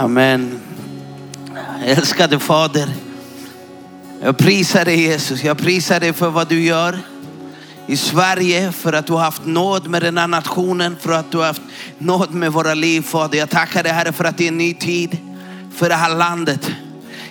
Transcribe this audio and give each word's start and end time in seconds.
Amen. 0.00 0.60
Älskade 1.84 2.38
Fader, 2.38 2.88
jag 4.22 4.38
prisar 4.38 4.84
dig 4.84 5.00
Jesus. 5.00 5.44
Jag 5.44 5.58
prisar 5.58 6.00
dig 6.00 6.12
för 6.12 6.30
vad 6.30 6.48
du 6.48 6.62
gör 6.62 6.98
i 7.86 7.96
Sverige, 7.96 8.72
för 8.72 8.92
att 8.92 9.06
du 9.06 9.12
har 9.12 9.20
haft 9.20 9.44
nåd 9.44 9.88
med 9.88 10.02
den 10.02 10.18
här 10.18 10.26
nationen, 10.26 10.96
för 11.00 11.12
att 11.12 11.32
du 11.32 11.38
har 11.38 11.46
haft 11.46 11.62
nåd 11.98 12.34
med 12.34 12.52
våra 12.52 12.74
liv 12.74 13.00
Fader. 13.00 13.38
Jag 13.38 13.50
tackar 13.50 13.82
dig 13.82 13.92
Herre 13.92 14.12
för 14.12 14.24
att 14.24 14.38
det 14.38 14.44
är 14.44 14.48
en 14.48 14.58
ny 14.58 14.74
tid 14.74 15.18
för 15.74 15.88
det 15.88 15.94
här 15.94 16.14
landet. 16.14 16.70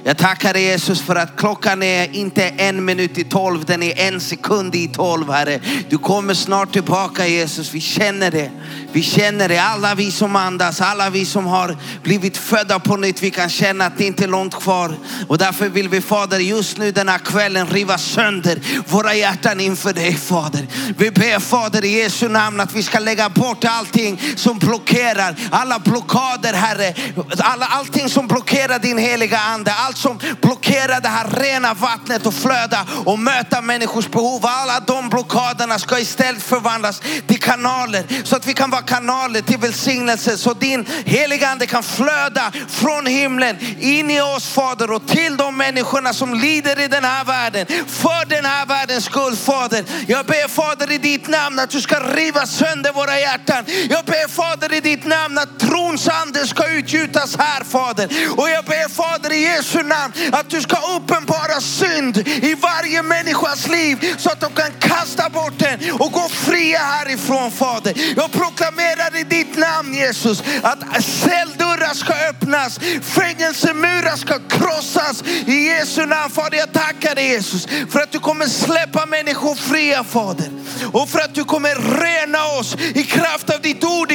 Jag 0.04 0.18
tackar 0.18 0.54
dig 0.54 0.64
Jesus 0.64 1.02
för 1.02 1.16
att 1.16 1.38
klockan 1.38 1.84
är 1.84 2.16
inte 2.16 2.44
en 2.44 2.86
minut 2.86 3.18
i 3.18 3.24
tolv, 3.24 3.66
den 3.66 3.84
är 3.84 4.00
en 4.00 4.20
sekund 4.20 4.76
i 4.76 4.88
tolv 4.88 5.32
Herre. 5.32 5.60
Du 5.90 5.98
kommer 5.98 6.34
snart 6.34 6.74
tillbaka 6.74 7.28
Jesus, 7.28 7.74
vi 7.74 7.82
känner 7.82 8.32
det. 8.32 8.52
Vi 8.92 9.02
känner 9.02 9.50
det, 9.50 9.58
alla 9.58 9.96
vi 9.96 10.12
som 10.12 10.36
andas, 10.36 10.82
alla 10.82 11.10
vi 11.10 11.26
som 11.26 11.46
har 11.46 11.78
blivit 12.04 12.38
födda 12.38 12.80
på 12.80 12.98
nytt, 12.98 13.24
vi 13.24 13.32
kan 13.32 13.50
känna 13.50 13.86
att 13.86 13.98
det 13.98 14.06
inte 14.06 14.24
är 14.24 14.28
långt 14.28 14.56
kvar. 14.56 14.98
Och 15.28 15.38
därför 15.38 15.70
vill 15.70 15.90
vi 15.90 16.02
Fader 16.02 16.40
just 16.40 16.78
nu 16.78 16.92
den 16.92 17.10
här 17.10 17.18
kvällen 17.18 17.68
riva 17.68 17.98
sönder 17.98 18.60
våra 18.88 19.14
hjärtan 19.14 19.60
inför 19.60 19.94
dig 19.94 20.16
Fader. 20.16 20.68
Vi 20.98 21.12
ber 21.12 21.40
Fader 21.40 21.86
i 21.86 22.00
Jesu 22.00 22.30
namn 22.30 22.60
att 22.60 22.74
vi 22.74 22.84
ska 22.84 23.00
lägga 23.00 23.30
bort 23.30 23.66
allting 23.66 24.22
som 24.36 24.60
blockerar, 24.60 25.36
alla 25.52 25.80
blockader 25.80 26.54
Herre, 26.54 26.94
alla, 27.38 27.66
allting 27.66 28.10
som 28.10 28.28
blockerar 28.28 28.80
din 28.80 28.98
heliga 28.98 29.40
ande, 29.40 29.74
allt 29.90 29.98
som 29.98 30.20
blockerar 30.42 31.02
det 31.02 31.08
här 31.08 31.28
rena 31.28 31.74
vattnet 31.74 32.26
och 32.26 32.34
flöda 32.34 32.86
och 33.06 33.20
möta 33.20 33.62
människors 33.62 34.08
behov. 34.08 34.46
Alla 34.46 34.80
de 34.80 35.10
blockaderna 35.10 35.80
ska 35.80 36.00
istället 36.00 36.44
förvandlas 36.44 37.02
till 37.28 37.40
kanaler 37.40 38.04
så 38.24 38.36
att 38.36 38.48
vi 38.48 38.54
kan 38.54 38.70
vara 38.70 38.82
kanaler 38.82 39.42
till 39.42 39.58
välsignelse 39.58 40.38
så 40.38 40.54
din 40.54 40.86
heliga 41.06 41.50
ande 41.50 41.66
kan 41.66 41.84
flöda 41.84 42.52
från 42.68 43.06
himlen 43.06 43.58
in 43.80 44.12
i 44.12 44.22
oss 44.22 44.50
Fader 44.50 44.92
och 44.92 45.08
till 45.08 45.38
de 45.38 45.58
människorna 45.58 46.14
som 46.14 46.34
lider 46.34 46.80
i 46.80 46.88
den 46.88 47.04
här 47.04 47.26
världen. 47.26 47.66
För 47.88 48.26
den 48.30 48.46
här 48.46 48.66
världens 48.66 49.06
skull 49.06 49.36
Fader. 49.36 49.84
Jag 50.08 50.26
ber 50.26 50.48
Fader 50.48 50.92
i 50.92 50.98
ditt 50.98 51.28
namn 51.28 51.60
att 51.60 51.70
du 51.70 51.82
ska 51.82 52.00
riva 52.00 52.46
sönder 52.46 52.92
våra 52.94 53.20
hjärtan. 53.20 53.66
Jag 53.90 54.06
ber 54.06 54.28
Fader 54.28 54.74
i 54.74 54.80
ditt 54.80 55.06
namn 55.06 55.38
att 55.38 55.60
trons 55.60 56.08
ande 56.08 56.48
ska 56.48 56.68
utgjutas 56.68 57.38
här 57.38 57.64
Fader. 57.64 58.10
Och 58.38 58.50
jag 58.50 58.66
ber 58.66 58.90
Fader 58.90 59.32
i 59.34 59.42
Jesu 59.42 59.79
Jesu 59.80 59.88
namn 59.88 60.14
att 60.32 60.50
du 60.50 60.62
ska 60.62 60.78
uppenbara 60.96 61.62
synd 61.62 62.18
i 62.18 62.56
varje 62.56 63.04
människas 63.04 63.68
liv 63.68 64.16
så 64.18 64.30
att 64.30 64.40
de 64.40 64.54
kan 64.54 64.72
kasta 64.80 65.30
bort 65.30 65.54
den 65.58 65.92
och 65.92 66.12
gå 66.12 66.30
fria 66.30 66.80
härifrån 66.80 67.52
Fader. 67.52 67.94
Jag 68.16 68.32
proklamerar 68.32 69.20
i 69.20 69.24
ditt 69.24 69.58
namn 69.58 69.94
Jesus 69.94 70.44
att 70.64 71.04
celldörrar 71.04 71.94
ska 71.94 72.14
öppnas, 72.30 72.80
fängelsemurar 73.02 74.16
ska 74.16 74.40
krossas 74.40 75.24
i 75.46 75.68
Jesu 75.68 76.06
namn. 76.06 76.30
Fader 76.32 76.58
jag 76.58 76.74
tackar 76.74 77.16
dig 77.16 77.28
Jesus 77.28 77.68
för 77.90 78.00
att 78.00 78.12
du 78.12 78.20
kommer 78.20 78.46
släppa 78.46 79.06
människor 79.06 79.56
fria 79.56 80.04
Fader. 80.04 80.50
Och 80.94 81.10
för 81.10 81.20
att 81.20 81.36
du 81.36 81.44
kommer 81.44 81.76
rena 82.02 82.46
oss 82.60 82.76
i 82.96 83.04
kraft 83.04 83.50
av 83.50 83.62
ditt 83.62 83.84
ord, 83.84 84.12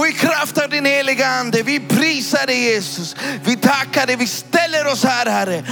och 0.00 0.08
i 0.08 0.12
kraft 0.12 0.58
av 0.58 0.70
din 0.70 0.84
heliga 0.84 1.26
ande. 1.26 1.62
Vi 1.62 1.80
prisar 1.80 2.46
dig 2.46 2.60
Jesus. 2.64 3.16
Vi 3.44 3.56
tackar 3.56 4.06
dig, 4.06 4.16
vi 4.16 4.26
ställer 4.26 4.86
oss 4.86 5.04
här 5.04 5.26
Herre. 5.26 5.64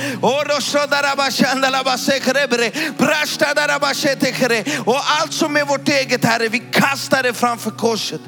Och 4.85 5.01
allt 5.21 5.33
som 5.33 5.57
är 5.57 5.65
vårt 5.65 5.89
eget 5.89 6.25
Herre, 6.25 6.49
vi 6.49 6.59
kastar 6.59 7.23
det 7.23 7.35
framför 7.35 7.71
korset. 7.71 8.21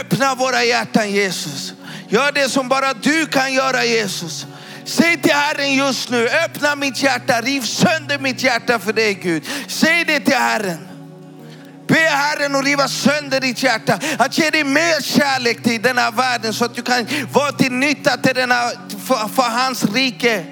Öppna 0.00 0.34
våra 0.34 0.64
hjärtan 0.64 1.10
Jesus. 1.10 1.72
Gör 2.08 2.32
det 2.32 2.48
som 2.48 2.68
bara 2.68 2.94
du 2.94 3.26
kan 3.26 3.52
göra 3.52 3.84
Jesus. 3.84 4.46
Säg 4.84 5.22
till 5.22 5.32
Herren 5.32 5.74
just 5.74 6.10
nu, 6.10 6.28
öppna 6.28 6.76
mitt 6.76 7.02
hjärta, 7.02 7.40
riv 7.40 7.60
sönder 7.60 8.18
mitt 8.18 8.42
hjärta 8.42 8.78
för 8.78 8.92
dig 8.92 9.14
Gud. 9.14 9.44
Säg 9.68 10.04
det 10.04 10.20
till 10.20 10.34
Herren. 10.34 10.89
Be 11.90 11.98
Herren 11.98 12.54
att 12.54 12.64
riva 12.64 12.88
sönder 12.88 13.40
ditt 13.40 13.62
hjärta, 13.62 13.98
att 14.18 14.38
ge 14.38 14.50
dig 14.50 14.64
mer 14.64 15.02
kärlek 15.02 15.62
till 15.62 15.82
den 15.82 15.98
här 15.98 16.12
världen 16.12 16.54
så 16.54 16.64
att 16.64 16.74
du 16.74 16.82
kan 16.82 17.06
vara 17.32 17.52
till 17.52 17.72
nytta 17.72 18.16
till 18.16 18.34
denna, 18.34 18.54
för, 19.06 19.28
för 19.28 19.42
hans 19.42 19.84
rike. 19.84 20.44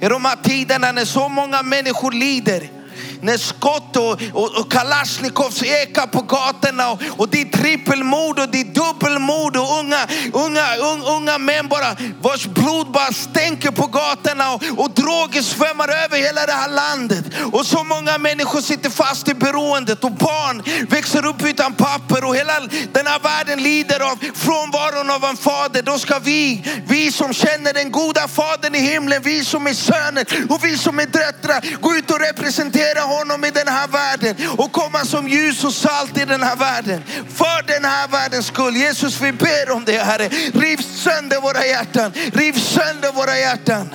I 0.00 0.08
de 0.08 0.24
här 0.24 0.36
tiderna 0.42 0.92
när 0.92 1.04
så 1.04 1.28
många 1.28 1.62
människor 1.62 2.12
lider, 2.12 2.77
när 3.22 3.36
skott 3.36 3.96
och, 3.96 4.22
och, 4.32 4.60
och 4.60 4.72
kalasjnikovs 4.72 5.62
ekar 5.62 6.06
på 6.06 6.22
gatorna 6.22 6.90
och, 6.90 7.02
och 7.16 7.28
det 7.28 7.40
är 7.40 7.44
trippelmord 7.44 8.38
och 8.38 8.48
det 8.48 8.60
är 8.60 8.64
dubbelmord 8.64 9.56
och 9.56 9.78
unga, 9.78 10.06
unga, 10.32 10.76
un, 10.76 11.02
unga 11.04 11.38
män 11.38 11.68
bara 11.68 11.96
vars 12.20 12.46
blod 12.46 12.90
bara 12.90 13.12
stänker 13.12 13.70
på 13.70 13.86
gatorna 13.86 14.52
och, 14.52 14.62
och 14.76 14.90
droger 14.90 15.42
svämmar 15.42 15.88
över 16.04 16.16
hela 16.18 16.46
det 16.46 16.52
här 16.52 16.68
landet. 16.68 17.24
Och 17.52 17.66
så 17.66 17.84
många 17.84 18.18
människor 18.18 18.60
sitter 18.60 18.90
fast 18.90 19.28
i 19.28 19.34
beroendet 19.34 20.04
och 20.04 20.12
barn 20.12 20.62
växer 20.88 21.26
upp 21.26 21.44
utan 21.44 21.74
papper 21.74 22.24
och 22.24 22.36
hela 22.36 22.60
den 22.92 23.06
här 23.06 23.18
världen 23.18 23.62
lider 23.62 24.00
av 24.00 24.16
frånvaron 24.34 25.10
av 25.10 25.24
en 25.24 25.36
fader. 25.36 25.82
Då 25.82 25.98
ska 25.98 26.18
vi, 26.18 26.64
vi 26.86 27.12
som 27.12 27.32
känner 27.32 27.72
den 27.72 27.90
goda 27.90 28.28
fadern 28.28 28.74
i 28.74 28.78
himlen, 28.78 29.22
vi 29.22 29.44
som 29.44 29.66
är 29.66 29.72
söner 29.72 30.26
och 30.48 30.64
vi 30.64 30.78
som 30.78 30.98
är 30.98 31.06
döttrar, 31.06 31.80
gå 31.80 31.94
ut 31.96 32.10
och 32.10 32.20
representera 32.20 33.00
honom 33.08 33.44
i 33.44 33.50
den 33.50 33.68
här 33.68 33.88
världen 33.88 34.36
och 34.58 34.72
komma 34.72 35.04
som 35.04 35.28
ljus 35.28 35.64
och 35.64 35.72
salt 35.72 36.18
i 36.18 36.24
den 36.24 36.42
här 36.42 36.56
världen. 36.56 37.02
För 37.28 37.66
den 37.66 37.84
här 37.84 38.08
världens 38.08 38.46
skull. 38.46 38.76
Jesus 38.76 39.20
vi 39.20 39.32
ber 39.32 39.70
om 39.70 39.84
det 39.84 39.98
Herre. 39.98 40.28
Riv 40.54 40.76
sönder 40.76 41.40
våra 41.40 41.66
hjärtan. 41.66 42.12
Riv 42.32 42.52
sönder 42.52 43.12
våra 43.12 43.38
hjärtan. 43.38 43.94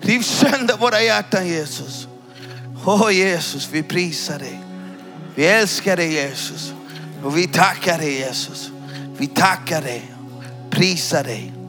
Riv 0.00 0.22
sönder 0.22 0.76
våra 0.76 1.02
hjärtan 1.02 1.46
Jesus. 1.46 2.06
Åh 2.84 3.02
oh, 3.02 3.14
Jesus 3.14 3.68
vi 3.72 3.82
prisar 3.82 4.38
dig. 4.38 4.60
Vi 5.34 5.46
älskar 5.46 5.96
dig 5.96 6.12
Jesus. 6.12 6.72
Och 7.24 7.38
vi 7.38 7.48
tackar 7.48 7.98
dig 7.98 8.18
Jesus. 8.18 8.70
Vi 9.18 9.26
tackar 9.26 9.82
dig. 9.82 10.12
Prisar 10.70 11.24
dig. 11.24 11.61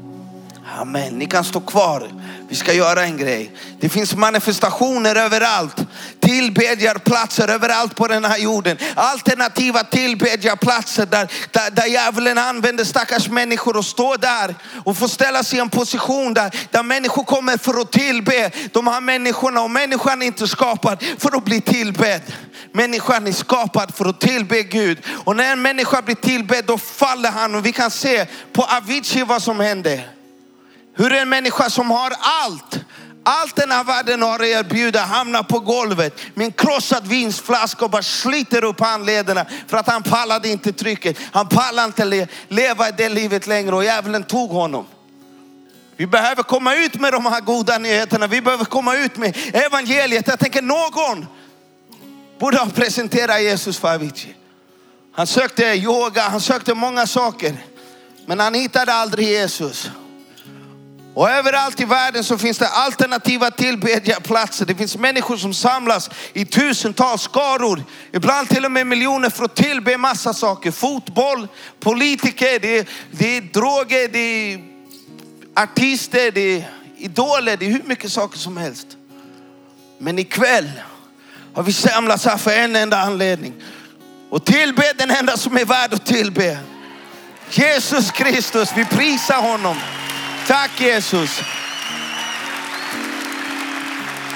Amen. 0.66 1.20
Ni 1.20 1.26
kan 1.26 1.44
stå 1.44 1.60
kvar. 1.60 2.10
Vi 2.50 2.56
ska 2.56 2.74
göra 2.74 3.04
en 3.04 3.18
grej. 3.18 3.52
Det 3.80 3.90
finns 3.90 4.16
manifestationer 4.16 5.16
överallt. 5.16 5.76
Tillbedjarplatser 6.20 7.48
överallt 7.48 7.96
på 7.96 8.08
den 8.08 8.26
här 8.26 8.38
jorden. 8.38 8.78
Alternativa 8.96 9.84
tillbedjarplatser 9.84 11.06
där, 11.06 11.32
där, 11.52 11.72
där 11.72 11.86
djävulen 11.86 12.38
använder 12.38 12.84
stackars 12.84 13.30
människor 13.30 13.78
och 13.78 13.86
står 13.86 14.18
där 14.18 14.56
och 14.86 14.98
får 14.98 15.08
ställa 15.08 15.44
sig 15.44 15.58
i 15.60 15.62
en 15.62 15.70
position 15.70 16.34
där, 16.34 16.56
där 16.72 16.84
människor 16.84 17.24
kommer 17.24 17.58
för 17.58 17.82
att 17.82 17.92
tillbe 17.92 18.52
de 18.72 18.88
här 18.88 19.02
människorna. 19.02 19.62
Och 19.62 19.72
människan 19.72 20.22
är 20.22 20.26
inte 20.26 20.48
skapad 20.48 21.04
för 21.18 21.38
att 21.38 21.46
bli 21.46 21.62
tillbedd. 21.62 22.22
Människan 22.72 23.28
är 23.28 23.32
skapad 23.32 23.96
för 23.96 24.06
att 24.06 24.22
tillbe 24.22 24.64
Gud. 24.64 24.98
Och 25.24 25.36
när 25.36 25.52
en 25.52 25.62
människa 25.62 26.02
blir 26.02 26.16
tillbedd 26.16 26.66
då 26.66 26.78
faller 26.78 27.32
han. 27.32 27.56
Och 27.56 27.66
vi 27.66 27.72
kan 27.72 27.92
se 27.92 28.26
på 28.54 28.64
Avicii 28.64 29.24
vad 29.24 29.44
som 29.44 29.60
hände. 29.60 30.04
Hur 30.96 31.14
en 31.14 31.30
människa 31.30 31.70
som 31.70 31.92
har 31.92 32.14
allt, 32.20 32.80
allt 33.24 33.56
den 33.56 33.72
här 33.72 33.84
världen 33.84 34.22
har 34.22 34.36
att 34.36 34.46
erbjuda 34.46 35.02
hamnar 35.02 35.44
på 35.44 35.60
golvet 35.60 36.22
med 36.34 36.46
en 36.46 36.52
krossad 36.52 37.08
vinflaska 37.08 37.86
och 37.86 37.92
bara 37.92 38.04
sliter 38.04 38.64
upp 38.64 38.80
handlederna 38.80 39.46
för 39.68 39.78
att 39.78 39.88
han 39.88 40.04
pallade 40.04 40.50
inte 40.50 40.74
trycket. 40.74 41.18
Han 41.32 41.50
pallade 41.50 41.86
inte 41.86 42.06
le 42.06 42.28
leva 42.48 42.92
det 42.92 43.10
livet 43.10 43.48
längre 43.48 43.76
och 43.76 43.84
djävulen 43.84 44.24
tog 44.24 44.50
honom. 44.50 44.86
Vi 45.98 46.08
behöver 46.08 46.44
komma 46.44 46.76
ut 46.76 47.00
med 47.00 47.14
de 47.14 47.26
här 47.26 47.42
goda 47.42 47.78
nyheterna. 47.78 48.28
Vi 48.28 48.42
behöver 48.42 48.66
komma 48.66 48.96
ut 48.96 49.18
med 49.18 49.38
evangeliet. 49.54 50.28
Jag 50.28 50.40
tänker 50.40 50.62
någon 50.62 51.26
borde 52.40 52.58
ha 52.58 52.70
presenterat 52.70 53.42
Jesus 53.42 53.78
för 53.78 53.94
Avicii. 53.94 54.36
Han 55.12 55.28
sökte 55.28 55.64
yoga, 55.64 56.22
han 56.22 56.42
sökte 56.42 56.74
många 56.74 57.08
saker. 57.08 57.56
Men 58.26 58.40
han 58.40 58.54
hittade 58.54 58.94
aldrig 58.94 59.28
Jesus. 59.28 59.90
Och 61.14 61.30
överallt 61.30 61.80
i 61.80 61.86
världen 61.86 62.24
så 62.24 62.38
finns 62.38 62.58
det 62.58 62.68
alternativa 62.68 63.52
tillbedjarplatser. 63.52 64.66
Det 64.66 64.76
finns 64.76 64.98
människor 64.98 65.38
som 65.38 65.54
samlas 65.54 66.10
i 66.34 66.46
tusentals 66.46 67.22
skaror, 67.22 67.84
ibland 68.12 68.50
till 68.50 68.66
och 68.66 68.72
med 68.72 68.88
miljoner 68.88 69.30
för 69.30 69.46
att 69.46 69.56
tillbe 69.56 69.98
massa 69.98 70.34
saker. 70.34 70.72
Fotboll, 70.72 71.48
politiker, 71.80 72.60
det 72.60 72.78
är, 72.78 72.88
det 73.12 73.38
är 73.38 73.42
droger, 73.42 74.08
det 74.08 74.54
är 74.54 74.60
artister, 75.56 76.32
det 76.32 76.42
är 76.42 76.70
idoler, 76.98 77.58
det 77.58 77.66
är 77.66 77.70
hur 77.70 77.84
mycket 77.84 78.12
saker 78.12 78.38
som 78.38 78.58
helst. 78.58 78.88
Men 79.98 80.20
ikväll 80.20 80.72
har 81.54 81.64
vi 81.64 81.74
samlats 81.74 82.26
här 82.26 82.38
för 82.38 82.52
en 82.52 82.76
enda 82.76 82.98
anledning. 82.98 83.54
Och 84.30 84.46
tillbe 84.46 84.94
den 84.98 85.12
enda 85.12 85.38
som 85.38 85.58
är 85.58 85.66
värd 85.66 85.94
att 85.94 86.06
tillbe. 86.06 86.58
Jesus 87.50 88.12
Kristus, 88.12 88.70
vi 88.76 88.86
prisar 88.86 89.42
honom. 89.42 89.78
Tack 90.48 90.82
Jesus. 90.82 91.42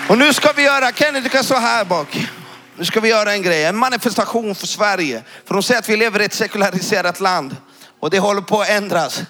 Och 0.10 0.18
nu 0.18 0.34
ska 0.34 0.52
vi 0.52 0.64
göra, 0.64 0.92
Kenny 0.92 1.20
du 1.20 1.30
kan 1.30 1.44
stå 1.44 1.56
här 1.56 1.86
bak. 1.86 2.28
Nu 2.78 2.86
ska 2.86 3.00
vi 3.00 3.10
göra 3.10 3.34
en 3.34 3.42
grej, 3.42 3.66
en 3.66 3.78
manifestation 3.78 4.56
för 4.56 4.68
Sverige. 4.68 5.24
För 5.46 5.54
de 5.54 5.64
säger 5.64 5.80
att 5.80 5.90
vi 5.90 5.98
lever 5.98 6.22
i 6.22 6.26
ett 6.26 6.34
sekulariserat 6.34 7.20
land 7.20 7.56
och 8.00 8.10
det 8.10 8.20
håller 8.20 8.42
på 8.42 8.62
att 8.62 8.70
ändras. 8.70 9.22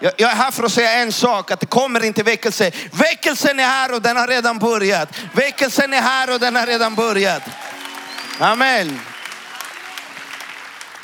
Jag, 0.00 0.12
jag 0.16 0.30
är 0.30 0.34
här 0.34 0.50
för 0.50 0.64
att 0.64 0.72
säga 0.72 0.92
en 0.92 1.12
sak, 1.12 1.50
att 1.50 1.60
det 1.60 1.66
kommer 1.66 2.04
inte 2.04 2.22
väckelse. 2.22 2.70
Väckelsen 2.92 3.60
är 3.60 3.64
här 3.64 3.94
och 3.94 4.02
den 4.02 4.16
har 4.16 4.26
redan 4.26 4.58
börjat. 4.58 5.08
Väckelsen 5.32 5.92
är 5.92 6.00
här 6.00 6.34
och 6.34 6.40
den 6.40 6.56
har 6.56 6.66
redan 6.66 6.94
börjat. 6.94 7.42
Amen. 8.38 9.00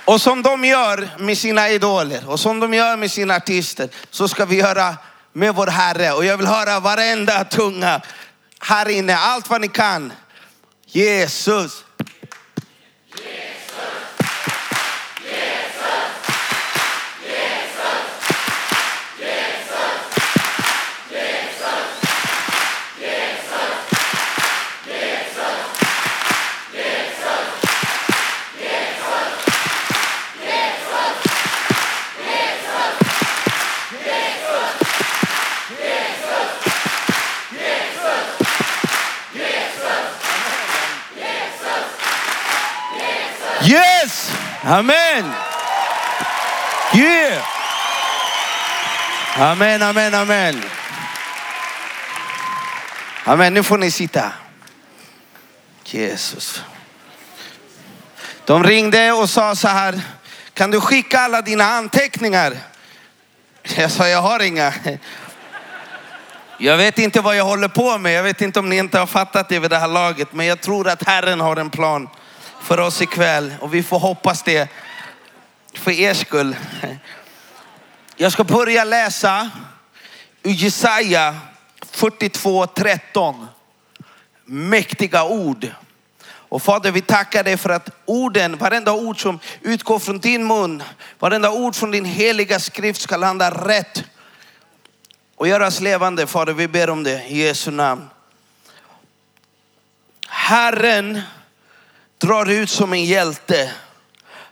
Och 0.05 0.21
som 0.21 0.43
de 0.43 0.65
gör 0.65 1.09
med 1.19 1.39
sina 1.39 1.69
idoler 1.69 2.29
och 2.29 2.41
som 2.41 2.61
de 2.61 2.75
gör 2.75 2.97
med 2.97 3.11
sina 3.11 3.37
artister 3.37 3.89
så 4.11 4.29
ska 4.29 4.45
vi 4.45 4.57
göra 4.57 4.97
med 5.33 5.55
vår 5.55 5.67
Herre. 5.67 6.13
Och 6.13 6.25
jag 6.25 6.37
vill 6.37 6.47
höra 6.47 6.81
varenda 6.81 7.45
tunga 7.45 8.01
här 8.61 8.89
inne, 8.89 9.17
allt 9.17 9.51
vad 9.51 9.61
ni 9.61 9.69
kan. 9.69 10.13
Jesus. 10.87 11.85
Yes! 43.73 44.31
Amen! 44.63 45.33
Yeah! 46.95 47.43
Amen, 49.37 49.83
amen, 49.83 50.15
amen. 50.15 50.63
Amen, 53.25 53.55
nu 53.55 53.63
får 53.63 53.79
ni 53.79 53.91
sitta. 53.91 54.33
Jesus. 55.85 56.63
De 58.45 58.65
ringde 58.65 59.13
och 59.13 59.31
sa 59.31 59.55
så 59.55 59.69
här, 59.69 60.01
kan 60.55 60.71
du 60.71 60.81
skicka 60.81 61.21
alla 61.21 61.43
dina 61.43 61.65
anteckningar? 61.65 62.57
Jag 63.77 63.91
sa, 63.91 64.09
jag 64.09 64.23
har 64.23 64.41
inga. 64.41 64.73
Jag 66.59 66.77
vet 66.77 66.99
inte 66.99 67.21
vad 67.21 67.37
jag 67.37 67.45
håller 67.45 67.69
på 67.69 67.99
med. 67.99 68.13
Jag 68.13 68.23
vet 68.23 68.41
inte 68.41 68.59
om 68.59 68.69
ni 68.69 68.77
inte 68.77 68.99
har 68.99 69.07
fattat 69.07 69.49
det 69.49 69.59
vid 69.59 69.71
det 69.71 69.79
här 69.79 69.89
laget. 69.89 70.33
Men 70.33 70.47
jag 70.47 70.61
tror 70.61 70.89
att 70.89 71.03
Herren 71.03 71.41
har 71.41 71.57
en 71.57 71.71
plan 71.71 72.09
för 72.63 72.81
oss 72.81 73.03
ikväll. 73.03 73.55
Och 73.61 73.75
vi 73.75 73.83
får 73.83 73.99
hoppas 73.99 74.43
det 74.43 74.69
för 75.75 75.91
er 75.91 76.15
skull. 76.15 76.57
Jag 78.17 78.33
ska 78.33 78.45
börja 78.45 78.85
läsa 78.85 79.51
ur 80.43 80.51
Jesaja 80.51 81.37
42.13. 81.93 83.47
Mäktiga 84.45 85.25
ord. 85.25 85.67
Och 86.25 86.63
Fader, 86.63 86.91
vi 86.91 87.01
tackar 87.01 87.45
dig 87.45 87.57
för 87.57 87.71
att 87.71 87.91
orden, 88.05 88.57
varenda 88.57 88.93
ord 88.93 89.23
som 89.23 89.39
utgår 89.61 89.99
från 89.99 90.19
din 90.19 90.47
mun, 90.47 90.83
varenda 91.19 91.51
ord 91.51 91.75
från 91.75 91.91
din 91.91 92.05
heliga 92.05 92.61
skrift 92.61 93.01
ska 93.01 93.17
landa 93.17 93.51
rätt 93.51 94.05
och 95.37 95.49
göras 95.49 95.81
levande. 95.81 96.27
Fader, 96.27 96.53
vi 96.53 96.69
ber 96.69 96.91
om 96.91 97.03
det 97.03 97.25
i 97.29 97.47
Jesu 97.47 97.71
namn. 97.71 98.11
Herren 100.29 101.23
drar 102.23 102.51
ut 102.51 102.71
som 102.71 102.93
en 102.93 103.05
hjälte. 103.05 103.73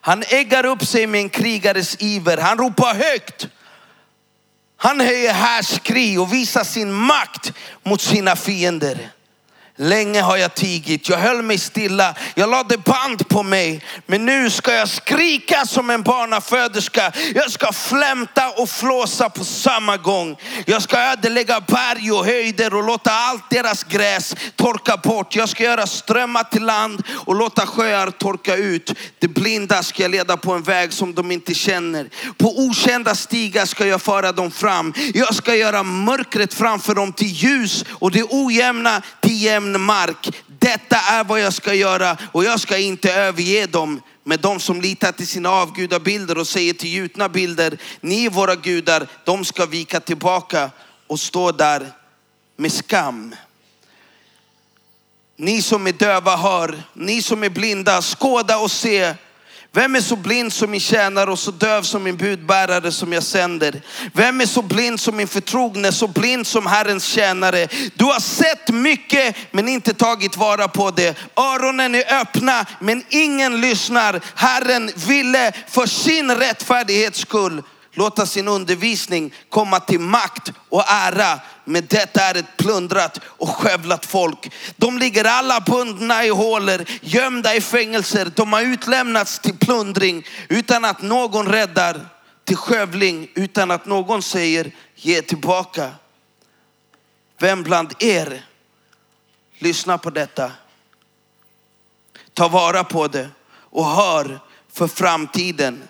Han 0.01 0.23
äggar 0.29 0.67
upp 0.67 0.87
sig 0.87 1.07
med 1.07 1.21
en 1.21 1.29
krigares 1.29 1.97
iver. 1.99 2.37
Han 2.37 2.59
ropar 2.59 2.95
högt. 2.95 3.49
Han 4.77 5.01
höjer 5.01 5.33
härskri 5.33 6.19
och 6.19 6.33
visar 6.33 6.65
sin 6.65 6.93
makt 6.93 7.53
mot 7.83 8.01
sina 8.01 8.37
fiender. 8.37 9.11
Länge 9.83 10.21
har 10.21 10.37
jag 10.37 10.55
tigit, 10.55 11.09
jag 11.09 11.19
höll 11.19 11.43
mig 11.43 11.59
stilla, 11.59 12.15
jag 12.35 12.51
lade 12.51 12.79
band 12.79 13.29
på 13.29 13.43
mig. 13.43 13.85
Men 14.07 14.27
nu 14.27 14.51
ska 14.51 14.75
jag 14.75 14.89
skrika 14.89 15.67
som 15.67 15.91
en 15.91 16.03
barnaföderska. 16.03 17.13
Jag 17.35 17.51
ska 17.51 17.73
flämta 17.73 18.51
och 18.51 18.69
flåsa 18.69 19.31
på 19.31 19.45
samma 19.45 19.97
gång. 19.97 20.37
Jag 20.67 20.83
ska 20.83 20.99
ödelägga 20.99 21.61
berg 21.61 22.13
och 22.13 22.25
höjder 22.25 22.75
och 22.75 22.85
låta 22.85 23.11
allt 23.11 23.51
deras 23.51 23.85
gräs 23.85 24.35
torka 24.57 24.97
bort. 24.97 25.37
Jag 25.37 25.49
ska 25.49 25.63
göra 25.63 25.87
strömmar 25.87 26.45
till 26.45 26.65
land 26.65 27.03
och 27.11 27.35
låta 27.35 27.67
sjöar 27.67 28.11
torka 28.11 28.57
ut. 28.57 28.95
De 29.19 29.29
blinda 29.29 29.83
ska 29.83 30.03
jag 30.03 30.11
leda 30.11 30.37
på 30.37 30.53
en 30.53 30.63
väg 30.63 30.93
som 30.93 31.15
de 31.15 31.31
inte 31.31 31.55
känner. 31.55 32.09
På 32.39 32.59
okända 32.59 33.15
stigar 33.15 33.67
ska 33.67 33.87
jag 33.87 34.03
föra 34.03 34.33
dem 34.33 34.51
fram. 34.51 34.95
Jag 35.15 35.35
ska 35.35 35.55
göra 35.55 35.83
mörkret 35.83 36.55
framför 36.55 36.95
dem 36.95 37.13
till 37.13 37.29
ljus 37.29 37.85
och 37.91 38.11
det 38.11 38.25
ojämna 38.31 39.03
till 39.21 39.43
jämna 39.43 39.70
mark. 39.79 40.43
Detta 40.47 40.97
är 40.97 41.25
vad 41.25 41.41
jag 41.41 41.53
ska 41.53 41.75
göra 41.75 42.17
och 42.33 42.45
jag 42.45 42.61
ska 42.61 42.79
inte 42.79 43.13
överge 43.15 43.67
dem 43.67 44.01
med 44.25 44.41
de 44.41 44.61
som 44.61 44.81
litar 44.81 45.13
till 45.13 45.27
sina 45.27 45.51
avgudabilder 45.51 46.39
och 46.39 46.47
säger 46.47 46.73
till 46.73 46.93
gjutna 46.93 47.29
bilder, 47.29 47.79
ni 48.01 48.25
är 48.25 48.31
våra 48.31 48.55
gudar, 48.55 49.07
de 49.25 49.45
ska 49.45 49.67
vika 49.67 50.01
tillbaka 50.01 50.71
och 51.07 51.21
stå 51.21 51.53
där 51.53 51.93
med 52.57 52.73
skam. 52.73 53.35
Ni 55.37 55.63
som 55.63 55.87
är 55.87 55.93
döva 55.93 56.37
hör, 56.37 56.83
ni 56.95 57.23
som 57.23 57.45
är 57.45 57.49
blinda 57.49 58.03
skåda 58.03 58.59
och 58.59 58.71
se. 58.71 59.15
Vem 59.73 59.97
är 59.97 60.01
så 60.01 60.17
blind 60.17 60.53
som 60.53 60.71
min 60.71 60.81
tjänare 60.81 61.31
och 61.31 61.39
så 61.39 61.51
döv 61.51 61.83
som 61.83 62.03
min 62.03 62.17
budbärare 62.17 62.93
som 62.93 63.13
jag 63.13 63.23
sänder? 63.23 63.83
Vem 64.13 64.41
är 64.41 64.47
så 64.47 64.63
blind 64.63 65.01
som 65.01 65.17
min 65.17 65.29
förtrogne, 65.29 65.93
så 65.93 66.07
blind 66.07 66.47
som 66.47 66.67
Herrens 66.67 67.05
tjänare? 67.05 67.69
Du 67.95 68.05
har 68.05 68.21
sett 68.21 68.69
mycket 68.69 69.37
men 69.51 69.69
inte 69.69 69.95
tagit 69.95 70.37
vara 70.37 70.69
på 70.69 70.91
det. 70.91 71.19
Öronen 71.37 71.95
är 71.95 72.21
öppna 72.21 72.67
men 72.81 73.05
ingen 73.09 73.61
lyssnar. 73.61 74.21
Herren 74.35 74.91
ville 74.95 75.53
för 75.69 75.87
sin 75.87 76.31
rättfärdighets 76.31 77.21
skull 77.21 77.63
låta 77.95 78.27
sin 78.27 78.49
undervisning 78.49 79.35
komma 79.49 79.81
till 79.81 80.01
makt 80.01 80.53
och 80.69 80.85
ära. 80.89 81.41
Men 81.71 81.87
detta 81.87 82.23
är 82.23 82.35
ett 82.35 82.57
plundrat 82.57 83.21
och 83.25 83.49
skövlat 83.49 84.07
folk. 84.07 84.53
De 84.77 84.99
ligger 84.99 85.25
alla 85.25 85.61
bundna 85.61 86.25
i 86.25 86.29
hålor, 86.29 86.85
gömda 87.01 87.55
i 87.55 87.61
fängelser. 87.61 88.33
De 88.37 88.53
har 88.53 88.63
utlämnats 88.63 89.39
till 89.39 89.59
plundring 89.59 90.27
utan 90.49 90.85
att 90.85 91.03
någon 91.03 91.49
räddar, 91.49 92.09
till 92.45 92.57
skövling 92.57 93.31
utan 93.35 93.71
att 93.71 93.87
någon 93.87 94.23
säger 94.23 94.73
ge 94.95 95.23
tillbaka. 95.23 95.91
Vem 97.39 97.63
bland 97.63 97.95
er 97.99 98.45
lyssnar 99.59 99.99
på 99.99 100.11
detta? 100.11 100.53
Ta 102.35 102.49
vara 102.49 102.85
på 102.85 103.09
det 103.09 103.29
och 103.53 103.87
hör 103.87 104.41
för 104.73 104.89
framtiden. 104.89 105.83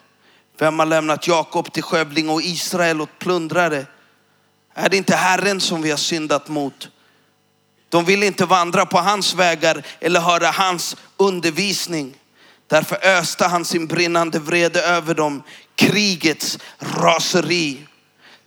Vem 0.59 0.79
har 0.79 0.87
lämnat 0.87 1.27
Jakob 1.27 1.73
till 1.73 1.83
skövling 1.83 2.29
och 2.29 2.43
Israel 2.43 3.01
åt 3.01 3.19
plundrare? 3.19 3.87
Är 4.81 4.89
det 4.89 4.97
inte 4.97 5.17
Herren 5.17 5.61
som 5.61 5.83
vi 5.83 5.91
har 5.91 5.97
syndat 5.97 6.49
mot? 6.49 6.89
De 7.89 8.05
vill 8.05 8.23
inte 8.23 8.45
vandra 8.45 8.87
på 8.87 8.99
hans 8.99 9.35
vägar 9.35 9.87
eller 10.01 10.21
höra 10.21 10.51
hans 10.51 10.97
undervisning. 11.17 12.17
Därför 12.67 13.07
öste 13.07 13.47
han 13.47 13.65
sin 13.65 13.87
brinnande 13.87 14.39
vrede 14.39 14.83
över 14.83 15.15
dem, 15.15 15.43
krigets 15.75 16.59
raseri. 16.79 17.87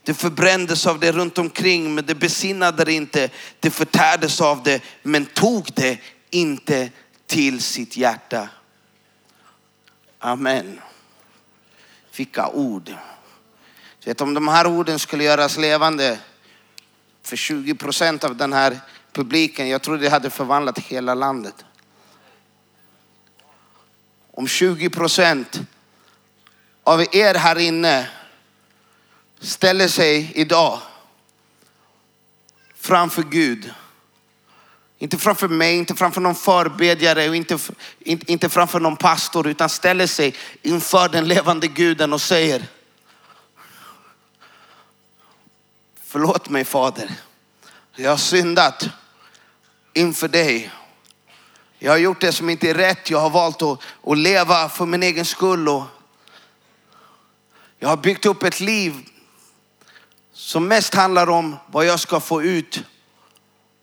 Det 0.02 0.14
förbrändes 0.14 0.86
av 0.86 1.00
det 1.00 1.12
runt 1.12 1.38
omkring 1.38 1.94
men 1.94 2.06
det 2.06 2.14
besinnade 2.14 2.84
det 2.84 2.92
inte. 2.92 3.30
Det 3.60 3.70
förtärdes 3.70 4.40
av 4.40 4.62
det 4.62 4.82
men 5.02 5.26
tog 5.26 5.68
det 5.74 5.98
inte 6.30 6.90
till 7.26 7.60
sitt 7.60 7.96
hjärta. 7.96 8.48
Amen. 10.18 10.80
Vilka 12.16 12.48
ord. 12.48 12.94
Du 14.04 14.10
vet, 14.10 14.20
om 14.20 14.34
de 14.34 14.48
här 14.48 14.66
orden 14.66 14.98
skulle 14.98 15.24
göras 15.24 15.56
levande 15.56 16.18
för 17.22 17.36
20 17.36 17.74
procent 17.74 18.24
av 18.24 18.36
den 18.36 18.52
här 18.52 18.80
publiken, 19.12 19.68
jag 19.68 19.82
tror 19.82 19.98
det 19.98 20.08
hade 20.08 20.30
förvandlat 20.30 20.78
hela 20.78 21.14
landet. 21.14 21.64
Om 24.30 24.48
20 24.48 24.90
procent 24.90 25.60
av 26.82 27.00
er 27.12 27.34
här 27.34 27.58
inne 27.58 28.08
ställer 29.40 29.88
sig 29.88 30.32
idag 30.34 30.80
framför 32.74 33.22
Gud. 33.22 33.74
Inte 34.98 35.18
framför 35.18 35.48
mig, 35.48 35.76
inte 35.76 35.94
framför 35.94 36.20
någon 36.20 36.34
förbedjare 36.34 37.28
och 37.28 37.36
inte, 37.36 37.58
inte 38.04 38.48
framför 38.48 38.80
någon 38.80 38.96
pastor 38.96 39.48
utan 39.48 39.68
ställer 39.68 40.06
sig 40.06 40.34
inför 40.62 41.08
den 41.08 41.28
levande 41.28 41.66
guden 41.68 42.12
och 42.12 42.20
säger 42.20 42.66
Förlåt 46.14 46.48
mig 46.48 46.64
Fader. 46.64 47.10
Jag 47.96 48.10
har 48.10 48.16
syndat 48.16 48.88
inför 49.92 50.28
dig. 50.28 50.70
Jag 51.78 51.92
har 51.92 51.98
gjort 51.98 52.20
det 52.20 52.32
som 52.32 52.50
inte 52.50 52.70
är 52.70 52.74
rätt. 52.74 53.10
Jag 53.10 53.20
har 53.20 53.30
valt 53.30 53.62
att, 53.62 53.78
att 54.06 54.18
leva 54.18 54.68
för 54.68 54.86
min 54.86 55.02
egen 55.02 55.24
skull. 55.24 55.68
Och 55.68 55.82
jag 57.78 57.88
har 57.88 57.96
byggt 57.96 58.26
upp 58.26 58.42
ett 58.42 58.60
liv 58.60 58.94
som 60.32 60.68
mest 60.68 60.94
handlar 60.94 61.30
om 61.30 61.56
vad 61.66 61.86
jag 61.86 62.00
ska 62.00 62.20
få 62.20 62.42
ut 62.42 62.82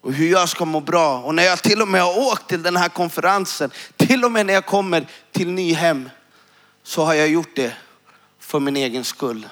och 0.02 0.14
hur 0.14 0.32
jag 0.32 0.50
ska 0.50 0.66
må 0.66 0.80
bra. 0.80 1.22
Och 1.22 1.36
när 1.36 1.44
jag 1.44 1.64
till 1.64 1.82
och 1.82 1.88
med 1.88 2.02
har 2.02 2.20
åkt 2.32 2.48
till 2.48 2.64
den 2.64 2.78
här 2.78 2.90
konferensen, 2.90 3.72
till 3.98 4.26
och 4.26 4.32
med 4.32 4.46
när 4.46 4.54
jag 4.54 4.66
kommer 4.66 5.08
till 5.32 5.52
Nyhem, 5.52 6.10
så 6.84 7.04
har 7.04 7.14
jag 7.14 7.28
gjort 7.28 7.56
det 7.56 7.74
för 8.40 8.60
min 8.60 8.76
egen 8.76 9.04
skull. 9.04 9.48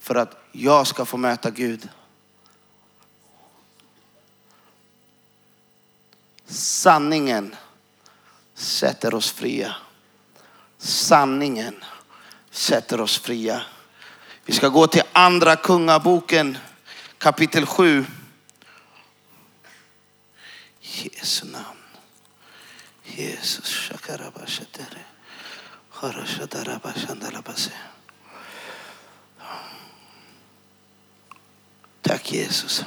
För 0.00 0.14
att 0.14 0.39
jag 0.52 0.86
ska 0.86 1.04
få 1.04 1.16
möta 1.16 1.50
Gud. 1.50 1.88
Sanningen 6.46 7.56
sätter 8.54 9.14
oss 9.14 9.32
fria. 9.32 9.76
Sanningen 10.78 11.84
sätter 12.50 13.00
oss 13.00 13.18
fria. 13.18 13.62
Vi 14.44 14.52
ska 14.52 14.68
gå 14.68 14.86
till 14.86 15.02
andra 15.12 15.56
kungaboken 15.56 16.58
kapitel 17.18 17.66
7. 17.66 18.06
Jesu 20.80 21.46
namn. 21.46 21.76
Jesus. 23.04 23.90
Tack 32.10 32.32
Jesus. 32.32 32.84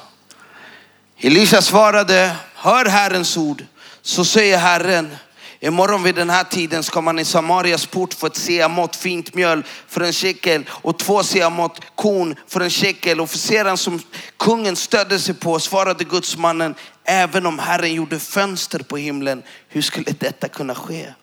Elisa 1.18 1.62
svarade, 1.62 2.36
hör 2.56 2.86
Herrens 2.86 3.38
ord. 3.38 3.66
Så 4.02 4.26
säger 4.26 4.58
Herren, 4.58 5.16
imorgon 5.60 6.04
vid 6.04 6.16
den 6.16 6.30
här 6.30 6.44
tiden 6.44 6.84
ska 6.84 7.02
man 7.02 7.20
i 7.20 7.26
Samarias 7.26 7.86
port 7.86 8.14
få 8.14 8.28
ett 8.28 8.36
seamått 8.36 8.96
fint 8.96 9.34
mjöl 9.34 9.64
för 9.88 10.02
en 10.02 10.14
shekel 10.14 10.70
och 10.70 11.00
två 11.00 11.24
seamått 11.24 11.82
korn 11.96 12.36
för 12.48 12.62
en 12.62 12.70
shekel. 12.70 13.22
Officeren 13.22 13.78
som 13.78 14.02
kungen 14.38 14.76
stödde 14.76 15.20
sig 15.20 15.36
på 15.36 15.60
svarade 15.60 16.04
gudsmannen, 16.04 16.76
även 17.04 17.46
om 17.46 17.60
Herren 17.60 17.94
gjorde 17.94 18.20
fönster 18.20 18.80
på 18.80 18.98
himlen, 18.98 19.44
hur 19.68 19.82
skulle 19.82 20.12
detta 20.20 20.48
kunna 20.48 20.76
ske? 20.76 21.14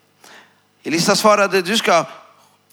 Elisa 0.82 1.16
svarade, 1.16 1.62
du 1.62 1.76
ska 1.76 2.04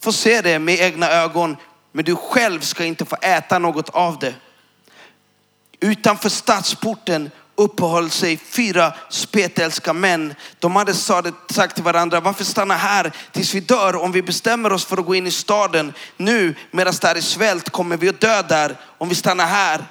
få 0.01 0.11
se 0.11 0.41
det 0.41 0.59
med 0.59 0.79
egna 0.79 1.11
ögon, 1.11 1.57
men 1.91 2.05
du 2.05 2.15
själv 2.15 2.61
ska 2.61 2.85
inte 2.85 3.05
få 3.05 3.15
äta 3.21 3.59
något 3.59 3.89
av 3.89 4.19
det. 4.19 4.33
Utanför 5.79 6.29
stadsporten 6.29 7.31
uppehöll 7.55 8.09
sig 8.09 8.37
fyra 8.37 8.93
spetälska 9.09 9.93
män. 9.93 10.33
De 10.59 10.75
hade 10.75 10.93
sagt 10.93 11.75
till 11.75 11.83
varandra, 11.83 12.19
varför 12.19 12.43
stanna 12.43 12.73
här 12.73 13.11
tills 13.31 13.53
vi 13.53 13.59
dör? 13.59 13.95
Om 13.95 14.11
vi 14.11 14.21
bestämmer 14.21 14.73
oss 14.73 14.85
för 14.85 14.97
att 14.97 15.05
gå 15.05 15.15
in 15.15 15.27
i 15.27 15.31
staden 15.31 15.93
nu 16.17 16.55
medan 16.71 16.93
det 17.01 17.07
är 17.07 17.21
svält 17.21 17.69
kommer 17.69 17.97
vi 17.97 18.09
att 18.09 18.19
dö 18.19 18.41
där. 18.41 18.77
Om 18.97 19.09
vi 19.09 19.15
stannar 19.15 19.45
här 19.45 19.85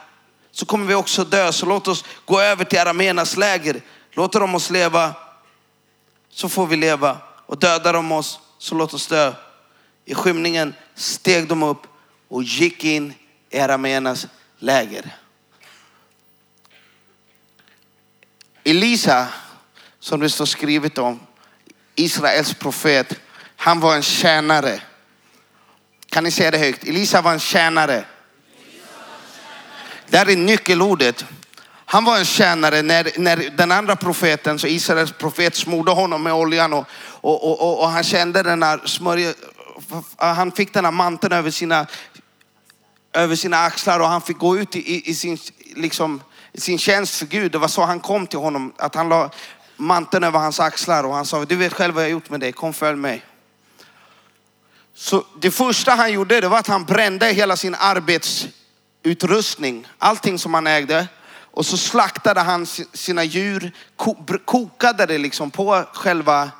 så 0.52 0.66
kommer 0.66 0.86
vi 0.86 0.94
också 0.94 1.24
dö. 1.24 1.52
Så 1.52 1.66
låt 1.66 1.88
oss 1.88 2.04
gå 2.24 2.40
över 2.40 2.64
till 2.64 2.78
aramenas 2.78 3.36
läger. 3.36 3.80
Låter 4.12 4.40
de 4.40 4.54
oss 4.54 4.70
leva 4.70 5.14
så 6.30 6.48
får 6.48 6.66
vi 6.66 6.76
leva. 6.76 7.16
Och 7.46 7.58
dödar 7.58 7.92
de 7.92 8.12
oss 8.12 8.40
så 8.58 8.74
låt 8.74 8.94
oss 8.94 9.06
dö. 9.06 9.32
I 10.04 10.14
skymningen 10.14 10.74
steg 10.94 11.48
de 11.48 11.62
upp 11.62 11.82
och 12.28 12.42
gick 12.42 12.84
in 12.84 13.14
i 13.50 13.58
aramenas 13.58 14.26
läger. 14.58 15.16
Elisa, 18.66 19.28
som 20.00 20.20
det 20.20 20.30
står 20.30 20.46
skrivet 20.46 20.98
om, 20.98 21.20
Israels 21.94 22.54
profet, 22.54 23.20
han 23.56 23.80
var 23.80 23.94
en 23.94 24.02
tjänare. 24.02 24.80
Kan 26.10 26.24
ni 26.24 26.30
säga 26.30 26.50
det 26.50 26.58
högt? 26.58 26.84
Elisa 26.84 27.22
var 27.22 27.32
en 27.32 27.40
tjänare. 27.40 28.04
Det 30.08 30.18
här 30.18 30.30
är 30.30 30.36
nyckelordet. 30.36 31.24
Han 31.84 32.04
var 32.04 32.18
en 32.18 32.24
tjänare 32.24 32.82
när, 32.82 33.10
när 33.18 33.36
den 33.36 33.72
andra 33.72 33.96
profeten, 33.96 34.58
så 34.58 34.66
Israels 34.66 35.12
profet, 35.12 35.54
smorde 35.54 35.92
honom 35.92 36.22
med 36.22 36.32
oljan 36.32 36.72
och, 36.72 36.86
och, 37.00 37.62
och, 37.62 37.80
och 37.82 37.88
han 37.88 38.04
kände 38.04 38.42
den 38.42 38.62
här 38.62 38.86
smörja, 38.86 39.34
han 40.16 40.52
fick 40.52 40.74
den 40.74 40.84
här 40.84 40.92
manteln 40.92 41.32
över 41.32 41.50
sina, 41.50 41.86
över 43.12 43.36
sina 43.36 43.56
axlar 43.58 44.00
och 44.00 44.08
han 44.08 44.22
fick 44.22 44.38
gå 44.38 44.58
ut 44.58 44.76
i, 44.76 44.94
i, 44.94 45.10
i 45.10 45.14
sin, 45.14 45.38
liksom, 45.76 46.20
sin 46.58 46.78
tjänst 46.78 47.14
för 47.14 47.26
Gud. 47.26 47.52
Det 47.52 47.58
var 47.58 47.68
så 47.68 47.82
han 47.82 48.00
kom 48.00 48.26
till 48.26 48.38
honom, 48.38 48.72
att 48.76 48.94
han 48.94 49.08
la 49.08 49.30
manteln 49.76 50.24
över 50.24 50.38
hans 50.38 50.60
axlar 50.60 51.04
och 51.04 51.14
han 51.14 51.26
sa, 51.26 51.44
du 51.44 51.56
vet 51.56 51.72
själv 51.72 51.94
vad 51.94 52.04
jag 52.04 52.08
har 52.08 52.12
gjort 52.12 52.30
med 52.30 52.40
dig, 52.40 52.52
kom 52.52 52.72
följ 52.72 52.96
mig. 52.96 53.24
Så 54.94 55.24
det 55.40 55.50
första 55.50 55.92
han 55.92 56.12
gjorde 56.12 56.40
det 56.40 56.48
var 56.48 56.58
att 56.58 56.66
han 56.66 56.84
brände 56.84 57.26
hela 57.26 57.56
sin 57.56 57.74
arbetsutrustning, 57.74 59.86
allting 59.98 60.38
som 60.38 60.54
han 60.54 60.66
ägde. 60.66 61.06
Och 61.56 61.66
så 61.66 61.76
slaktade 61.76 62.40
han 62.40 62.66
sina 62.92 63.24
djur, 63.24 63.72
kokade 64.44 65.06
det 65.06 65.18
liksom 65.18 65.50
på 65.50 65.84
själva 65.92 66.50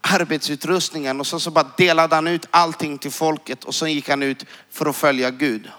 arbetsutrustningen 0.00 1.20
och 1.20 1.26
så, 1.26 1.40
så 1.40 1.50
bara 1.50 1.70
delade 1.76 2.14
han 2.14 2.26
ut 2.26 2.46
allting 2.50 2.98
till 2.98 3.10
folket 3.10 3.64
och 3.64 3.74
så 3.74 3.86
gick 3.86 4.08
han 4.08 4.22
ut 4.22 4.44
för 4.70 4.86
att 4.86 4.96
följa 4.96 5.30
Gud. 5.30 5.70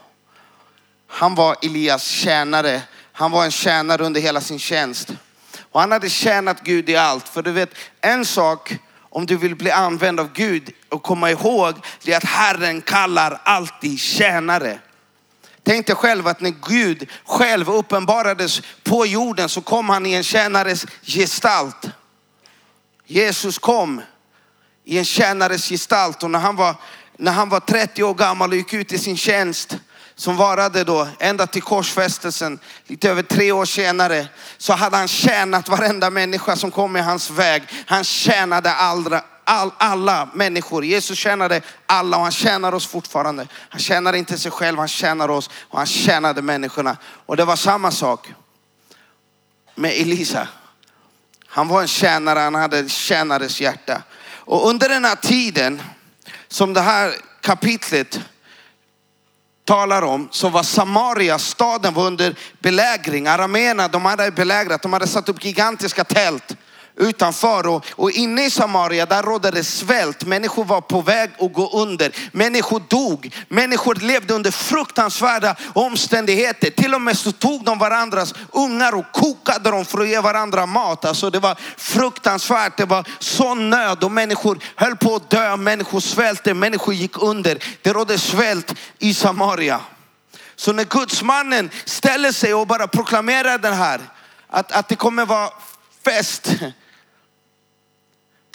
Han 1.08 1.36
var 1.36 1.56
Elias 1.62 2.04
tjänare 2.04 2.82
han 3.18 3.32
var 3.32 3.46
en 3.46 3.52
tjänare 3.52 4.04
under 4.04 4.22
hela 4.22 4.42
sin 4.42 4.60
tjänst. 4.60 5.10
Och 5.72 5.80
han 5.80 5.92
hade 5.92 6.10
tjänat 6.10 6.62
Gud 6.64 6.90
i 6.90 6.96
allt. 6.96 7.30
För 7.30 7.42
du 7.42 7.52
vet, 7.52 7.70
en 8.02 8.26
sak 8.26 8.78
om 9.10 9.26
du 9.26 9.38
vill 9.38 9.56
bli 9.56 9.72
använd 9.72 10.20
av 10.20 10.34
Gud 10.34 10.74
och 10.90 11.04
komma 11.04 11.32
ihåg, 11.32 11.76
det 12.04 12.14
är 12.14 12.18
att 12.18 12.24
Herren 12.24 12.82
kallar 12.82 13.42
alltid 13.46 14.00
tjänare. 14.00 14.80
Tänk 15.64 15.88
dig 15.88 15.96
själv 15.96 16.28
att 16.28 16.42
när 16.42 16.54
Gud 16.68 17.10
själv 17.26 17.70
uppenbarades 17.70 18.62
på 18.84 19.06
jorden 19.06 19.50
så 19.50 19.62
kom 19.62 19.90
han 19.90 20.06
i 20.06 20.14
en 20.14 20.24
tjänares 20.24 20.86
gestalt. 21.02 21.86
Jesus 23.06 23.60
kom 23.60 24.02
i 24.84 24.98
en 24.98 25.06
tjänares 25.06 25.70
gestalt 25.70 26.24
och 26.24 26.32
när 26.32 26.40
han 26.40 26.56
var, 26.56 26.76
när 27.18 27.32
han 27.32 27.50
var 27.50 27.60
30 27.60 28.04
år 28.04 28.14
gammal 28.14 28.50
och 28.50 28.56
gick 28.56 28.74
ut 28.74 28.92
i 28.92 28.98
sin 28.98 29.18
tjänst 29.18 29.78
som 30.16 30.38
varade 30.38 30.84
då 30.84 31.08
ända 31.20 31.48
till 31.48 31.62
korsfästelsen, 31.62 32.60
lite 32.88 33.10
över 33.10 33.24
tre 33.24 33.52
år 33.52 33.66
senare, 33.66 34.28
så 34.58 34.74
hade 34.74 34.98
han 34.98 35.08
tjänat 35.08 35.70
varenda 35.70 36.10
människa 36.10 36.56
som 36.56 36.72
kom 36.72 36.98
i 36.98 37.02
hans 37.02 37.30
väg. 37.30 37.64
Han 37.86 38.04
tjänade 38.04 38.74
alla, 38.74 39.24
all, 39.44 39.72
alla 39.78 40.30
människor. 40.34 40.86
Jesus 40.86 41.18
tjänade 41.18 41.62
alla 41.86 42.18
och 42.18 42.24
han 42.24 42.32
tjänar 42.32 42.74
oss 42.74 42.88
fortfarande. 42.88 43.48
Han 43.70 43.80
tjänar 43.80 44.14
inte 44.14 44.38
sig 44.38 44.52
själv, 44.52 44.78
han 44.78 44.88
tjänar 44.88 45.30
oss 45.30 45.50
och 45.70 45.78
han 45.78 45.88
tjänade 45.88 46.42
människorna. 46.42 46.98
Och 47.26 47.38
det 47.38 47.46
var 47.46 47.56
samma 47.56 47.92
sak 47.92 48.34
med 49.76 49.92
Elisa. 49.92 50.48
Han 51.48 51.68
var 51.68 51.82
en 51.82 51.88
tjänare, 51.88 52.40
han 52.40 52.56
hade 52.56 52.90
tjänares 52.90 53.62
hjärta. 53.62 54.02
Och 54.28 54.70
under 54.70 54.90
den 54.90 55.06
här 55.06 55.16
tiden 55.16 55.82
som 56.48 56.74
det 56.74 56.82
här 56.82 57.16
kapitlet 57.42 58.20
talar 59.66 60.02
om 60.02 60.28
så 60.32 60.50
var 60.50 60.64
Samaria, 60.64 61.40
staden 61.40 61.94
var 61.94 62.08
under 62.08 62.36
belägring. 62.60 63.28
Arameerna, 63.28 63.88
de 63.88 64.06
hade 64.06 64.32
belägrat, 64.32 64.82
de 64.82 64.94
hade 64.94 65.08
satt 65.08 65.30
upp 65.30 65.46
gigantiska 65.46 66.04
tält 66.04 66.58
utanför 66.98 67.68
och, 67.68 67.86
och 67.92 68.12
inne 68.12 68.46
i 68.46 68.50
Samaria 68.50 69.06
där 69.06 69.24
rådde 69.24 69.52
det 69.52 69.64
svält. 69.64 70.26
Människor 70.26 70.66
var 70.66 70.82
på 70.82 71.02
väg 71.02 71.30
att 71.40 71.54
gå 71.54 71.82
under. 71.82 72.12
Människor 72.32 72.84
dog. 72.88 73.36
Människor 73.48 73.96
levde 73.96 74.34
under 74.34 74.52
fruktansvärda 74.52 75.56
omständigheter. 75.74 76.70
Till 76.70 76.94
och 76.94 77.02
med 77.02 77.18
så 77.18 77.32
tog 77.32 77.64
de 77.64 77.80
varandras 77.80 78.34
ungar 78.52 78.96
och 78.96 79.12
kokade 79.12 79.72
dem 79.72 79.86
för 79.86 80.02
att 80.02 80.08
ge 80.08 80.20
varandra 80.20 80.66
mat. 80.66 81.06
Alltså 81.06 81.30
det 81.30 81.40
var 81.40 81.58
fruktansvärt. 81.78 82.78
Det 82.78 82.86
var 82.86 83.08
sån 83.20 83.70
nöd 83.70 84.04
och 84.04 84.12
människor 84.12 84.60
höll 84.76 84.96
på 84.96 85.16
att 85.16 85.30
dö. 85.30 85.58
Människor 85.58 86.00
svälte, 86.00 86.54
människor 86.54 86.94
gick 86.94 87.24
under. 87.24 87.64
Det 87.82 87.94
rådde 87.94 88.18
svält 88.18 88.74
i 89.00 89.14
Samaria. 89.14 89.80
Så 90.56 90.74
när 90.74 90.84
gudsmannen 90.84 91.70
ställer 91.86 92.32
sig 92.32 92.54
och 92.54 92.68
bara 92.68 92.88
proklamerar 92.88 93.58
den 93.58 93.74
här, 93.74 94.02
att, 94.48 94.72
att 94.72 94.88
det 94.88 94.96
kommer 94.96 95.26
vara 95.26 95.50
fest 96.06 96.52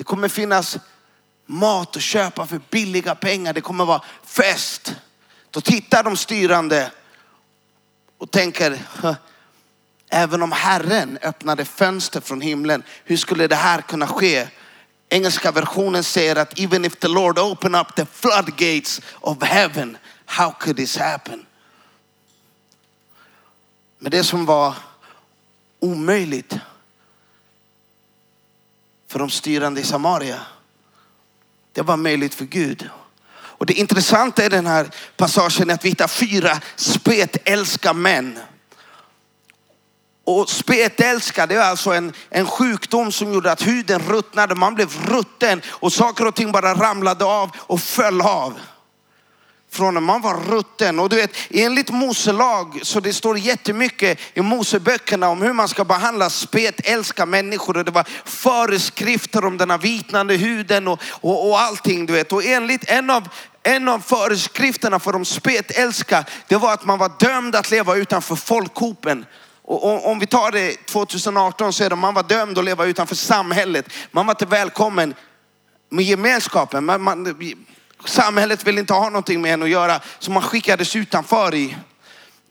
det 0.00 0.04
kommer 0.04 0.28
finnas 0.28 0.78
mat 1.46 1.96
att 1.96 2.02
köpa 2.02 2.46
för 2.46 2.60
billiga 2.70 3.14
pengar. 3.14 3.52
Det 3.52 3.60
kommer 3.60 3.84
vara 3.84 4.02
fest. 4.24 4.94
Då 5.50 5.60
tittar 5.60 6.02
de 6.02 6.16
styrande 6.16 6.90
och 8.18 8.30
tänker, 8.30 8.78
även 10.08 10.42
om 10.42 10.52
Herren 10.52 11.18
öppnade 11.22 11.64
fönster 11.64 12.20
från 12.20 12.40
himlen, 12.40 12.82
hur 13.04 13.16
skulle 13.16 13.46
det 13.46 13.54
här 13.54 13.80
kunna 13.80 14.06
ske? 14.06 14.48
Engelska 15.08 15.52
versionen 15.52 16.04
säger 16.04 16.36
att 16.36 16.58
even 16.58 16.84
if 16.84 16.96
the 16.96 17.08
Lord 17.08 17.38
open 17.38 17.74
up 17.74 17.94
the 17.96 18.06
floodgates 18.06 19.00
of 19.20 19.42
heaven, 19.42 19.96
how 20.24 20.50
could 20.60 20.76
this 20.76 20.96
happen? 20.96 21.46
Men 23.98 24.10
det 24.10 24.24
som 24.24 24.46
var 24.46 24.74
omöjligt 25.80 26.56
för 29.10 29.18
de 29.18 29.30
styrande 29.30 29.80
i 29.80 29.84
Samaria. 29.84 30.40
Det 31.72 31.82
var 31.82 31.96
möjligt 31.96 32.34
för 32.34 32.44
Gud. 32.44 32.90
Och 33.32 33.66
det 33.66 33.72
intressanta 33.72 34.44
i 34.44 34.48
den 34.48 34.66
här 34.66 34.90
passagen 35.16 35.70
är 35.70 35.74
att 35.74 35.84
vi 35.84 35.88
hittar 35.88 36.08
fyra 36.08 36.60
spetälska 36.76 37.92
män. 37.92 38.38
Och 40.24 40.50
spetälska, 40.50 41.46
det 41.46 41.54
är 41.54 41.60
alltså 41.60 41.90
en, 41.90 42.12
en 42.28 42.46
sjukdom 42.46 43.12
som 43.12 43.32
gjorde 43.32 43.52
att 43.52 43.66
huden 43.66 44.02
ruttnade, 44.08 44.54
man 44.54 44.74
blev 44.74 44.88
rutten 45.08 45.62
och 45.68 45.92
saker 45.92 46.26
och 46.26 46.34
ting 46.34 46.52
bara 46.52 46.74
ramlade 46.74 47.24
av 47.24 47.50
och 47.56 47.80
föll 47.80 48.20
av. 48.20 48.58
Från 49.72 49.94
när 49.94 50.00
man 50.00 50.20
var 50.20 50.34
rutten. 50.34 50.98
Och 50.98 51.08
du 51.08 51.16
vet, 51.16 51.30
enligt 51.50 51.90
Mose 51.90 52.32
lag, 52.32 52.80
så 52.82 53.00
det 53.00 53.12
står 53.12 53.38
jättemycket 53.38 54.18
i 54.34 54.40
Moseböckerna 54.40 55.28
om 55.28 55.42
hur 55.42 55.52
man 55.52 55.68
ska 55.68 55.84
behandla 55.84 56.30
spetälska 56.30 57.26
människor. 57.26 57.76
Och 57.76 57.84
det 57.84 57.90
var 57.90 58.06
föreskrifter 58.24 59.44
om 59.44 59.56
den 59.56 59.70
här 59.70 59.78
vitnande 59.78 60.34
huden 60.34 60.88
och, 60.88 61.00
och, 61.10 61.48
och 61.48 61.60
allting. 61.60 62.06
Du 62.06 62.12
vet. 62.12 62.32
Och 62.32 62.44
enligt 62.44 62.90
en 62.90 63.10
av, 63.10 63.28
en 63.62 63.88
av 63.88 63.98
föreskrifterna 63.98 64.98
för 64.98 65.12
de 65.12 65.24
spetälska, 65.24 66.24
det 66.48 66.56
var 66.56 66.72
att 66.72 66.84
man 66.84 66.98
var 66.98 67.12
dömd 67.18 67.56
att 67.56 67.70
leva 67.70 67.96
utanför 67.96 68.36
folkhopen. 68.36 69.26
Och 69.62 70.10
om 70.10 70.18
vi 70.18 70.26
tar 70.26 70.52
det 70.52 70.86
2018 70.86 71.72
så 71.72 71.84
är 71.84 71.90
det 71.90 71.96
man 71.96 72.14
var 72.14 72.22
dömd 72.22 72.58
att 72.58 72.64
leva 72.64 72.84
utanför 72.84 73.14
samhället. 73.14 73.86
Man 74.10 74.26
var 74.26 74.32
inte 74.32 74.46
välkommen 74.46 75.14
med 75.90 76.04
gemenskapen. 76.04 76.84
Man, 76.84 77.02
man, 77.02 77.24
samhället 78.04 78.66
vill 78.66 78.78
inte 78.78 78.92
ha 78.92 79.04
någonting 79.04 79.40
med 79.40 79.54
en 79.54 79.62
att 79.62 79.68
göra. 79.68 80.00
Så 80.18 80.30
man 80.30 80.42
skickades 80.42 80.96
utanför 80.96 81.54
i 81.54 81.76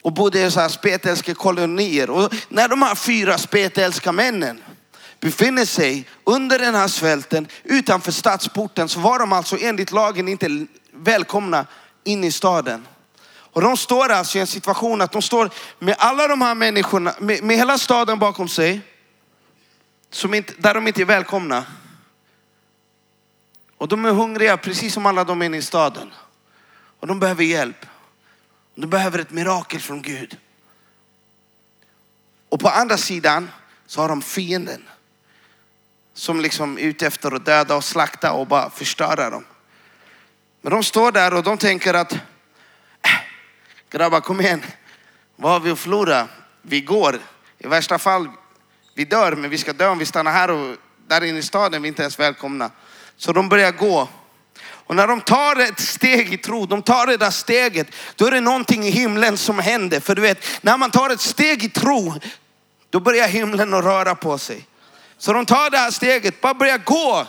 och 0.02 0.14
bodde 0.14 0.46
i 0.46 0.52
så 0.52 0.60
här 0.60 0.70
spetälska 0.70 1.36
kolonier. 1.36 2.10
Och 2.10 2.34
när 2.50 2.68
de 2.68 2.82
här 2.82 2.96
fyra 2.96 3.38
spetälska 3.38 4.12
männen 4.12 4.64
befinner 5.20 5.66
sig 5.66 6.08
under 6.24 6.60
den 6.60 6.76
här 6.76 6.88
svälten 6.88 7.48
utanför 7.64 8.12
stadsporten 8.12 8.90
så 8.90 9.00
var 9.00 9.20
de 9.20 9.34
alltså 9.34 9.58
enligt 9.62 9.92
lagen 9.92 10.28
inte 10.28 10.66
välkomna 10.92 11.66
in 12.04 12.24
i 12.24 12.32
staden. 12.32 12.88
Och 13.52 13.62
de 13.62 13.78
står 13.78 14.10
alltså 14.10 14.38
i 14.38 14.42
en 14.42 14.48
situation 14.48 15.02
att 15.02 15.12
de 15.12 15.22
står 15.22 15.50
med 15.80 15.96
alla 15.98 16.28
de 16.28 16.42
här 16.42 16.56
människorna, 16.56 17.14
med, 17.20 17.44
med 17.44 17.58
hela 17.58 17.78
staden 17.78 18.20
bakom 18.20 18.48
sig, 18.48 18.82
som 20.12 20.34
inte, 20.34 20.54
där 20.58 20.74
de 20.74 20.88
inte 20.88 21.02
är 21.02 21.06
välkomna. 21.06 21.66
Och 23.80 23.88
de 23.88 24.06
är 24.06 24.12
hungriga 24.12 24.58
precis 24.58 24.94
som 24.94 25.06
alla 25.06 25.24
de 25.24 25.42
inne 25.42 25.58
i 25.58 25.62
staden. 25.62 26.14
Och 27.00 27.08
de 27.08 27.20
behöver 27.20 27.44
hjälp. 27.44 27.86
De 28.76 28.88
behöver 28.88 29.20
ett 29.20 29.32
mirakel 29.32 29.80
från 29.80 30.02
Gud. 30.02 30.38
Och 32.50 32.60
på 32.60 32.70
andra 32.70 32.98
sidan 32.98 33.50
så 33.86 34.02
har 34.02 34.10
de 34.10 34.22
fienden. 34.22 34.84
Som 36.14 36.42
liksom 36.42 36.78
är 36.78 36.82
ute 36.82 37.08
efter 37.08 37.36
att 37.36 37.46
döda 37.46 37.76
och 37.76 37.84
slakta 37.84 38.32
och 38.32 38.48
bara 38.48 38.70
förstöra 38.70 39.30
dem. 39.30 39.46
Men 40.62 40.72
de 40.72 40.84
står 40.84 41.12
där 41.12 41.34
och 41.34 41.44
de 41.44 41.58
tänker 41.58 41.94
att 41.94 42.14
äh, 42.14 42.20
Grabbar 43.90 44.22
kom 44.22 44.42
igen. 44.42 44.64
Vad 45.36 45.52
har 45.52 45.60
vi 45.60 45.72
att 45.72 45.80
förlora? 45.80 46.28
Vi 46.62 46.82
går. 46.82 47.20
I 47.58 47.68
värsta 47.68 48.00
fall, 48.00 48.30
vi 48.94 49.06
dör, 49.06 49.36
men 49.36 49.50
vi 49.50 49.58
ska 49.58 49.74
dö 49.74 49.88
om 49.88 49.98
vi 49.98 50.06
stannar 50.06 50.32
här 50.32 50.52
och 50.52 50.78
där 51.08 51.24
inne 51.24 51.40
i 51.40 51.44
staden, 51.44 51.82
vi 51.82 51.88
är 51.88 51.90
inte 51.90 52.02
ens 52.02 52.20
välkomna. 52.20 52.72
Så 53.20 53.34
de 53.34 53.50
börjar 53.50 53.72
gå. 53.72 54.08
Och 54.62 54.96
när 54.96 55.08
de 55.08 55.22
tar 55.22 55.56
ett 55.56 55.80
steg 55.80 56.34
i 56.34 56.38
tro, 56.38 56.66
de 56.66 56.82
tar 56.82 57.08
det 57.08 57.18
där 57.18 57.32
steget, 57.32 57.88
då 58.16 58.26
är 58.26 58.32
det 58.32 58.42
någonting 58.42 58.84
i 58.84 58.90
himlen 58.90 59.38
som 59.38 59.60
händer. 59.60 60.00
För 60.00 60.16
du 60.16 60.22
vet, 60.22 60.46
när 60.62 60.78
man 60.78 60.92
tar 60.92 61.10
ett 61.10 61.22
steg 61.22 61.64
i 61.64 61.70
tro, 61.70 62.14
då 62.90 63.00
börjar 63.00 63.28
himlen 63.28 63.74
att 63.74 63.84
röra 63.84 64.16
på 64.16 64.38
sig. 64.38 64.66
Så 65.18 65.34
de 65.34 65.46
tar 65.46 65.70
det 65.70 65.78
här 65.78 65.92
steget, 65.92 66.42
bara 66.42 66.54
börjar 66.54 66.78
gå. 66.78 67.28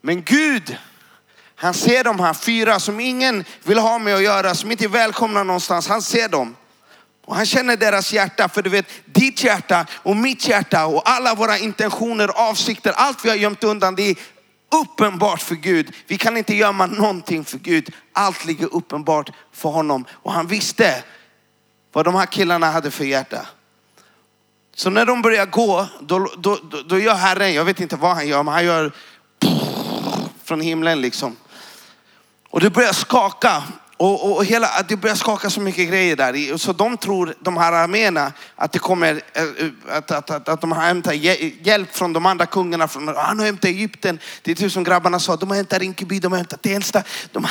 Men 0.00 0.22
Gud, 0.22 0.76
han 1.54 1.74
ser 1.74 2.04
de 2.04 2.20
här 2.20 2.34
fyra 2.34 2.80
som 2.80 3.00
ingen 3.00 3.44
vill 3.64 3.78
ha 3.78 3.98
med 3.98 4.14
att 4.14 4.22
göra, 4.22 4.54
som 4.54 4.70
inte 4.70 4.84
är 4.84 4.88
välkomna 4.88 5.42
någonstans. 5.42 5.88
Han 5.88 6.02
ser 6.02 6.28
dem. 6.28 6.56
Och 7.26 7.36
han 7.36 7.46
känner 7.46 7.76
deras 7.76 8.12
hjärta, 8.12 8.48
för 8.48 8.62
du 8.62 8.70
vet, 8.70 8.86
ditt 9.04 9.44
hjärta 9.44 9.86
och 9.92 10.16
mitt 10.16 10.48
hjärta 10.48 10.86
och 10.86 11.10
alla 11.10 11.34
våra 11.34 11.58
intentioner, 11.58 12.28
avsikter, 12.28 12.92
allt 12.92 13.24
vi 13.24 13.28
har 13.28 13.36
gömt 13.36 13.64
undan, 13.64 13.94
det 13.94 14.02
är 14.02 14.16
uppenbart 14.70 15.42
för 15.42 15.54
Gud. 15.54 15.94
Vi 16.06 16.18
kan 16.18 16.36
inte 16.36 16.54
gömma 16.54 16.86
någonting 16.86 17.44
för 17.44 17.58
Gud. 17.58 17.94
Allt 18.12 18.44
ligger 18.44 18.74
uppenbart 18.74 19.30
för 19.52 19.68
honom. 19.68 20.04
Och 20.10 20.32
han 20.32 20.46
visste 20.46 21.04
vad 21.92 22.04
de 22.04 22.14
här 22.14 22.26
killarna 22.26 22.70
hade 22.70 22.90
för 22.90 23.04
hjärta. 23.04 23.46
Så 24.74 24.90
när 24.90 25.06
de 25.06 25.22
börjar 25.22 25.46
gå, 25.46 25.86
då, 26.00 26.18
då, 26.38 26.58
då, 26.70 26.82
då 26.82 26.98
gör 26.98 27.14
Herren, 27.14 27.54
jag 27.54 27.64
vet 27.64 27.80
inte 27.80 27.96
vad 27.96 28.14
han 28.14 28.28
gör, 28.28 28.42
men 28.42 28.54
han 28.54 28.64
gör 28.64 28.92
från 30.44 30.60
himlen 30.60 31.00
liksom. 31.00 31.36
Och 32.50 32.60
det 32.60 32.70
börjar 32.70 32.92
skaka. 32.92 33.62
Och, 34.00 34.36
och, 34.36 34.44
hela, 34.44 34.82
det 34.88 34.96
börjar 34.96 35.16
skaka 35.16 35.50
så 35.50 35.60
mycket 35.60 35.88
grejer 35.88 36.16
där. 36.16 36.56
Så 36.56 36.72
de 36.72 36.96
tror, 36.96 37.34
de 37.40 37.56
här 37.56 37.72
arméerna, 37.72 38.32
att 38.56 38.72
det 38.72 38.78
kommer, 38.78 39.22
eh, 39.32 39.96
att, 39.96 40.10
att, 40.10 40.30
att, 40.30 40.48
att 40.48 40.60
de 40.60 40.72
har 40.72 40.82
hämtat 40.82 41.14
hjälp 41.66 41.96
från 41.96 42.12
de 42.12 42.26
andra 42.26 42.46
kungarna. 42.46 42.88
Från, 42.88 43.08
ah, 43.08 43.22
han 43.22 43.38
har 43.38 43.46
hämtat 43.46 43.64
Egypten. 43.64 44.18
Det 44.42 44.50
är 44.50 44.54
typ 44.54 44.72
som 44.72 44.84
grabbarna 44.84 45.18
sa, 45.20 45.36
de 45.36 45.48
har 45.48 45.56
hämtat 45.56 45.78
Rinkeby, 45.78 46.20
de 46.20 46.32
har 46.32 46.36
hämtat 46.36 46.62
Tensta. 46.62 47.02
De, 47.32 47.46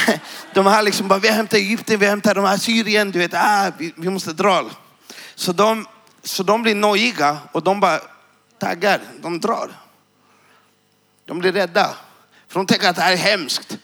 de 0.53 0.65
har 0.65 0.83
liksom 0.83 1.07
bara, 1.07 1.19
vi 1.19 1.27
har 1.27 1.35
hämtat 1.35 1.59
Egypten, 1.59 1.99
vi 1.99 2.05
har 2.05 2.09
hämtat 2.09 2.35
de 2.35 2.45
här 2.45 2.57
Syrien. 2.57 3.11
Du 3.11 3.19
vet, 3.19 3.33
ah, 3.33 3.71
vi, 3.77 3.93
vi 3.95 4.09
måste 4.09 4.33
dra. 4.33 4.69
Så 5.35 5.51
de, 5.51 5.87
så 6.23 6.43
de 6.43 6.61
blir 6.61 6.75
nojiga 6.75 7.37
och 7.51 7.63
de 7.63 7.79
bara 7.79 7.99
taggar, 8.59 9.01
de 9.21 9.39
drar. 9.39 9.71
De 11.25 11.39
blir 11.39 11.51
rädda. 11.51 11.95
För 12.47 12.59
de 12.59 12.65
tänker 12.65 12.89
att 12.89 12.95
det 12.95 13.01
här 13.01 13.13
är 13.13 13.17
hemskt. 13.17 13.77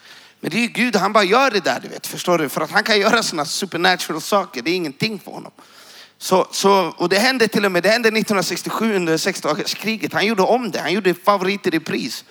Men 0.45 0.51
det 0.51 0.63
är 0.63 0.67
Gud, 0.67 0.95
han 0.95 1.13
bara 1.13 1.23
gör 1.23 1.51
det 1.51 1.59
där, 1.59 1.79
du 1.79 1.87
vet. 1.87 2.07
Förstår 2.07 2.37
du? 2.37 2.49
För 2.49 2.61
att 2.61 2.71
han 2.71 2.83
kan 2.83 2.99
göra 2.99 3.23
sådana 3.23 3.45
supernatural 3.45 4.21
saker. 4.21 4.61
Det 4.61 4.71
är 4.71 4.75
ingenting 4.75 5.19
för 5.19 5.31
honom. 5.31 5.51
Så, 6.17 6.47
så, 6.51 6.93
och 6.97 7.09
det 7.09 7.19
hände 7.19 7.47
till 7.47 7.65
och 7.65 7.71
med, 7.71 7.83
det 7.83 7.89
hände 7.89 8.07
1967 8.07 8.95
under 8.95 9.17
sexdagarskriget. 9.17 10.13
Han 10.13 10.25
gjorde 10.25 10.41
om 10.41 10.71
det. 10.71 10.79
Han 10.79 10.93
gjorde 10.93 11.13
favoriter 11.13 11.75
i 11.75 11.79
pris. 11.79 12.25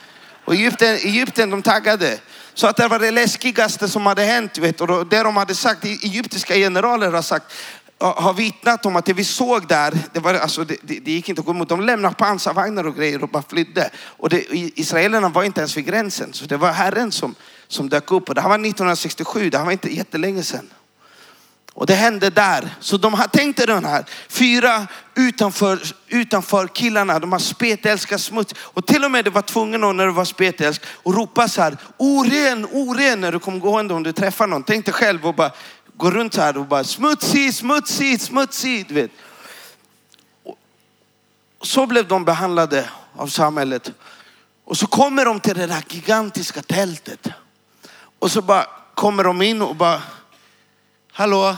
Och 0.44 0.54
Egypten, 0.54 0.94
Egypten 0.94 1.50
de 1.50 1.62
taggade. 1.62 2.18
Så 2.54 2.66
att 2.66 2.76
det 2.76 2.88
var 2.88 2.98
det 2.98 3.10
läskigaste 3.10 3.88
som 3.88 4.06
hade 4.06 4.22
hänt. 4.22 4.58
Vet, 4.58 4.80
och 4.80 5.06
det 5.06 5.22
de 5.22 5.36
hade 5.36 5.54
sagt, 5.54 5.84
egyptiska 5.84 6.54
generaler 6.54 7.12
har 7.12 7.22
sagt, 7.22 7.52
har 7.98 8.32
vittnat 8.32 8.86
om 8.86 8.96
att 8.96 9.04
det 9.04 9.12
vi 9.12 9.24
såg 9.24 9.68
där, 9.68 9.98
det, 10.12 10.20
var, 10.20 10.34
alltså, 10.34 10.64
det, 10.64 10.76
det, 10.82 11.00
det 11.00 11.12
gick 11.12 11.28
inte 11.28 11.40
att 11.40 11.46
gå 11.46 11.52
emot. 11.52 11.68
De 11.68 11.80
lämnade 11.80 12.14
pansarvagnar 12.14 12.86
och 12.86 12.96
grejer 12.96 13.22
och 13.22 13.28
bara 13.28 13.44
flydde. 13.48 13.90
Och 13.96 14.28
det, 14.28 14.44
israelerna 14.50 15.28
var 15.28 15.44
inte 15.44 15.60
ens 15.60 15.76
vid 15.76 15.86
gränsen. 15.86 16.32
Så 16.32 16.44
det 16.44 16.56
var 16.56 16.72
Herren 16.72 17.12
som, 17.12 17.34
som 17.74 17.88
dök 17.88 18.10
upp. 18.10 18.28
Och 18.28 18.34
det 18.34 18.40
här 18.40 18.48
var 18.48 18.54
1967, 18.54 19.50
det 19.50 19.58
här 19.58 19.64
var 19.64 19.72
inte 19.72 19.94
jättelänge 19.94 20.42
sedan. 20.42 20.70
Och 21.74 21.86
det 21.86 21.94
hände 21.94 22.30
där. 22.30 22.74
Så 22.80 22.96
de 22.96 23.14
har 23.14 23.26
tänkt 23.26 23.66
den 23.66 23.84
här, 23.84 24.04
fyra 24.28 24.86
utanför, 25.14 25.82
utanför 26.08 26.66
killarna, 26.66 27.18
de 27.18 27.32
har 27.32 27.38
spetälska 27.38 28.18
smuts. 28.18 28.54
Och 28.58 28.86
till 28.86 29.04
och 29.04 29.10
med 29.10 29.24
du 29.24 29.30
var 29.30 29.42
tvungen 29.42 29.80
när 29.80 30.06
du 30.06 30.12
var 30.12 30.24
spetälsk 30.24 30.82
och 31.02 31.14
ropa 31.14 31.48
så 31.48 31.62
här, 31.62 31.76
oren, 31.96 32.66
oren 32.72 33.20
när 33.20 33.32
du 33.32 33.38
kom 33.38 33.60
gående 33.60 33.94
om 33.94 34.02
du 34.02 34.12
träffar 34.12 34.46
någon. 34.46 34.62
Tänk 34.62 34.84
dig 34.84 34.94
själv 34.94 35.26
och 35.26 35.34
bara 35.34 35.50
gå 35.96 36.10
runt 36.10 36.34
så 36.34 36.40
här 36.40 36.56
och 36.56 36.66
bara 36.66 36.84
smutsig, 36.84 37.54
smutsig, 37.54 38.20
smutsig. 38.20 38.88
Du 38.88 38.94
vet. 38.94 39.10
Och 41.58 41.66
så 41.66 41.86
blev 41.86 42.08
de 42.08 42.24
behandlade 42.24 42.88
av 43.16 43.26
samhället. 43.26 43.92
Och 44.64 44.76
så 44.76 44.86
kommer 44.86 45.24
de 45.24 45.40
till 45.40 45.54
det 45.54 45.66
där 45.66 45.84
gigantiska 45.88 46.62
tältet. 46.62 47.28
Och 48.24 48.32
så 48.32 48.42
bara 48.42 48.66
kommer 48.94 49.24
de 49.24 49.42
in 49.42 49.62
och 49.62 49.76
bara, 49.76 50.02
hallå? 51.12 51.56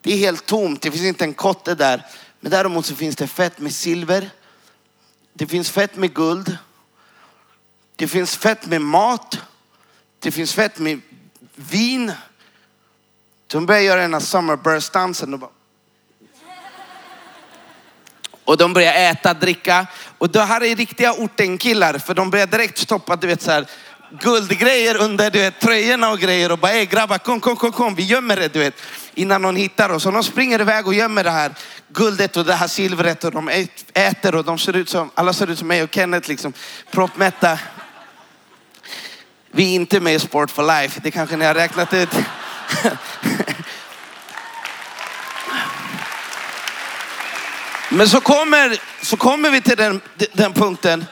Det 0.00 0.12
är 0.12 0.16
helt 0.16 0.46
tomt, 0.46 0.82
det 0.82 0.90
finns 0.90 1.04
inte 1.04 1.24
en 1.24 1.34
kotte 1.34 1.74
där. 1.74 2.06
Men 2.40 2.50
däremot 2.50 2.86
så 2.86 2.94
finns 2.94 3.16
det 3.16 3.26
fett 3.26 3.58
med 3.58 3.74
silver. 3.74 4.30
Det 5.32 5.46
finns 5.46 5.70
fett 5.70 5.96
med 5.96 6.14
guld. 6.14 6.58
Det 7.96 8.08
finns 8.08 8.36
fett 8.36 8.66
med 8.66 8.80
mat. 8.80 9.38
Det 10.18 10.30
finns 10.30 10.54
fett 10.54 10.78
med 10.78 11.00
vin. 11.54 12.12
De 13.46 13.66
börjar 13.66 13.80
göra 13.80 14.00
den 14.00 14.14
här 14.14 14.20
summerburst-dansen. 14.20 15.34
Och, 15.34 15.52
och 18.44 18.56
de 18.56 18.72
börjar 18.72 18.94
äta, 18.94 19.34
dricka. 19.34 19.86
Och 20.18 20.30
det 20.30 20.42
här 20.42 20.62
är 20.62 20.76
riktiga 20.76 21.12
ortenkillar 21.12 21.98
för 21.98 22.14
de 22.14 22.30
börjar 22.30 22.46
direkt 22.46 22.78
stoppa, 22.78 23.16
du 23.16 23.26
vet 23.26 23.42
så 23.42 23.50
här, 23.50 23.66
guldgrejer 24.10 24.96
under 24.96 25.30
du 25.30 25.38
vet, 25.38 25.60
tröjorna 25.60 26.10
och 26.10 26.18
grejer 26.18 26.52
och 26.52 26.58
bara, 26.58 26.84
grabbar 26.84 27.18
kom, 27.18 27.40
kom, 27.40 27.56
kom, 27.56 27.72
kom, 27.72 27.94
vi 27.94 28.02
gömmer 28.02 28.36
det 28.36 28.52
du 28.52 28.58
vet. 28.58 28.74
Innan 29.14 29.42
någon 29.42 29.56
hittar 29.56 29.90
oss. 29.90 30.06
Och 30.06 30.12
de 30.12 30.24
springer 30.24 30.60
iväg 30.60 30.86
och 30.86 30.94
gömmer 30.94 31.24
det 31.24 31.30
här 31.30 31.52
guldet 31.88 32.36
och 32.36 32.44
det 32.44 32.54
här 32.54 32.68
silvret 32.68 33.24
och 33.24 33.32
de 33.32 33.66
äter 33.94 34.34
och 34.34 34.44
de 34.44 34.58
ser 34.58 34.76
ut 34.76 34.88
som, 34.88 35.10
alla 35.14 35.32
ser 35.32 35.50
ut 35.50 35.58
som 35.58 35.68
mig 35.68 35.82
och 35.82 35.94
Kenneth 35.94 36.28
liksom, 36.28 36.52
proppmätta. 36.90 37.58
Vi 39.50 39.70
är 39.70 39.74
inte 39.74 40.00
med 40.00 40.14
i 40.14 40.18
Sport 40.18 40.50
for 40.50 40.80
Life, 40.80 41.00
det 41.02 41.10
kanske 41.10 41.36
ni 41.36 41.44
har 41.44 41.54
räknat 41.54 41.94
ut. 41.94 42.08
Men 47.90 48.08
så 48.08 48.20
kommer, 48.20 48.78
så 49.02 49.16
kommer 49.16 49.50
vi 49.50 49.60
till 49.60 49.76
den, 49.76 50.00
den 50.32 50.52
punkten 50.52 51.04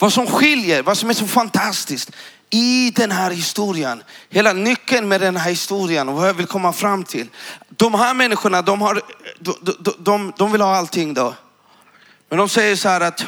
vad 0.00 0.12
som 0.12 0.26
skiljer, 0.26 0.82
vad 0.82 0.98
som 0.98 1.10
är 1.10 1.14
så 1.14 1.26
fantastiskt, 1.26 2.10
i 2.50 2.90
den 2.90 3.10
här 3.10 3.30
historien, 3.30 4.02
hela 4.28 4.52
nyckeln 4.52 5.08
med 5.08 5.20
den 5.20 5.36
här 5.36 5.50
historien 5.50 6.08
och 6.08 6.14
vad 6.14 6.28
jag 6.28 6.34
vill 6.34 6.46
komma 6.46 6.72
fram 6.72 7.04
till. 7.04 7.28
De 7.68 7.94
här 7.94 8.14
människorna, 8.14 8.62
de, 8.62 8.82
har, 8.82 9.02
de, 9.38 9.54
de, 9.60 9.94
de, 9.98 10.32
de 10.36 10.52
vill 10.52 10.60
ha 10.60 10.76
allting 10.76 11.14
då. 11.14 11.34
Men 12.28 12.38
de 12.38 12.48
säger 12.48 12.76
så 12.76 12.88
här 12.88 13.00
att, 13.00 13.26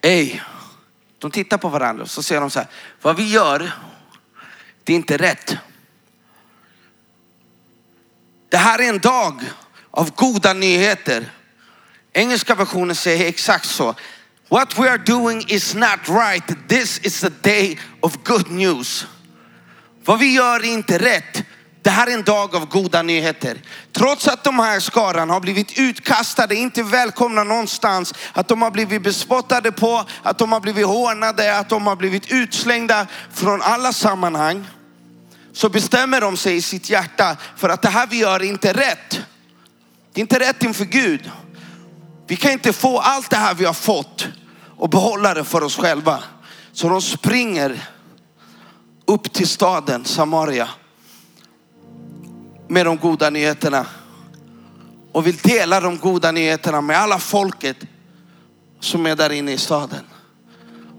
Ey, 0.00 0.40
de 1.18 1.30
tittar 1.30 1.58
på 1.58 1.68
varandra 1.68 2.02
och 2.02 2.10
så 2.10 2.22
säger 2.22 2.40
de 2.40 2.50
så 2.50 2.58
här, 2.58 2.68
vad 3.02 3.16
vi 3.16 3.30
gör, 3.30 3.72
det 4.84 4.92
är 4.92 4.96
inte 4.96 5.16
rätt. 5.16 5.56
Det 8.48 8.56
här 8.56 8.78
är 8.78 8.88
en 8.88 8.98
dag 8.98 9.42
av 9.90 10.14
goda 10.14 10.52
nyheter. 10.52 11.32
Engelska 12.12 12.54
versionen 12.54 12.96
säger 12.96 13.28
exakt 13.28 13.68
så. 13.68 13.94
What 14.48 14.78
we 14.78 14.90
are 14.90 14.98
doing 14.98 15.44
is 15.48 15.74
not 15.74 16.08
right. 16.08 16.68
This 16.68 16.98
is 17.02 17.20
the 17.20 17.30
day 17.42 17.78
of 18.00 18.16
good 18.24 18.50
news. 18.50 19.06
Vad 20.04 20.18
vi 20.18 20.34
gör 20.34 20.60
är 20.60 20.72
inte 20.72 20.98
rätt. 20.98 21.42
Det 21.82 21.90
här 21.90 22.06
är 22.06 22.14
en 22.14 22.22
dag 22.22 22.54
av 22.54 22.68
goda 22.68 23.02
nyheter. 23.02 23.58
Trots 23.92 24.28
att 24.28 24.44
de 24.44 24.58
här 24.58 24.80
skaran 24.80 25.30
har 25.30 25.40
blivit 25.40 25.78
utkastade, 25.78 26.54
inte 26.54 26.82
välkomna 26.82 27.44
någonstans, 27.44 28.14
att 28.32 28.48
de 28.48 28.62
har 28.62 28.70
blivit 28.70 29.02
bespottade 29.02 29.72
på, 29.72 30.04
att 30.22 30.38
de 30.38 30.52
har 30.52 30.60
blivit 30.60 30.86
hånade, 30.86 31.58
att 31.58 31.68
de 31.68 31.86
har 31.86 31.96
blivit 31.96 32.32
utslängda 32.32 33.06
från 33.32 33.62
alla 33.62 33.92
sammanhang. 33.92 34.66
Så 35.52 35.68
bestämmer 35.68 36.20
de 36.20 36.36
sig 36.36 36.56
i 36.56 36.62
sitt 36.62 36.90
hjärta 36.90 37.36
för 37.56 37.68
att 37.68 37.82
det 37.82 37.88
här 37.88 38.06
vi 38.06 38.18
gör 38.18 38.40
är 38.40 38.44
inte 38.44 38.72
rätt. 38.72 39.20
Det 40.12 40.20
är 40.20 40.22
inte 40.22 40.38
rätt 40.38 40.62
inför 40.62 40.84
Gud. 40.84 41.30
Vi 42.32 42.36
kan 42.36 42.52
inte 42.52 42.72
få 42.72 42.98
allt 42.98 43.30
det 43.30 43.36
här 43.36 43.54
vi 43.54 43.64
har 43.64 43.72
fått 43.72 44.28
och 44.76 44.88
behålla 44.88 45.34
det 45.34 45.44
för 45.44 45.62
oss 45.62 45.76
själva. 45.76 46.24
Så 46.72 46.88
de 46.88 47.02
springer 47.02 47.88
upp 49.06 49.32
till 49.32 49.48
staden 49.48 50.04
Samaria 50.04 50.68
med 52.68 52.86
de 52.86 52.96
goda 52.96 53.30
nyheterna 53.30 53.86
och 55.12 55.26
vill 55.26 55.36
dela 55.36 55.80
de 55.80 55.98
goda 55.98 56.32
nyheterna 56.32 56.80
med 56.80 56.98
alla 56.98 57.18
folket 57.18 57.76
som 58.80 59.06
är 59.06 59.16
där 59.16 59.32
inne 59.32 59.52
i 59.52 59.58
staden. 59.58 60.04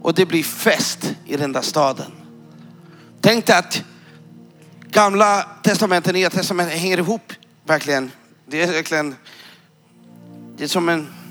Och 0.02 0.14
det 0.14 0.26
blir 0.26 0.44
fest 0.44 1.16
i 1.26 1.38
den 1.38 1.52
där 1.52 1.62
staden. 1.62 2.12
Tänk 3.22 3.46
dig 3.46 3.56
att 3.56 3.84
gamla 4.92 5.44
testamentet 5.64 6.08
och 6.08 6.14
nya 6.14 6.30
testamentet 6.30 6.80
hänger 6.80 6.98
ihop 6.98 7.34
verkligen. 7.64 8.12
Det 8.46 8.62
är 8.64 8.72
verkligen, 8.72 9.16
det 10.58 10.64
är 10.64 10.68
som 10.68 10.90
en 10.90 11.23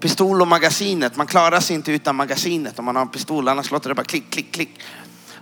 pistol 0.00 0.42
och 0.42 0.48
magasinet. 0.48 1.16
Man 1.16 1.26
klarar 1.26 1.60
sig 1.60 1.76
inte 1.76 1.92
utan 1.92 2.16
magasinet 2.16 2.78
om 2.78 2.84
man 2.84 2.96
har 2.96 3.02
en 3.02 3.08
pistol, 3.08 3.48
annars 3.48 3.70
låter 3.70 3.88
det 3.88 3.94
bara 3.94 4.04
klick, 4.04 4.30
klick, 4.30 4.52
klick. 4.52 4.80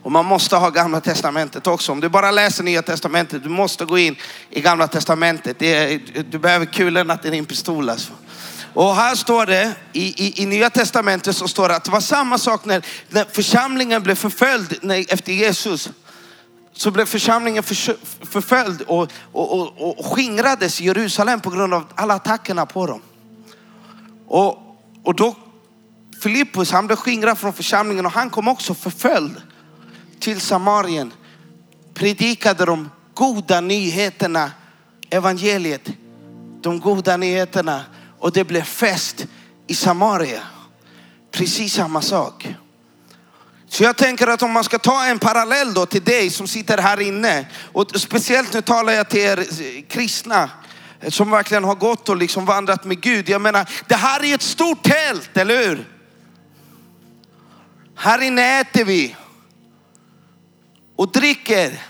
Och 0.02 0.12
man 0.12 0.24
måste 0.24 0.56
ha 0.56 0.70
gamla 0.70 1.00
testamentet 1.00 1.66
också. 1.66 1.92
Om 1.92 2.00
du 2.00 2.08
bara 2.08 2.30
läser 2.30 2.64
nya 2.64 2.82
testamentet, 2.82 3.42
du 3.42 3.48
måste 3.48 3.84
gå 3.84 3.98
in 3.98 4.16
i 4.50 4.60
gamla 4.60 4.88
testamentet. 4.88 5.62
Är, 5.62 6.00
du 6.30 6.38
behöver 6.38 6.66
kulorna 6.66 7.16
till 7.16 7.30
din 7.30 7.44
pistol 7.44 7.90
alltså. 7.90 8.12
Och 8.74 8.96
här 8.96 9.14
står 9.14 9.46
det, 9.46 9.72
i, 9.92 10.26
i, 10.26 10.42
i 10.42 10.46
nya 10.46 10.70
testamentet 10.70 11.36
så 11.36 11.48
står 11.48 11.68
det 11.68 11.76
att 11.76 11.84
det 11.84 11.90
var 11.90 12.00
samma 12.00 12.38
sak 12.38 12.64
när, 12.64 12.86
när 13.08 13.24
församlingen 13.24 14.02
blev 14.02 14.14
förföljd 14.14 14.78
när, 14.82 15.12
efter 15.12 15.32
Jesus. 15.32 15.90
Så 16.72 16.90
blev 16.90 17.04
församlingen 17.04 17.62
för, 17.62 17.96
förföljd 18.26 18.82
och, 18.82 19.12
och, 19.32 19.60
och, 19.60 19.98
och 19.98 20.06
skingrades 20.06 20.80
i 20.80 20.84
Jerusalem 20.84 21.40
på 21.40 21.50
grund 21.50 21.74
av 21.74 21.84
alla 21.94 22.14
attackerna 22.14 22.66
på 22.66 22.86
dem. 22.86 23.00
Och, 24.26 24.58
och 25.02 25.14
då 25.14 25.34
Filippus, 26.22 26.70
han 26.70 26.86
blev 26.86 26.96
skingrad 26.96 27.38
från 27.38 27.52
församlingen 27.52 28.06
och 28.06 28.12
han 28.12 28.30
kom 28.30 28.48
också 28.48 28.74
förföljd 28.74 29.36
till 30.20 30.40
Samarien. 30.40 31.12
Predikade 31.94 32.64
de 32.64 32.90
goda 33.14 33.60
nyheterna, 33.60 34.50
evangeliet, 35.10 35.88
de 36.60 36.80
goda 36.80 37.16
nyheterna 37.16 37.84
och 38.18 38.32
det 38.32 38.44
blev 38.44 38.62
fest 38.62 39.26
i 39.66 39.74
Samaria. 39.74 40.42
Precis 41.30 41.74
samma 41.74 42.02
sak. 42.02 42.54
Så 43.68 43.84
jag 43.84 43.96
tänker 43.96 44.26
att 44.26 44.42
om 44.42 44.52
man 44.52 44.64
ska 44.64 44.78
ta 44.78 45.04
en 45.04 45.18
parallell 45.18 45.74
då 45.74 45.86
till 45.86 46.04
dig 46.04 46.30
som 46.30 46.48
sitter 46.48 46.78
här 46.78 47.00
inne 47.00 47.46
och 47.72 48.00
speciellt 48.00 48.52
nu 48.52 48.62
talar 48.62 48.92
jag 48.92 49.08
till 49.08 49.20
er 49.20 49.46
kristna 49.88 50.50
Eh, 51.00 51.10
som 51.10 51.30
verkligen 51.30 51.64
har 51.64 51.74
gått 51.74 52.08
och 52.08 52.16
liksom 52.16 52.44
vandrat 52.44 52.84
med 52.84 53.00
Gud. 53.00 53.28
Jag 53.28 53.40
menar, 53.40 53.70
det 53.86 53.94
här 53.94 54.24
är 54.24 54.34
ett 54.34 54.42
stort 54.42 54.82
tält, 54.82 55.36
eller 55.36 55.66
hur? 55.66 55.88
Här 57.96 58.22
inne 58.22 58.60
äter 58.60 58.84
vi 58.84 59.16
och 60.96 61.12
dricker 61.12 61.82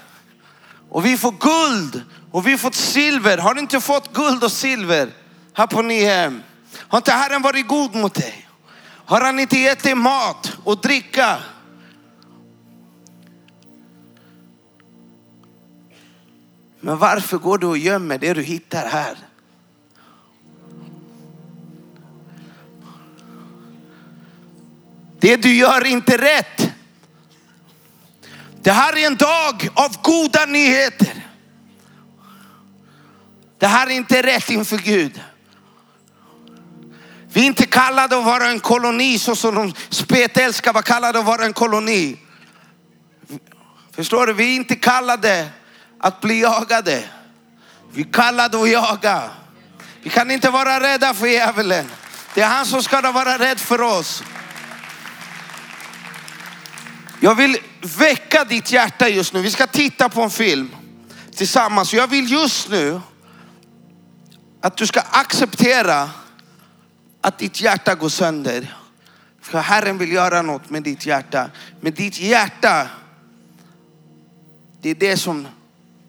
och 0.90 1.06
vi 1.06 1.18
får 1.18 1.34
guld 1.40 2.02
och 2.30 2.46
vi 2.46 2.50
har 2.50 2.58
fått 2.58 2.74
silver. 2.74 3.38
Har 3.38 3.54
du 3.54 3.60
inte 3.60 3.80
fått 3.80 4.12
guld 4.12 4.44
och 4.44 4.52
silver 4.52 5.10
här 5.54 5.66
på 5.66 5.82
Nyhem? 5.82 6.42
Har 6.88 6.98
inte 6.98 7.12
Herren 7.12 7.42
varit 7.42 7.68
god 7.68 7.94
mot 7.94 8.14
dig? 8.14 8.48
Har 9.06 9.20
han 9.20 9.40
inte 9.40 9.58
gett 9.58 9.82
dig 9.82 9.94
mat 9.94 10.56
och 10.64 10.80
dricka? 10.80 11.38
Men 16.80 16.98
varför 16.98 17.38
går 17.38 17.58
du 17.58 17.66
och 17.66 17.78
gömmer 17.78 18.18
det 18.18 18.34
du 18.34 18.42
hittar 18.42 18.88
här? 18.88 19.16
Det 25.20 25.36
du 25.36 25.54
gör 25.54 25.80
är 25.80 25.86
inte 25.86 26.16
rätt. 26.16 26.72
Det 28.62 28.72
här 28.72 28.96
är 28.96 29.06
en 29.06 29.16
dag 29.16 29.68
av 29.74 30.02
goda 30.02 30.46
nyheter. 30.46 31.26
Det 33.58 33.66
här 33.66 33.86
är 33.86 33.90
inte 33.90 34.22
rätt 34.22 34.50
inför 34.50 34.78
Gud. 34.78 35.20
Vi 37.32 37.40
är 37.40 37.46
inte 37.46 37.66
kallade 37.66 38.18
att 38.18 38.24
vara 38.24 38.46
en 38.46 38.60
koloni 38.60 39.18
så 39.18 39.36
som 39.36 39.54
de 39.54 39.74
spetälska 39.88 40.72
var 40.72 40.82
kallade 40.82 41.18
att 41.18 41.24
vara 41.24 41.44
en 41.44 41.52
koloni. 41.52 42.16
Förstår 43.92 44.26
du? 44.26 44.32
Vi 44.32 44.44
är 44.44 44.56
inte 44.56 44.76
kallade 44.76 45.48
att 46.00 46.20
bli 46.20 46.40
jagade. 46.40 47.04
Vi 47.92 48.02
är 48.02 48.12
kallade 48.12 48.62
att 48.62 48.70
jaga. 48.70 49.30
Vi 50.02 50.10
kan 50.10 50.30
inte 50.30 50.50
vara 50.50 50.80
rädda 50.80 51.14
för 51.14 51.26
djävulen. 51.26 51.90
Det 52.34 52.40
är 52.40 52.48
han 52.48 52.66
som 52.66 52.82
ska 52.82 53.12
vara 53.12 53.38
rädd 53.38 53.60
för 53.60 53.80
oss. 53.80 54.22
Jag 57.20 57.34
vill 57.34 57.58
väcka 57.98 58.44
ditt 58.44 58.72
hjärta 58.72 59.08
just 59.08 59.32
nu. 59.32 59.42
Vi 59.42 59.50
ska 59.50 59.66
titta 59.66 60.08
på 60.08 60.22
en 60.22 60.30
film 60.30 60.70
tillsammans. 61.36 61.94
Jag 61.94 62.06
vill 62.06 62.32
just 62.32 62.68
nu 62.68 63.00
att 64.60 64.76
du 64.76 64.86
ska 64.86 65.00
acceptera 65.00 66.10
att 67.20 67.38
ditt 67.38 67.60
hjärta 67.60 67.94
går 67.94 68.08
sönder. 68.08 68.76
För 69.42 69.58
Herren 69.58 69.98
vill 69.98 70.12
göra 70.12 70.42
något 70.42 70.70
med 70.70 70.82
ditt 70.82 71.06
hjärta. 71.06 71.50
Men 71.80 71.94
ditt 71.94 72.20
hjärta, 72.20 72.88
det 74.80 74.90
är 74.90 74.94
det 74.94 75.16
som 75.16 75.48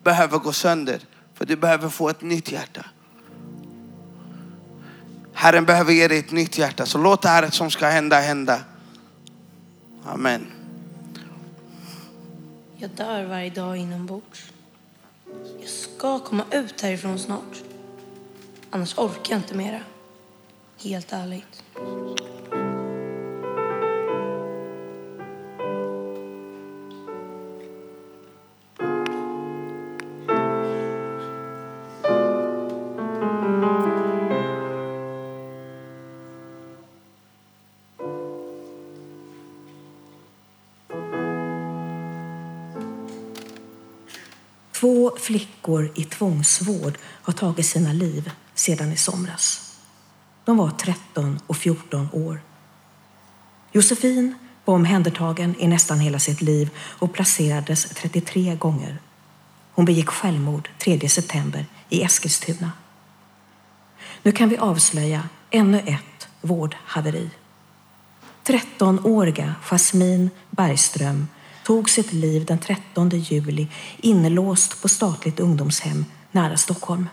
behöver 0.07 0.37
gå 0.37 0.53
sönder. 0.53 0.99
För 1.33 1.45
du 1.45 1.55
behöver 1.55 1.89
få 1.89 2.09
ett 2.09 2.21
nytt 2.21 2.51
hjärta. 2.51 2.85
Herren 5.33 5.65
behöver 5.65 5.93
ge 5.93 6.07
dig 6.07 6.19
ett 6.19 6.31
nytt 6.31 6.57
hjärta. 6.57 6.85
Så 6.85 6.97
låt 6.97 7.21
det 7.21 7.29
här 7.29 7.49
som 7.49 7.71
ska 7.71 7.87
hända, 7.87 8.19
hända. 8.19 8.59
Amen. 10.05 10.51
Jag 12.77 12.89
dör 12.89 13.23
varje 13.23 13.49
dag 13.49 13.77
inombords. 13.77 14.51
Jag 15.59 15.69
ska 15.69 16.19
komma 16.19 16.43
ut 16.51 16.81
härifrån 16.81 17.19
snart. 17.19 17.63
Annars 18.69 18.97
orkar 18.97 19.33
jag 19.33 19.39
inte 19.39 19.55
mera. 19.55 19.81
Helt 20.77 21.13
ärligt. 21.13 21.63
Flickor 45.27 45.91
i 45.95 46.03
tvångsvård 46.03 46.97
har 47.03 47.33
tagit 47.33 47.65
sina 47.65 47.93
liv 47.93 48.31
sedan 48.53 48.91
i 48.91 48.97
somras. 48.97 49.75
De 50.45 50.57
var 50.57 50.69
13 50.69 51.39
och 51.47 51.57
14 51.57 52.09
år. 52.13 52.41
Josefin 53.71 54.35
var 54.65 54.75
omhändertagen 54.75 55.55
i 55.59 55.67
nästan 55.67 55.99
hela 55.99 56.19
sitt 56.19 56.41
liv 56.41 56.69
och 56.77 57.13
placerades 57.13 57.85
33 57.85 58.55
gånger. 58.55 58.97
Hon 59.71 59.85
begick 59.85 60.09
självmord 60.09 60.69
3 60.79 61.09
september 61.09 61.65
i 61.89 62.03
Eskilstuna. 62.03 62.71
Nu 64.23 64.31
kan 64.31 64.49
vi 64.49 64.57
avslöja 64.57 65.29
ännu 65.51 65.79
ett 65.79 66.27
vårdhaveri. 66.41 67.29
13-åriga 68.43 69.55
Jasmine 69.63 70.29
Bergström 70.49 71.27
tog 71.67 71.89
sitt 71.89 72.13
liv 72.13 72.45
den 72.45 72.59
13 72.59 73.09
juli 73.09 73.67
inlåst 73.97 74.81
på 74.81 74.87
statligt 74.87 75.39
ungdomshem 75.39 76.05
nära 76.31 76.57
Stockholm. 76.57 77.09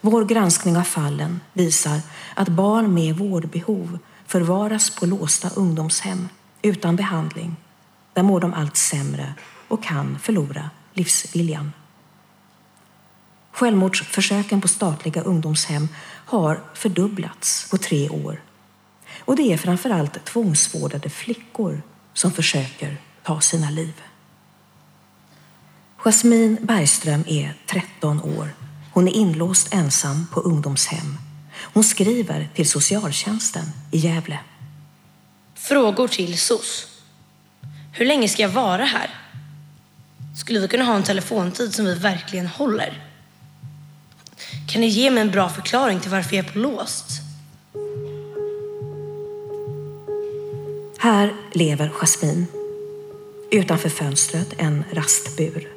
Vår 0.00 0.24
granskning 0.24 0.76
av 0.76 0.82
fallen 0.82 1.40
visar 1.52 2.00
att 2.34 2.48
barn 2.48 2.94
med 2.94 3.16
vårdbehov 3.16 3.98
förvaras 4.26 4.90
på 4.90 5.06
låsta 5.06 5.50
ungdomshem 5.50 6.28
utan 6.62 6.96
behandling. 6.96 7.56
Där 8.12 8.22
mår 8.22 8.40
de 8.40 8.54
allt 8.54 8.76
sämre 8.76 9.34
och 9.68 9.82
kan 9.82 10.18
förlora 10.18 10.70
livsviljan. 10.92 11.72
Självmordsförsöken 13.52 14.60
på 14.60 14.68
statliga 14.68 15.22
ungdomshem 15.22 15.88
har 16.04 16.62
fördubblats 16.74 17.70
på 17.70 17.78
tre 17.78 18.08
år. 18.08 18.42
Och 19.18 19.36
det 19.36 19.52
är 19.52 19.56
framförallt 19.56 20.24
tvångsvårdade 20.24 21.10
flickor 21.10 21.82
som 22.12 22.32
försöker 22.32 22.96
ta 23.22 23.40
sina 23.40 23.70
liv. 23.70 23.94
Jasmine 25.96 26.56
Bergström 26.60 27.24
är 27.26 27.54
13 27.66 28.22
år. 28.22 28.54
Hon 28.92 29.08
är 29.08 29.12
inlåst 29.12 29.74
ensam 29.74 30.26
på 30.32 30.40
ungdomshem. 30.40 31.18
Hon 31.74 31.84
skriver 31.84 32.48
till 32.54 32.68
socialtjänsten 32.68 33.64
i 33.90 33.98
Gävle. 33.98 34.38
Frågor 35.54 36.08
till 36.08 36.38
SOS. 36.38 36.86
Hur 37.92 38.06
länge 38.06 38.28
ska 38.28 38.42
jag 38.42 38.48
vara 38.48 38.84
här? 38.84 39.10
Skulle 40.36 40.60
vi 40.60 40.68
kunna 40.68 40.84
ha 40.84 40.94
en 40.94 41.02
telefontid 41.02 41.74
som 41.74 41.84
vi 41.84 41.94
verkligen 41.94 42.46
håller? 42.46 43.06
Kan 44.68 44.80
ni 44.80 44.86
ge 44.86 45.10
mig 45.10 45.20
en 45.20 45.30
bra 45.30 45.48
förklaring 45.48 46.00
till 46.00 46.10
varför 46.10 46.36
jag 46.36 46.46
är 46.46 46.52
på 46.52 46.58
låst? 46.58 47.06
Här 50.98 51.34
lever 51.52 51.88
Jasmine. 51.88 52.46
Utanför 53.52 53.88
fönstret 53.88 54.54
en 54.58 54.84
rastbur. 54.92 55.68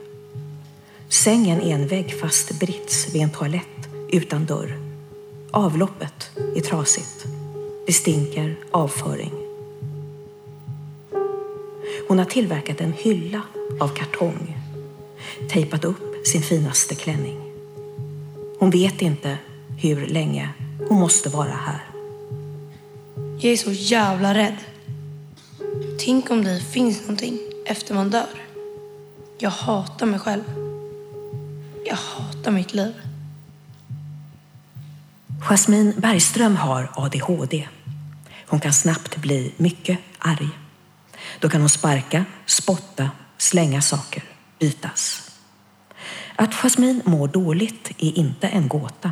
Sängen 1.10 1.62
är 1.62 1.74
en 1.74 1.88
väggfast 1.88 2.60
brits 2.60 3.08
vid 3.14 3.22
en 3.22 3.30
toalett 3.30 3.90
utan 4.12 4.46
dörr. 4.46 4.78
Avloppet 5.52 6.30
är 6.56 6.62
trasigt. 6.62 7.26
Det 7.86 7.94
stinker 7.94 8.56
avföring. 8.72 9.32
Hon 12.08 12.18
har 12.18 12.26
tillverkat 12.26 12.82
en 12.82 12.94
hylla 12.94 13.42
av 13.80 13.88
kartong. 13.88 14.58
Tejpat 15.50 15.86
upp 15.86 16.28
sin 16.28 16.42
finaste 16.42 16.96
klänning. 16.96 17.40
Hon 18.60 18.70
vet 18.70 19.02
inte 19.02 19.38
hur 19.82 20.08
länge 20.08 20.50
hon 20.90 21.00
måste 21.00 21.30
vara 21.30 21.54
här. 21.66 21.86
Jag 23.40 23.52
är 23.54 23.58
så 23.58 23.72
jävla 23.72 24.34
rädd. 24.34 24.58
Tänk 26.00 26.32
om 26.32 26.44
det 26.44 26.60
finns 26.60 27.02
någonting 27.02 27.40
efter 27.66 27.94
man 27.96 28.10
dör. 28.10 28.30
Jag 29.38 29.50
hatar 29.50 30.06
mig 30.06 30.20
själv. 30.20 30.44
Jag 31.86 31.96
hatar 31.96 32.52
mitt 32.52 32.74
liv. 32.74 32.94
Jasmine 35.42 35.94
Bergström 35.98 36.56
har 36.56 36.90
ADHD. 36.96 37.68
Hon 38.48 38.60
kan 38.60 38.74
snabbt 38.74 39.18
bli 39.18 39.54
mycket 39.58 40.00
arg. 40.20 40.50
Då 41.40 41.50
kan 41.50 41.62
hon 41.62 41.70
sparka, 41.70 42.26
spotta, 42.46 43.10
slänga 43.38 43.82
saker, 43.82 44.24
bitas. 44.60 45.32
Att 46.36 46.54
Jasmine 46.54 47.02
mår 47.06 47.28
dåligt 47.28 47.92
är 47.98 48.18
inte 48.18 48.48
en 48.48 48.68
gåta. 48.68 49.12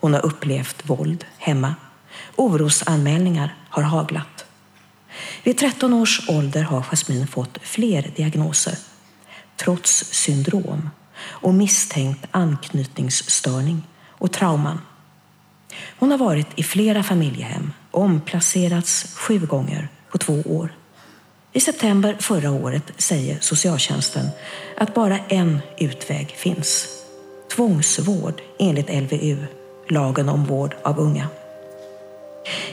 Hon 0.00 0.14
har 0.14 0.26
upplevt 0.26 0.90
våld 0.90 1.24
hemma. 1.38 1.74
Orosanmälningar 2.36 3.54
har 3.68 3.82
haglat. 3.82 4.41
Vid 5.42 5.58
13 5.58 5.92
års 5.92 6.28
ålder 6.28 6.62
har 6.62 6.82
Jasmine 6.82 7.26
fått 7.26 7.58
fler 7.62 8.10
diagnoser. 8.16 8.74
Trots 9.56 10.04
syndrom 10.04 10.90
och 11.24 11.54
misstänkt 11.54 12.26
anknytningsstörning 12.30 13.82
och 14.08 14.32
trauman. 14.32 14.78
Hon 15.98 16.10
har 16.10 16.18
varit 16.18 16.46
i 16.54 16.62
flera 16.62 17.02
familjehem 17.02 17.72
och 17.90 18.02
omplacerats 18.02 19.14
sju 19.16 19.38
gånger 19.38 19.88
på 20.10 20.18
två 20.18 20.42
år. 20.46 20.74
I 21.52 21.60
september 21.60 22.16
förra 22.20 22.50
året 22.50 22.92
säger 22.96 23.38
socialtjänsten 23.40 24.26
att 24.78 24.94
bara 24.94 25.18
en 25.18 25.60
utväg 25.78 26.34
finns. 26.38 26.88
Tvångsvård 27.56 28.40
enligt 28.58 28.88
LVU, 28.88 29.46
lagen 29.88 30.28
om 30.28 30.44
vård 30.44 30.74
av 30.82 30.98
unga. 30.98 31.28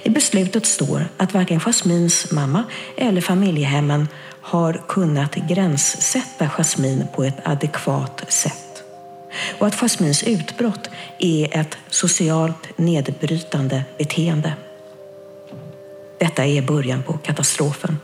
I 0.03 0.10
beslutet 0.10 0.65
står 0.65 1.08
att 1.17 1.34
varken 1.34 1.60
Jasmins 1.60 2.32
mamma 2.32 2.63
eller 2.97 3.21
familjehemmen 3.21 4.08
har 4.41 4.82
kunnat 4.88 5.36
gränssätta 5.36 6.49
Jasmin 6.58 7.08
på 7.15 7.23
ett 7.23 7.47
adekvat 7.47 8.32
sätt. 8.32 8.84
Och 9.60 9.67
att 9.67 9.82
Jasmins 9.82 10.23
utbrott 10.23 10.89
är 11.19 11.58
ett 11.60 11.77
socialt 11.89 12.77
nedbrytande 12.77 13.84
beteende. 13.97 14.53
Detta 16.19 16.45
är 16.45 16.62
början 16.62 17.03
på 17.03 17.13
katastrofen. 17.13 17.97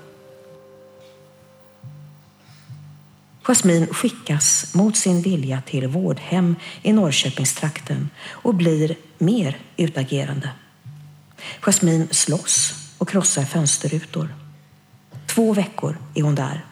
Jasmin 3.47 3.87
skickas 3.87 4.75
mot 4.75 4.97
sin 4.97 5.21
vilja 5.21 5.61
till 5.65 5.87
vårdhem 5.87 6.55
i 6.81 6.93
Norrköpingstrakten 6.93 8.09
och 8.29 8.55
blir 8.55 8.95
mer 9.17 9.57
utagerande. 9.77 10.49
Jasmin 11.61 12.07
slåss 12.11 12.73
och 12.97 13.09
krossar 13.09 13.45
fönsterrutor. 13.45 14.35
Två 15.25 15.53
veckor 15.53 15.97
är 16.13 16.21
hon 16.21 16.35
där. 16.35 16.65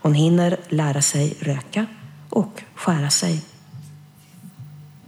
Hon 0.00 0.14
hinner 0.14 0.56
lära 0.68 1.02
sig 1.02 1.36
röka 1.40 1.86
och 2.30 2.62
skära 2.74 3.10
sig. 3.10 3.42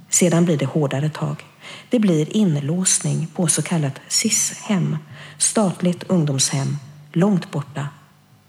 Sedan 0.09 0.45
blir 0.45 0.57
det 0.57 0.67
hårdare 0.67 1.11
tag. 1.11 1.45
Det 1.91 1.99
blir 1.99 2.37
inlåsning 2.37 3.27
på 3.27 3.47
så 3.47 3.63
kallat 3.63 4.01
SIS-hem, 4.09 4.97
statligt 5.39 6.03
ungdomshem, 6.03 6.79
långt 7.13 7.51
borta 7.51 7.89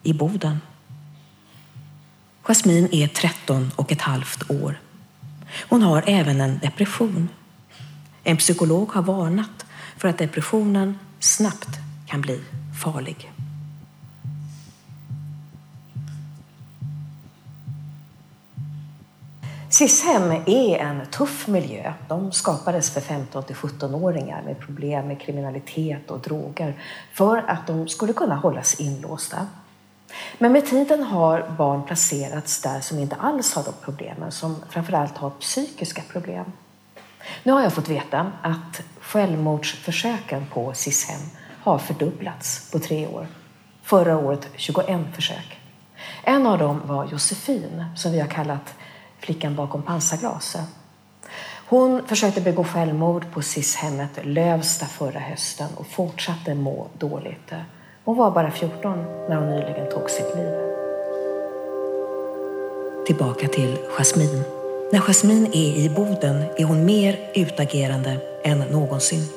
i 0.03 0.13
Boden. 0.13 0.59
Jasmin 2.41 2.89
är 2.91 3.07
13 3.07 3.71
och 3.75 3.91
ett 3.91 4.01
halvt 4.01 4.51
år. 4.51 4.79
Hon 5.69 5.81
har 5.81 6.03
även 6.07 6.41
en 6.41 6.59
depression. 6.59 7.29
En 8.23 8.37
psykolog 8.37 8.91
har 8.91 9.01
varnat 9.01 9.62
för 10.03 10.09
att 10.09 10.17
depressionen 10.17 10.99
snabbt 11.19 11.69
kan 12.05 12.21
bli 12.21 12.41
farlig. 12.83 13.31
SIS-hem 19.69 20.31
är 20.45 20.77
en 20.77 21.05
tuff 21.05 21.47
miljö. 21.47 21.93
De 22.07 22.31
skapades 22.31 22.89
för 22.89 23.01
15-17-åringar 23.01 24.43
med 24.43 24.59
problem 24.59 25.07
med 25.07 25.21
kriminalitet 25.21 26.11
och 26.11 26.19
droger 26.19 26.81
för 27.13 27.37
att 27.37 27.67
de 27.67 27.87
skulle 27.87 28.13
kunna 28.13 28.35
hållas 28.35 28.79
inlåsta. 28.79 29.47
Men 30.37 30.51
med 30.51 30.65
tiden 30.65 31.03
har 31.03 31.55
barn 31.57 31.83
placerats 31.83 32.61
där 32.61 32.79
som 32.79 32.99
inte 32.99 33.15
alls 33.15 33.53
har 33.53 33.63
de 33.63 33.73
problemen, 33.81 34.31
som 34.31 34.55
framförallt 34.69 35.17
har 35.17 35.29
psykiska 35.29 36.01
problem. 36.11 36.45
Nu 37.43 37.51
har 37.51 37.61
jag 37.61 37.73
fått 37.73 37.89
veta 37.89 38.31
att 38.41 38.81
självmordsförsöken 38.99 40.45
på 40.53 40.73
SIS-hem 40.73 41.21
har 41.63 41.77
fördubblats 41.77 42.71
på 42.71 42.79
tre 42.79 43.07
år. 43.07 43.27
Förra 43.83 44.17
året 44.17 44.49
21 44.55 45.01
försök. 45.15 45.59
En 46.23 46.47
av 46.47 46.57
dem 46.57 46.81
var 46.85 47.05
Josefin, 47.11 47.85
som 47.95 48.11
vi 48.11 48.19
har 48.19 48.27
kallat 48.27 48.73
flickan 49.19 49.55
bakom 49.55 49.81
pansarglaset. 49.81 50.65
Hon 51.67 52.07
försökte 52.07 52.41
begå 52.41 52.63
självmord 52.63 53.31
på 53.31 53.41
SIS-hemmet 53.41 54.19
Lövsta 54.23 54.85
förra 54.85 55.19
hösten 55.19 55.67
och 55.75 55.87
fortsatte 55.87 56.55
må 56.55 56.87
dåligt. 56.97 57.51
Hon 58.03 58.17
var 58.17 58.31
bara 58.31 58.51
14 58.51 59.03
när 59.29 59.35
hon 59.35 59.49
nyligen 59.49 59.91
tog 59.91 60.09
sitt 60.09 60.35
liv. 60.35 60.53
Tillbaka 63.05 63.47
till 63.47 63.77
Jasmine. 63.97 64.62
När 64.93 64.99
Jasmine 64.99 65.47
är 65.53 65.75
i 65.77 65.89
Boden 65.89 66.43
är 66.57 66.63
hon 66.63 66.85
mer 66.85 67.19
utagerande 67.33 68.17
än 68.43 68.59
någonsin. 68.59 69.27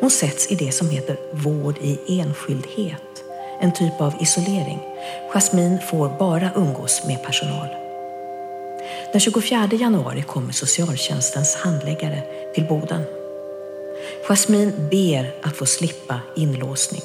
Hon 0.00 0.10
sätts 0.10 0.50
i 0.50 0.54
det 0.54 0.72
som 0.72 0.90
heter 0.90 1.16
vård 1.30 1.78
i 1.80 2.20
enskildhet, 2.20 3.24
en 3.60 3.72
typ 3.72 4.00
av 4.00 4.14
isolering. 4.20 4.78
Jasmine 5.32 5.78
får 5.78 6.18
bara 6.18 6.50
umgås 6.56 7.02
med 7.06 7.22
personal. 7.22 7.68
Den 9.12 9.20
24 9.20 9.68
januari 9.72 10.22
kommer 10.22 10.52
socialtjänstens 10.52 11.54
handläggare 11.54 12.22
till 12.54 12.64
Boden. 12.64 13.02
Jasmine 14.28 14.72
ber 14.90 15.34
att 15.42 15.56
få 15.56 15.66
slippa 15.66 16.20
inlåsning. 16.36 17.02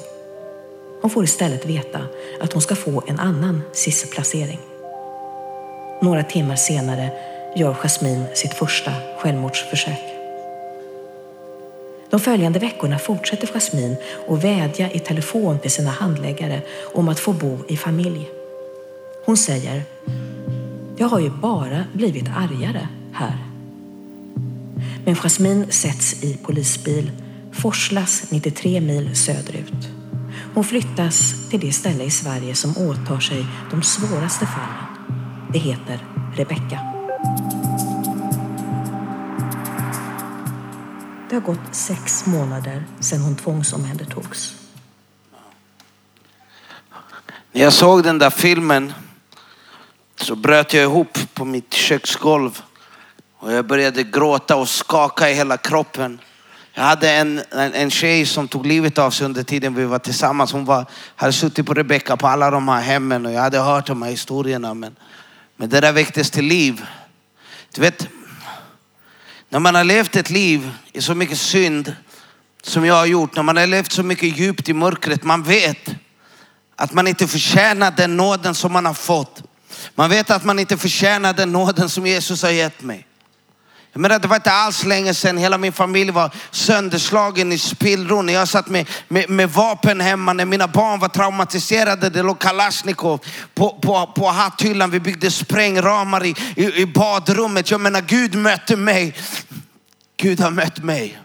Hon 1.02 1.10
får 1.10 1.24
istället 1.24 1.66
veta 1.66 2.00
att 2.40 2.52
hon 2.52 2.62
ska 2.62 2.76
få 2.76 3.02
en 3.06 3.20
annan 3.20 3.62
SIS-placering. 3.72 4.58
Några 6.02 6.22
timmar 6.22 6.56
senare 6.56 7.10
gör 7.56 7.74
Jasmine 7.74 8.26
sitt 8.34 8.54
första 8.54 8.92
självmordsförsök. 9.18 10.18
De 12.10 12.20
följande 12.20 12.58
veckorna 12.58 12.98
fortsätter 12.98 13.46
Jasmin 13.54 13.96
att 14.28 14.44
vädja 14.44 14.90
i 14.90 14.98
telefon 14.98 15.58
till 15.58 15.70
sina 15.70 15.90
handläggare 15.90 16.60
om 16.94 17.08
att 17.08 17.20
få 17.20 17.32
bo 17.32 17.58
i 17.68 17.76
familj. 17.76 18.28
Hon 19.24 19.36
säger, 19.36 19.82
jag 20.96 21.08
har 21.08 21.20
ju 21.20 21.30
bara 21.30 21.84
blivit 21.92 22.28
argare 22.28 22.88
här. 23.12 23.38
Men 25.04 25.16
Jasmin 25.16 25.66
sätts 25.70 26.22
i 26.24 26.38
polisbil, 26.42 27.10
forslas 27.52 28.30
93 28.30 28.80
mil 28.80 29.16
söderut. 29.16 29.88
Hon 30.54 30.64
flyttas 30.64 31.48
till 31.50 31.60
det 31.60 31.72
ställe 31.72 32.04
i 32.04 32.10
Sverige 32.10 32.54
som 32.54 32.70
åtar 32.70 33.20
sig 33.20 33.46
de 33.70 33.82
svåraste 33.82 34.46
fallen. 34.46 35.18
Det 35.52 35.58
heter 35.58 36.04
Rebecka. 36.36 36.87
Har 41.40 41.54
gått 41.54 41.74
sex 41.74 42.26
månader 42.26 42.84
sedan 43.00 43.20
hon 43.20 43.36
tvångsomhändertogs. 43.36 44.54
När 47.52 47.62
jag 47.62 47.72
såg 47.72 48.02
den 48.02 48.18
där 48.18 48.30
filmen 48.30 48.92
så 50.16 50.36
bröt 50.36 50.74
jag 50.74 50.82
ihop 50.82 51.18
på 51.34 51.44
mitt 51.44 51.74
köksgolv 51.74 52.62
och 53.38 53.52
jag 53.52 53.66
började 53.66 54.02
gråta 54.02 54.56
och 54.56 54.68
skaka 54.68 55.30
i 55.30 55.34
hela 55.34 55.56
kroppen. 55.56 56.20
Jag 56.72 56.82
hade 56.82 57.10
en, 57.10 57.40
en, 57.50 57.74
en 57.74 57.90
tjej 57.90 58.26
som 58.26 58.48
tog 58.48 58.66
livet 58.66 58.98
av 58.98 59.10
sig 59.10 59.24
under 59.24 59.42
tiden 59.42 59.74
vi 59.74 59.84
var 59.84 59.98
tillsammans. 59.98 60.52
Hon 60.52 60.64
var, 60.64 60.86
hade 61.16 61.32
suttit 61.32 61.66
på 61.66 61.74
Rebecka 61.74 62.16
på 62.16 62.26
alla 62.26 62.50
de 62.50 62.68
här 62.68 62.80
hemmen 62.80 63.26
och 63.26 63.32
jag 63.32 63.40
hade 63.40 63.58
hört 63.58 63.86
de 63.86 64.02
här 64.02 64.10
historierna. 64.10 64.74
Men, 64.74 64.96
men 65.56 65.68
det 65.68 65.80
där 65.80 65.92
väcktes 65.92 66.30
till 66.30 66.44
liv. 66.44 66.86
Du 67.74 67.80
vet, 67.80 68.08
när 69.48 69.58
man 69.58 69.74
har 69.74 69.84
levt 69.84 70.16
ett 70.16 70.30
liv 70.30 70.70
i 70.92 71.00
så 71.00 71.14
mycket 71.14 71.38
synd 71.38 71.96
som 72.62 72.84
jag 72.84 72.94
har 72.94 73.06
gjort, 73.06 73.36
när 73.36 73.42
man 73.42 73.56
har 73.56 73.66
levt 73.66 73.92
så 73.92 74.02
mycket 74.02 74.38
djupt 74.38 74.68
i 74.68 74.72
mörkret, 74.72 75.24
man 75.24 75.42
vet 75.42 75.90
att 76.76 76.92
man 76.92 77.06
inte 77.06 77.26
förtjänar 77.26 77.90
den 77.90 78.16
nåden 78.16 78.54
som 78.54 78.72
man 78.72 78.86
har 78.86 78.94
fått. 78.94 79.42
Man 79.94 80.10
vet 80.10 80.30
att 80.30 80.44
man 80.44 80.58
inte 80.58 80.76
förtjänar 80.76 81.32
den 81.32 81.52
nåden 81.52 81.88
som 81.88 82.06
Jesus 82.06 82.42
har 82.42 82.50
gett 82.50 82.82
mig. 82.82 83.06
Jag 83.98 84.02
menar, 84.02 84.18
det 84.18 84.28
var 84.28 84.36
inte 84.36 84.52
alls 84.52 84.84
länge 84.84 85.14
sedan 85.14 85.38
hela 85.38 85.58
min 85.58 85.72
familj 85.72 86.10
var 86.10 86.30
sönderslagen 86.50 87.52
i 87.52 87.58
spillror. 87.58 88.22
När 88.22 88.32
jag 88.32 88.48
satt 88.48 88.68
med, 88.68 88.88
med, 89.08 89.30
med, 89.30 89.50
vapen 89.50 90.00
hemma, 90.00 90.32
när 90.32 90.44
mina 90.44 90.68
barn 90.68 91.00
var 91.00 91.08
traumatiserade. 91.08 92.10
Det 92.10 92.22
låg 92.22 92.38
Kalashnikov 92.38 93.20
på, 93.54 93.70
på, 93.70 94.12
på 94.16 94.28
hatthyllan. 94.28 94.90
Vi 94.90 95.00
byggde 95.00 95.30
sprängramar 95.30 96.24
i, 96.24 96.34
i, 96.56 96.80
i 96.80 96.86
badrummet. 96.86 97.70
Jag 97.70 97.80
menar, 97.80 98.00
Gud 98.00 98.34
mötte 98.34 98.76
mig. 98.76 99.16
Gud 100.16 100.40
har 100.40 100.50
mött 100.50 100.78
mig. 100.78 101.18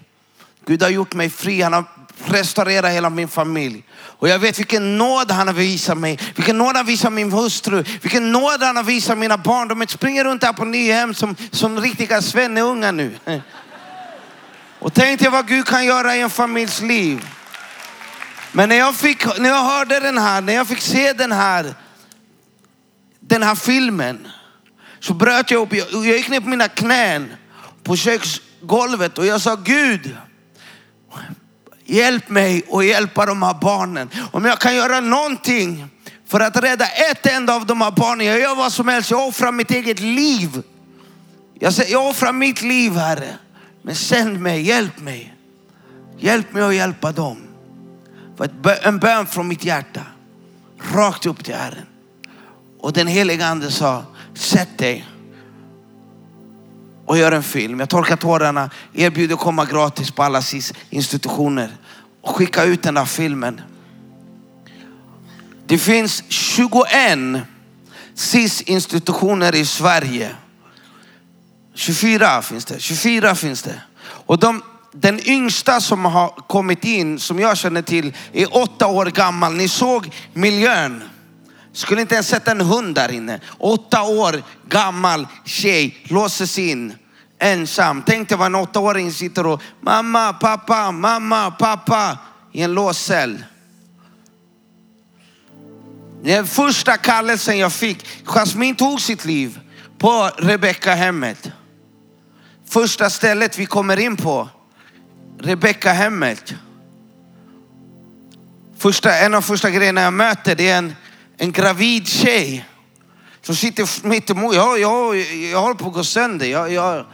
Gud 0.66 0.84
har 0.84 0.90
gjort 0.90 1.14
mig 1.14 1.30
fri. 1.30 1.62
Han 1.62 1.74
har 1.74 1.86
restaurera 2.26 2.88
hela 2.88 3.10
min 3.10 3.28
familj. 3.28 3.84
Och 3.93 4.30
jag 4.30 4.39
vet 4.39 4.60
vilken 4.60 4.97
nåd 4.97 5.32
han 5.32 5.47
har 5.47 5.54
visat 5.54 5.97
mig. 5.97 6.19
Vilken 6.36 6.58
nåd 6.58 6.76
han 6.76 6.86
visar 6.86 7.10
min 7.10 7.32
hustru. 7.32 7.84
Vilken 8.02 8.32
nåd 8.32 8.63
han 8.63 8.76
har 8.76 8.84
visat 8.84 9.17
mina 9.17 9.38
barn. 9.38 9.67
De 9.67 9.88
springer 9.88 10.23
runt 10.23 10.43
här 10.43 10.54
på 10.54 10.65
Nyhem 10.65 11.13
som, 11.13 11.36
som 11.52 11.82
riktiga 11.82 12.21
svenneungar 12.21 12.91
nu. 12.91 13.17
Och 14.80 14.93
tänkte 14.93 15.30
vad 15.30 15.47
Gud 15.47 15.65
kan 15.65 15.86
göra 15.86 16.15
i 16.15 16.21
en 16.21 16.30
familjs 16.30 16.82
liv. 16.82 17.28
Men 18.52 18.69
när 18.69 18.76
jag, 18.76 18.95
fick, 18.95 19.39
när 19.39 19.49
jag 19.49 19.63
hörde 19.63 19.99
den 19.99 20.17
här, 20.17 20.41
när 20.41 20.54
jag 20.54 20.67
fick 20.67 20.82
se 20.82 21.13
den 21.13 21.32
här, 21.32 21.76
den 23.19 23.43
här 23.43 23.56
filmen. 23.56 24.28
Så 24.99 25.13
bröt 25.13 25.52
jag 25.52 25.62
upp, 25.62 25.73
jag, 25.73 25.88
jag 25.91 26.17
gick 26.17 26.30
ner 26.30 26.39
på 26.39 26.49
mina 26.49 26.67
knän 26.67 27.34
på 27.84 27.95
köksgolvet 27.95 29.17
och 29.17 29.26
jag 29.26 29.41
sa 29.41 29.56
Gud, 29.56 30.17
Hjälp 31.86 32.30
mig 32.30 32.63
och 32.67 32.84
hjälpa 32.84 33.26
de 33.26 33.43
här 33.43 33.54
barnen. 33.62 34.10
Om 34.32 34.46
jag 34.46 34.60
kan 34.60 34.76
göra 34.76 35.00
någonting 35.00 35.86
för 36.28 36.39
att 36.39 36.58
rädda 36.58 36.86
ett 36.86 37.26
enda 37.26 37.56
av 37.56 37.65
de 37.65 37.82
här 37.82 37.91
barnen, 37.91 38.28
jag 38.28 38.39
gör 38.39 38.56
vad 38.56 38.74
som 38.74 38.88
helst. 38.88 39.12
Jag 39.12 39.28
offrar 39.28 39.52
mitt 39.52 39.72
eget 39.72 40.00
liv. 40.00 40.63
Jag, 41.60 41.74
säger, 41.74 41.91
jag 41.91 42.08
offrar 42.08 42.34
mitt 42.34 42.62
liv 42.62 42.91
Herre. 42.91 43.38
Men 43.82 43.96
sänd 43.96 44.39
mig, 44.39 44.62
hjälp 44.62 45.00
mig. 45.00 45.36
Hjälp 46.19 46.54
mig 46.54 46.63
att 46.63 46.76
hjälpa 46.76 47.12
dem. 47.12 47.38
För 48.38 48.50
en 48.88 49.00
bön 49.00 49.28
från 49.28 49.48
mitt 49.48 49.63
hjärta. 49.65 50.02
Rakt 50.93 51.26
upp 51.26 51.43
till 51.43 51.56
Herren. 51.56 51.86
Och 52.80 52.93
den 52.93 53.08
heliga 53.08 53.46
ande 53.46 53.72
sa, 53.72 54.04
sätt 54.34 54.78
dig 54.78 55.06
och 57.13 57.19
gör 57.19 57.32
en 57.32 57.43
film. 57.43 57.80
Jag 57.80 57.89
torkar 57.89 58.15
tårarna, 58.15 58.69
erbjuder 58.93 59.36
att 59.36 59.41
komma 59.41 59.65
gratis 59.65 60.12
på 60.12 60.23
alla 60.23 60.41
SIS 60.41 60.73
institutioner 60.89 61.78
och 62.21 62.36
skicka 62.36 62.63
ut 62.63 62.84
den 62.84 62.93
där 62.93 63.06
filmen. 63.06 63.62
Det 65.65 65.78
finns 65.78 66.23
21 66.30 67.19
SIS 68.15 68.62
institutioner 68.62 69.56
i 69.56 69.65
Sverige. 69.65 70.36
24 71.76 72.41
finns 72.41 72.65
det. 72.65 72.80
24 72.80 73.36
finns 73.36 73.62
det. 73.62 73.82
Och 74.04 74.39
de, 74.39 74.63
den 74.91 75.30
yngsta 75.30 75.82
som 75.82 76.06
har 76.06 76.30
kommit 76.30 76.86
in, 76.86 77.19
som 77.19 77.39
jag 77.39 77.58
känner 77.58 77.82
till, 77.82 78.13
är 78.32 78.58
åtta 78.58 78.88
år 78.88 79.06
gammal. 79.06 79.54
Ni 79.54 79.67
såg 79.67 80.12
miljön. 80.34 81.04
Skulle 81.73 82.02
inte 82.02 82.15
ens 82.15 82.28
sätta 82.28 82.52
en 82.52 82.62
hund 82.62 82.95
där 82.95 83.12
inne. 83.12 83.39
Åtta 83.58 84.04
år 84.04 84.43
gammal 84.69 85.28
tjej 85.45 85.97
låses 86.04 86.60
in 86.60 86.93
ensam. 87.43 88.03
Tänk 88.06 88.29
dig 88.29 88.38
vad 88.38 88.45
en 88.45 88.56
åttaåring 88.56 89.12
sitter 89.12 89.45
och 89.45 89.62
mamma, 89.82 90.34
pappa, 90.34 90.91
mamma, 90.91 91.51
pappa 91.51 92.17
i 92.51 92.62
en 92.62 92.73
låst 92.73 93.06
cell. 93.06 93.43
Den 96.23 96.47
första 96.47 96.97
kallelsen 96.97 97.58
jag 97.58 97.73
fick, 97.73 98.08
Jasmine 98.25 98.75
tog 98.75 99.01
sitt 99.01 99.25
liv 99.25 99.60
på 99.97 100.29
Rebecka 100.38 100.95
hemmet. 100.95 101.51
Första 102.69 103.10
stället 103.10 103.60
vi 103.60 103.65
kommer 103.65 103.99
in 103.99 104.17
på, 104.17 104.49
Rebecka 105.39 105.93
hemmet. 105.93 106.53
Första, 108.77 109.17
en 109.17 109.34
av 109.34 109.41
första 109.41 109.69
grejerna 109.69 110.01
jag 110.01 110.13
möter 110.13 110.56
det 110.56 110.69
är 110.69 110.77
en, 110.77 110.95
en 111.38 111.51
gravid 111.51 112.08
tjej 112.08 112.65
som 113.41 113.56
sitter 113.56 114.08
mitt 114.08 114.29
emot. 114.29 114.56
Jag, 114.56 114.79
jag, 114.79 115.17
jag 115.51 115.62
håller 115.62 115.75
på 115.75 115.88
att 115.88 115.93
gå 115.93 116.03
sönder. 116.03 116.45
Jag, 116.45 116.71
jag, 116.73 117.06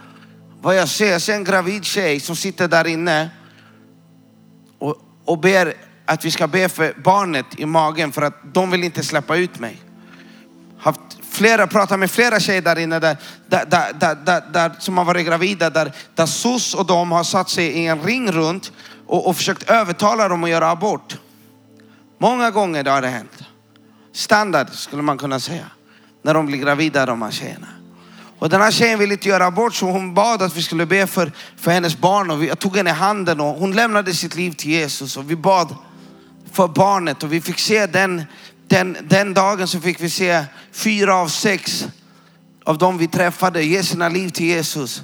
vad 0.62 0.76
jag 0.76 0.88
ser, 0.88 1.12
jag 1.12 1.22
ser 1.22 1.34
en 1.34 1.44
gravid 1.44 1.84
tjej 1.84 2.20
som 2.20 2.36
sitter 2.36 2.68
där 2.68 2.86
inne 2.86 3.30
och, 4.78 4.96
och 5.24 5.38
ber 5.38 5.74
att 6.06 6.24
vi 6.24 6.30
ska 6.30 6.46
be 6.46 6.68
för 6.68 6.94
barnet 7.04 7.46
i 7.56 7.66
magen 7.66 8.12
för 8.12 8.22
att 8.22 8.54
de 8.54 8.70
vill 8.70 8.84
inte 8.84 9.02
släppa 9.02 9.36
ut 9.36 9.58
mig. 9.58 9.82
Haft 10.78 11.00
flera, 11.30 11.66
pratat 11.66 11.98
med 11.98 12.10
flera 12.10 12.40
tjejer 12.40 12.62
där 12.62 12.78
inne 12.78 12.98
där, 12.98 13.16
där, 13.48 13.66
där, 13.66 14.14
där, 14.24 14.42
där, 14.52 14.72
som 14.78 14.98
har 14.98 15.04
varit 15.04 15.26
gravida 15.26 15.70
där, 15.70 15.92
där 16.14 16.26
SOS 16.26 16.74
och 16.74 16.86
de 16.86 17.12
har 17.12 17.24
satt 17.24 17.50
sig 17.50 17.66
i 17.66 17.86
en 17.86 18.02
ring 18.02 18.32
runt 18.32 18.72
och, 19.06 19.26
och 19.26 19.36
försökt 19.36 19.70
övertala 19.70 20.28
dem 20.28 20.44
att 20.44 20.50
göra 20.50 20.70
abort. 20.70 21.18
Många 22.18 22.50
gånger 22.50 22.82
det 22.82 22.90
har 22.90 23.02
det 23.02 23.08
hänt. 23.08 23.44
Standard 24.12 24.68
skulle 24.70 25.02
man 25.02 25.18
kunna 25.18 25.40
säga. 25.40 25.66
När 26.22 26.34
de 26.34 26.46
blir 26.46 26.58
gravida 26.58 27.06
de 27.06 27.22
här 27.22 27.30
tjejerna. 27.30 27.79
Och 28.40 28.48
den 28.48 28.60
här 28.60 28.70
tjejen 28.70 28.98
ville 28.98 29.14
inte 29.14 29.28
göra 29.28 29.46
abort 29.46 29.74
så 29.74 29.86
hon 29.86 30.14
bad 30.14 30.42
att 30.42 30.56
vi 30.56 30.62
skulle 30.62 30.86
be 30.86 31.06
för, 31.06 31.32
för 31.56 31.70
hennes 31.70 31.98
barn. 31.98 32.30
Och 32.30 32.42
vi, 32.42 32.48
jag 32.48 32.58
tog 32.58 32.76
henne 32.76 32.90
i 32.90 32.92
handen 32.92 33.40
och 33.40 33.54
hon 33.54 33.72
lämnade 33.72 34.14
sitt 34.14 34.34
liv 34.36 34.50
till 34.52 34.70
Jesus. 34.70 35.16
Och 35.16 35.30
vi 35.30 35.36
bad 35.36 35.76
för 36.52 36.68
barnet 36.68 37.22
och 37.22 37.32
vi 37.32 37.40
fick 37.40 37.58
se 37.58 37.86
den, 37.86 38.22
den, 38.68 38.96
den 39.02 39.34
dagen 39.34 39.68
så 39.68 39.80
fick 39.80 40.00
vi 40.00 40.10
se 40.10 40.44
fyra 40.72 41.16
av 41.16 41.28
sex 41.28 41.86
av 42.64 42.78
dem 42.78 42.98
vi 42.98 43.08
träffade 43.08 43.64
ge 43.64 43.82
sina 43.82 44.08
liv 44.08 44.28
till 44.28 44.46
Jesus. 44.46 45.02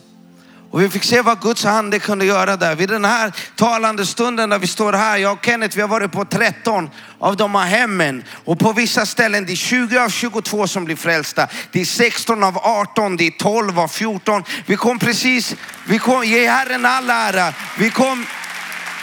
Och 0.70 0.83
vi 0.83 0.88
fick 0.88 1.05
se 1.05 1.22
vad 1.22 1.40
Guds 1.40 1.64
ande 1.64 1.98
kunde 1.98 2.24
göra 2.24 2.57
där. 2.57 2.74
Vid 2.74 2.88
den 2.88 3.05
här 3.05 3.33
talande 3.57 4.07
stunden 4.07 4.48
när 4.48 4.59
vi 4.59 4.66
står 4.66 4.92
här, 4.92 5.16
jag 5.16 5.33
och 5.33 5.44
Kenneth, 5.44 5.76
vi 5.76 5.81
har 5.81 5.88
varit 5.88 6.12
på 6.12 6.24
13 6.24 6.90
av 7.19 7.37
de 7.37 7.54
här 7.54 7.67
hemmen. 7.67 8.25
Och 8.44 8.58
på 8.58 8.73
vissa 8.73 9.06
ställen 9.06 9.46
det 9.46 9.52
är 9.52 9.56
20 9.56 9.98
av 9.98 10.08
22 10.08 10.67
som 10.67 10.85
blir 10.85 10.96
frälsta. 10.96 11.48
Det 11.71 11.81
är 11.81 11.85
16 11.85 12.44
av 12.44 12.58
18, 12.58 13.17
det 13.17 13.27
är 13.27 13.31
12 13.31 13.79
av 13.79 13.88
14. 13.88 14.42
Vi 14.67 14.77
kom 14.77 14.98
precis, 14.98 15.56
vi 15.85 15.98
kom, 15.98 16.25
ge 16.25 16.48
Herren 16.48 16.85
all 16.85 17.10
ära. 17.10 17.52
Vi 17.79 17.90
kom, 17.90 18.27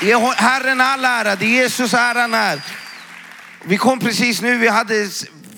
ge 0.02 0.18
Herren 0.36 0.82
all 0.82 1.06
ära, 1.06 1.36
det 1.36 1.46
är 1.46 1.50
Jesus 1.50 1.94
äran 1.94 2.34
här. 2.34 2.62
Vi 3.66 3.78
kom 3.78 4.00
precis 4.00 4.42
nu, 4.42 4.58
vi 4.58 4.68
hade, 4.68 5.10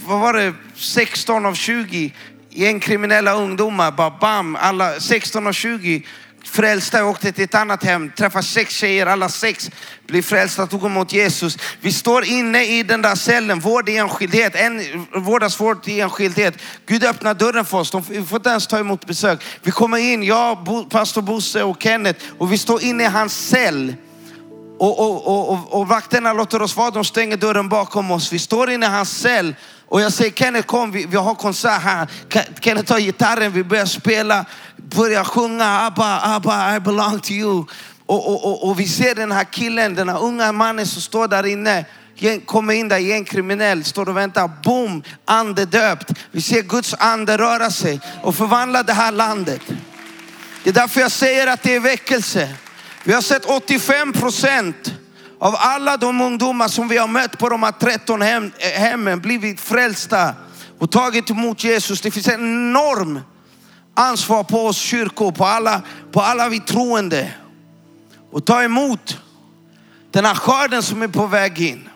vad 0.06 0.20
var 0.20 0.34
det, 0.34 0.54
16 0.76 1.46
av 1.46 1.54
20 1.54 2.14
gängkriminella 2.56 3.34
ungdomar, 3.34 3.92
bara 3.92 4.10
bam, 4.10 4.56
alla 4.56 5.00
16 5.00 5.48
och 5.48 5.54
20 5.54 6.04
frälsta. 6.44 6.98
Jag 6.98 7.10
åkte 7.10 7.32
till 7.32 7.44
ett 7.44 7.56
annat 7.56 7.84
hem, 7.84 8.12
träffade 8.18 8.44
sex 8.44 8.76
tjejer, 8.76 9.06
alla 9.06 9.30
sex 9.30 9.72
blev 10.08 10.22
frälsta, 10.22 10.68
tog 10.68 10.86
emot 10.86 11.14
Jesus. 11.14 11.58
Vi 11.82 11.92
står 11.92 12.26
inne 12.26 12.66
i 12.66 12.84
den 12.84 13.02
där 13.02 13.16
cellen, 13.16 13.60
vård 13.60 13.90
i 13.90 13.98
enskildhet, 13.98 14.56
en 14.56 15.06
vårdas 15.14 15.60
vård 15.60 15.88
i 15.88 16.00
enskildhet. 16.00 16.58
Gud 16.86 17.04
öppnar 17.04 17.34
dörren 17.34 17.66
för 17.66 17.78
oss, 17.78 17.92
de 17.92 18.04
får 18.04 18.38
inte 18.38 18.50
ens 18.50 18.68
ta 18.68 18.80
emot 18.80 19.06
besök. 19.06 19.44
Vi 19.62 19.72
kommer 19.72 19.98
in, 19.98 20.24
jag, 20.24 20.68
pastor 20.90 21.22
Bosse 21.22 21.64
och 21.64 21.84
Kenneth 21.84 22.26
och 22.38 22.54
vi 22.54 22.58
står 22.58 22.84
inne 22.84 23.04
i 23.04 23.08
hans 23.08 23.48
cell. 23.48 23.96
Och, 24.80 25.00
och, 25.00 25.28
och, 25.28 25.50
och, 25.50 25.80
och 25.80 25.88
vakterna 25.88 26.34
låter 26.34 26.62
oss 26.62 26.76
vara, 26.76 26.92
de 26.92 27.06
stänger 27.06 27.38
dörren 27.38 27.70
bakom 27.70 28.12
oss. 28.12 28.34
Vi 28.34 28.40
står 28.40 28.72
inne 28.72 28.86
i 28.86 28.90
hans 28.90 29.18
cell 29.18 29.56
och 29.88 30.02
jag 30.02 30.14
säger 30.14 30.32
Kenneth 30.32 30.68
kom, 30.68 30.92
vi, 30.92 31.06
vi 31.06 31.18
har 31.18 31.36
konsert 31.36 31.82
här. 31.82 32.08
Kenneth 32.62 32.88
tar 32.88 33.00
gitarren, 33.00 33.52
vi 33.52 33.64
börjar 33.64 33.86
spela, 33.86 34.46
börjar 34.78 35.24
sjunga 35.24 35.86
Abba, 35.86 36.36
Abba, 36.36 36.76
I 36.76 36.80
belong 36.80 37.20
to 37.20 37.32
you. 37.32 37.66
Och, 38.06 38.30
och, 38.30 38.46
och, 38.46 38.70
och 38.70 38.80
vi 38.80 38.88
ser 38.88 39.16
den 39.16 39.32
här 39.32 39.44
killen, 39.44 39.96
den 39.96 40.10
här 40.10 40.24
unga 40.24 40.52
mannen 40.52 40.86
som 40.86 41.02
står 41.02 41.28
där 41.28 41.46
inne 41.46 41.86
kommer 42.46 42.74
in 42.74 42.88
där, 42.88 42.98
gängkriminell, 42.98 43.84
står 43.84 44.10
och 44.10 44.18
väntar. 44.18 44.52
Boom! 44.64 45.04
Andedöpt. 45.26 46.12
Vi 46.32 46.42
ser 46.42 46.62
Guds 46.62 46.94
ande 46.94 47.38
röra 47.38 47.72
sig 47.72 48.00
och 48.24 48.36
förvandla 48.36 48.84
det 48.84 48.94
här 48.94 49.12
landet. 49.12 49.62
Det 50.64 50.70
är 50.70 50.74
därför 50.74 51.02
jag 51.02 51.12
säger 51.12 51.48
att 51.48 51.64
det 51.64 51.76
är 51.76 51.80
väckelse. 51.80 52.56
Vi 53.04 53.14
har 53.14 53.22
sett 53.22 53.46
85 53.46 54.14
procent 54.14 54.94
av 55.40 55.56
alla 55.58 55.98
de 55.98 56.22
ungdomar 56.22 56.68
som 56.68 56.88
vi 56.88 56.98
har 56.98 57.08
mött 57.08 57.38
på 57.38 57.50
de 57.50 57.64
här 57.64 57.72
13 57.72 58.22
hem, 58.22 58.52
eh, 58.58 58.82
hemmen 58.82 59.20
blivit 59.20 59.60
frälsta 59.60 60.34
och 60.80 60.92
tagit 60.92 61.30
emot 61.30 61.64
Jesus. 61.64 62.02
Det 62.02 62.12
finns 62.12 62.28
en 62.28 62.70
enorm 62.70 63.20
ansvar 63.94 64.44
på 64.44 64.66
oss 64.66 64.78
kyrkor, 64.78 65.32
på 65.32 65.46
alla, 65.46 65.82
på 66.12 66.22
alla 66.22 66.50
vi 66.50 66.60
troende. 66.60 67.34
Och 68.32 68.46
ta 68.46 68.64
emot 68.64 69.20
den 70.12 70.26
här 70.26 70.36
skörden 70.36 70.84
som 70.84 71.02
är 71.02 71.08
på 71.08 71.28
väg 71.28 71.62
in. 71.62 71.90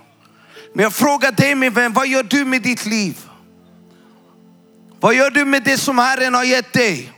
Men 0.73 0.83
jag 0.83 0.93
frågar 0.93 1.31
dig 1.31 1.55
min 1.55 1.73
vän, 1.73 1.93
vad 1.93 2.07
gör 2.07 2.23
du 2.23 2.45
med 2.45 2.61
ditt 2.61 2.85
liv? 2.85 3.17
Vad 4.99 5.15
gör 5.15 5.29
du 5.29 5.45
med 5.45 5.63
det 5.63 5.77
som 5.77 5.97
Herren 5.97 6.33
har 6.33 6.43
gett 6.43 6.73
dig? 6.73 7.13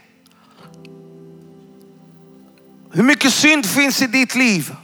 Hur 2.92 3.02
mycket 3.02 3.32
synd 3.32 3.66
finns 3.66 4.02
i 4.02 4.06
ditt 4.06 4.34
liv? 4.34 4.74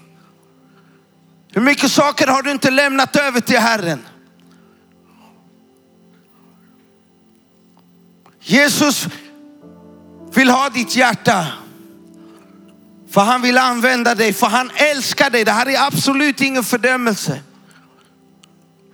Hur 1.59 1.65
mycket 1.65 1.93
saker 1.93 2.27
har 2.27 2.43
du 2.43 2.51
inte 2.51 2.71
lämnat 2.71 3.17
över 3.17 3.41
till 3.41 3.59
Herren? 3.59 4.07
Jesus 8.41 9.07
vill 10.35 10.51
ha 10.51 10.69
ditt 10.69 10.97
hjärta. 10.97 11.47
För 13.11 13.21
han 13.21 13.43
vill 13.43 13.59
använda 13.59 14.15
dig, 14.15 14.33
för 14.33 14.47
han 14.47 14.71
älskar 14.75 15.31
dig. 15.31 15.45
Det 15.45 15.53
här 15.53 15.69
är 15.69 15.87
absolut 15.87 16.41
ingen 16.41 16.65
fördömelse. 16.65 17.41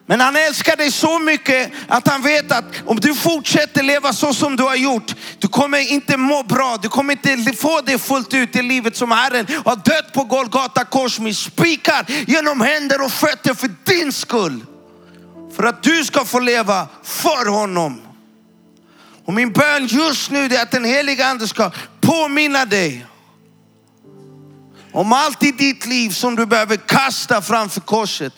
Men 0.06 0.20
han 0.20 0.36
älskar 0.36 0.76
dig 0.76 0.92
så 0.92 1.18
mycket 1.18 1.72
att 1.88 2.08
han 2.08 2.22
vet 2.22 2.52
att 2.52 2.64
om 2.86 3.00
du 3.00 3.14
fortsätter 3.14 3.82
leva 3.82 4.12
så 4.12 4.34
som 4.34 4.56
du 4.56 4.62
har 4.62 4.76
gjort, 4.76 5.14
du 5.38 5.48
kommer 5.48 5.92
inte 5.92 6.16
må 6.16 6.42
bra. 6.42 6.78
Du 6.82 6.88
kommer 6.88 7.12
inte 7.12 7.52
få 7.52 7.80
det 7.80 7.98
fullt 7.98 8.34
ut 8.34 8.56
i 8.56 8.62
livet 8.62 8.96
som 8.96 9.10
Herren 9.10 9.46
har 9.64 9.76
dött 9.76 10.12
på 10.12 10.24
Golgata 10.24 10.84
kors 10.84 11.18
med 11.18 11.36
spikar 11.36 12.06
genom 12.26 12.60
händer 12.60 13.04
och 13.04 13.10
fötter 13.10 13.54
för 13.54 13.70
din 13.84 14.12
skull. 14.12 14.66
För 15.56 15.62
att 15.62 15.82
du 15.82 16.04
ska 16.04 16.24
få 16.24 16.40
leva 16.40 16.88
för 17.02 17.50
honom. 17.50 18.00
Och 19.24 19.34
min 19.34 19.52
bön 19.52 19.86
just 19.86 20.30
nu 20.30 20.44
är 20.44 20.62
att 20.62 20.70
den 20.70 20.84
heliga 20.84 21.26
ande 21.26 21.48
ska 21.48 21.70
påminna 22.00 22.64
dig 22.64 23.06
om 24.92 25.12
allt 25.12 25.42
i 25.42 25.52
ditt 25.52 25.86
liv 25.86 26.10
som 26.10 26.36
du 26.36 26.46
behöver 26.46 26.76
kasta 26.76 27.42
framför 27.42 27.80
korset. 27.80 28.32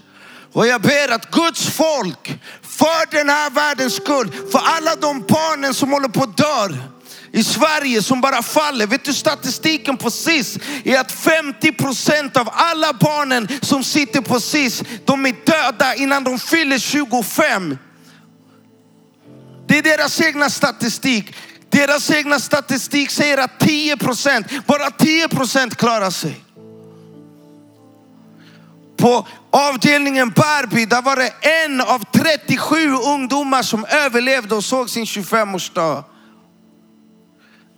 Och 0.57 0.67
jag 0.67 0.81
ber 0.81 1.13
att 1.13 1.31
Guds 1.31 1.69
folk, 1.69 2.41
för 2.63 3.11
den 3.11 3.29
här 3.29 3.51
världens 3.51 3.95
skull, 3.97 4.33
för 4.53 4.59
alla 4.59 4.97
de 4.97 5.25
barnen 5.29 5.75
som 5.75 5.93
håller 5.93 6.09
på 6.09 6.23
att 6.23 6.37
dö 6.37 6.69
i 7.33 7.45
Sverige 7.45 8.03
som 8.03 8.21
bara 8.21 8.43
faller. 8.43 8.87
Vet 8.87 9.05
du 9.05 9.13
statistiken 9.13 9.97
på 9.97 10.11
SIS 10.11 10.59
är 10.85 11.01
att 11.01 11.13
50 11.13 11.73
procent 11.73 12.37
av 12.37 12.49
alla 12.53 12.93
barnen 12.93 13.49
som 13.63 13.85
sitter 13.85 14.21
på 14.21 14.41
SIS, 14.41 14.83
de 15.05 15.27
är 15.27 15.35
döda 15.47 15.95
innan 15.95 16.25
de 16.25 16.39
fyller 16.39 16.79
25. 16.79 17.79
Det 19.67 19.79
är 19.79 19.83
deras 19.83 20.21
egna 20.21 20.51
statistik. 20.51 21.35
Deras 21.71 22.11
egna 22.11 22.41
statistik 22.41 23.11
säger 23.11 23.39
att 23.39 23.61
10 23.61 23.97
procent, 23.97 24.67
bara 24.67 24.91
10 24.91 25.29
procent 25.29 25.77
klarar 25.77 26.11
sig. 26.11 26.41
På 28.97 29.27
avdelningen 29.57 30.31
Barbie, 30.31 30.87
där 30.87 31.03
var 31.03 31.17
det 31.17 31.33
en 31.65 31.81
av 31.81 32.05
37 32.13 32.77
ungdomar 32.95 33.63
som 33.63 33.85
överlevde 33.85 34.55
och 34.55 34.65
såg 34.65 34.91
sin 34.91 35.05
25-årsdag. 35.05 36.05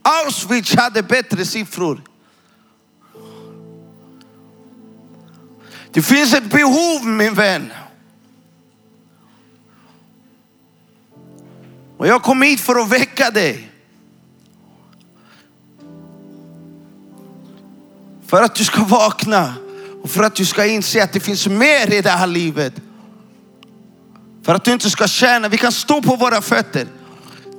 Auschwitz 0.03 0.75
hade 0.75 1.03
bättre 1.03 1.45
siffror. 1.45 2.03
Det 5.93 6.03
finns 6.03 6.35
ett 6.35 6.51
behov 6.51 7.07
min 7.07 7.35
vän. 7.35 7.73
Och 11.97 12.07
jag 12.07 12.23
kom 12.23 12.43
hit 12.43 12.61
för 12.61 12.75
att 12.75 12.93
väcka 12.93 13.31
dig. 13.31 13.71
För 18.27 18.43
att 18.43 18.55
du 18.55 18.65
ska 18.65 18.85
vakna. 18.85 19.55
Och 20.03 20.11
för 20.11 20.23
att 20.23 20.35
du 20.35 20.45
ska 20.45 20.67
inse 20.67 21.03
att 21.05 21.13
det 21.13 21.21
finns 21.21 21.47
mer 21.47 21.93
i 21.93 22.01
det 22.01 22.11
här 22.11 22.27
livet. 22.27 22.73
För 24.45 24.55
att 24.55 24.65
du 24.65 24.73
inte 24.73 24.91
ska 24.91 25.07
tjäna. 25.07 25.49
vi 25.49 25.59
kan 25.59 25.73
stå 25.73 26.03
på 26.03 26.17
våra 26.17 26.43
fötter. 26.43 26.87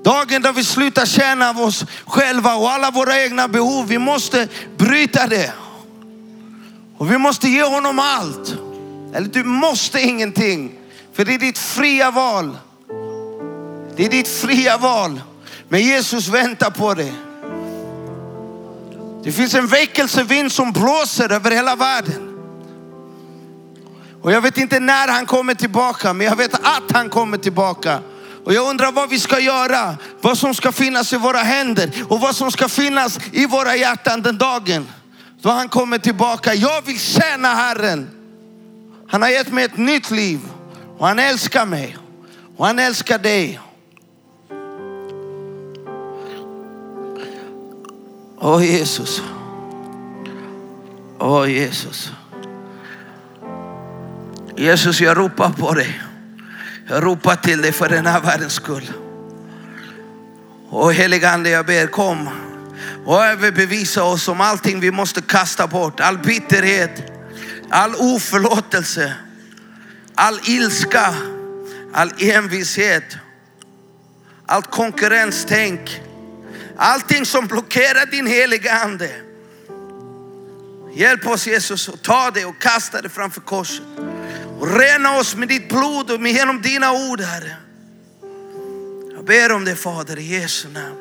Dagen 0.04 0.42
då 0.42 0.52
vi 0.52 0.64
slutar 0.64 1.06
tjäna 1.06 1.50
av 1.50 1.60
oss 1.60 1.86
själva 2.06 2.56
och 2.56 2.72
alla 2.72 2.92
våra 2.92 3.24
egna 3.24 3.48
behov, 3.48 3.88
vi 3.88 3.98
måste 3.98 4.48
bryta 4.78 5.28
det. 5.28 5.54
Och 6.98 7.12
vi 7.12 7.18
måste 7.18 7.50
ge 7.50 7.64
honom 7.64 8.00
allt. 8.00 8.56
Eller 9.14 9.28
du 9.28 9.44
måste 9.44 10.02
ingenting. 10.02 10.72
För 11.14 11.26
det 11.26 11.34
är 11.34 11.40
ditt 11.40 11.58
fria 11.58 12.12
val. 12.12 12.58
Det 13.96 14.06
är 14.06 14.10
ditt 14.10 14.28
fria 14.28 14.78
val. 14.78 15.22
Men 15.70 15.82
Jesus 15.82 16.28
väntar 16.28 16.70
på 16.70 16.94
dig. 16.94 17.14
Det 19.24 19.32
finns 19.32 19.54
en 19.54 19.68
väckelsevind 19.68 20.52
som 20.52 20.72
blåser 20.72 21.32
över 21.32 21.52
hela 21.52 21.76
världen. 21.76 22.29
Och 24.22 24.32
jag 24.32 24.42
vet 24.42 24.58
inte 24.58 24.80
när 24.80 25.08
han 25.08 25.26
kommer 25.26 25.54
tillbaka, 25.54 26.14
men 26.14 26.28
jag 26.28 26.36
vet 26.36 26.54
att 26.54 26.92
han 26.94 27.10
kommer 27.10 27.38
tillbaka. 27.38 28.00
Och 28.46 28.54
jag 28.54 28.70
undrar 28.70 28.92
vad 28.92 29.10
vi 29.10 29.20
ska 29.20 29.40
göra, 29.40 29.98
vad 30.22 30.38
som 30.38 30.56
ska 30.56 30.72
finnas 30.72 31.14
i 31.14 31.18
våra 31.18 31.38
händer 31.38 31.92
och 32.08 32.20
vad 32.20 32.36
som 32.36 32.52
ska 32.52 32.70
finnas 32.70 33.20
i 33.32 33.46
våra 33.46 33.76
hjärtan 33.76 34.22
den 34.22 34.38
dagen 34.38 34.88
då 35.42 35.50
han 35.50 35.70
kommer 35.70 35.98
tillbaka. 35.98 36.54
Jag 36.54 36.82
vill 36.82 37.00
tjäna 37.00 37.48
Herren. 37.48 38.10
Han 39.08 39.22
har 39.22 39.30
gett 39.30 39.54
mig 39.54 39.64
ett 39.64 39.78
nytt 39.78 40.12
liv 40.12 40.40
och 40.98 41.08
han 41.08 41.20
älskar 41.20 41.66
mig 41.66 41.98
och 42.58 42.66
han 42.66 42.80
älskar 42.80 43.20
dig. 43.20 43.60
Åh 48.42 48.58
oh, 48.58 48.66
Jesus. 48.66 49.22
Åh 51.20 51.44
oh, 51.44 51.52
Jesus. 51.52 52.12
Jesus, 54.60 55.01
jag 55.01 55.18
ropar 55.18 55.49
på 55.49 55.74
dig. 55.74 56.01
Jag 56.88 57.03
ropar 57.03 57.36
till 57.36 57.62
dig 57.62 57.72
för 57.72 57.89
den 57.89 58.05
här 58.05 58.22
världens 58.22 58.53
skull. 58.53 58.91
Och 60.70 60.93
heliga 60.93 61.30
Ande, 61.30 61.49
jag 61.49 61.66
ber 61.66 61.88
kom 61.88 62.30
och 63.05 63.26
överbevisa 63.26 64.03
oss 64.03 64.28
om 64.28 64.41
allting 64.41 64.80
vi 64.80 64.91
måste 64.91 65.22
kasta 65.22 65.68
bort. 65.68 65.99
All 65.99 66.18
bitterhet, 66.18 67.12
all 67.70 67.95
oförlåtelse, 67.95 69.14
all 70.16 70.39
ilska, 70.45 71.16
all 71.93 72.12
envishet, 72.20 73.18
allt 74.45 74.72
konkurrenstänk. 74.72 76.01
Allting 76.78 77.26
som 77.26 77.47
blockerar 77.47 78.12
din 78.12 78.28
heliga 78.28 78.74
Ande. 78.74 79.10
Hjälp 80.93 81.28
oss 81.28 81.47
Jesus 81.47 81.89
att 81.89 82.01
ta 82.01 82.32
det 82.34 82.45
och 82.45 82.62
kasta 82.62 83.01
det 83.01 83.10
framför 83.10 83.41
korset. 83.41 83.84
Och 84.60 84.80
rena 84.80 85.18
oss 85.18 85.36
med 85.36 85.47
ditt 85.47 85.70
blod 85.70 86.12
och 86.12 86.22
med 86.22 86.32
genom 86.32 86.62
dina 86.62 86.91
ord 86.91 87.22
Herre. 87.22 87.55
Jag 89.16 89.26
ber 89.26 89.51
om 89.51 89.66
det 89.66 89.76
Fader 89.76 90.20
i 90.20 90.24
Jesu 90.24 90.68
namn. 90.70 90.95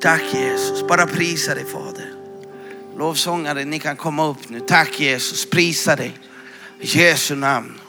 Tack 0.00 0.22
Jesus, 0.34 0.88
bara 0.88 1.06
prisa 1.06 1.54
dig 1.54 1.64
Fader. 1.64 2.12
Lovsångare, 2.98 3.64
ni 3.64 3.78
kan 3.78 3.96
komma 3.96 4.26
upp 4.26 4.48
nu. 4.48 4.60
Tack 4.60 5.00
Jesus, 5.00 5.50
prisa 5.50 5.96
dig. 5.96 6.18
I 6.80 6.86
Jesu 6.86 7.34
namn. 7.34 7.80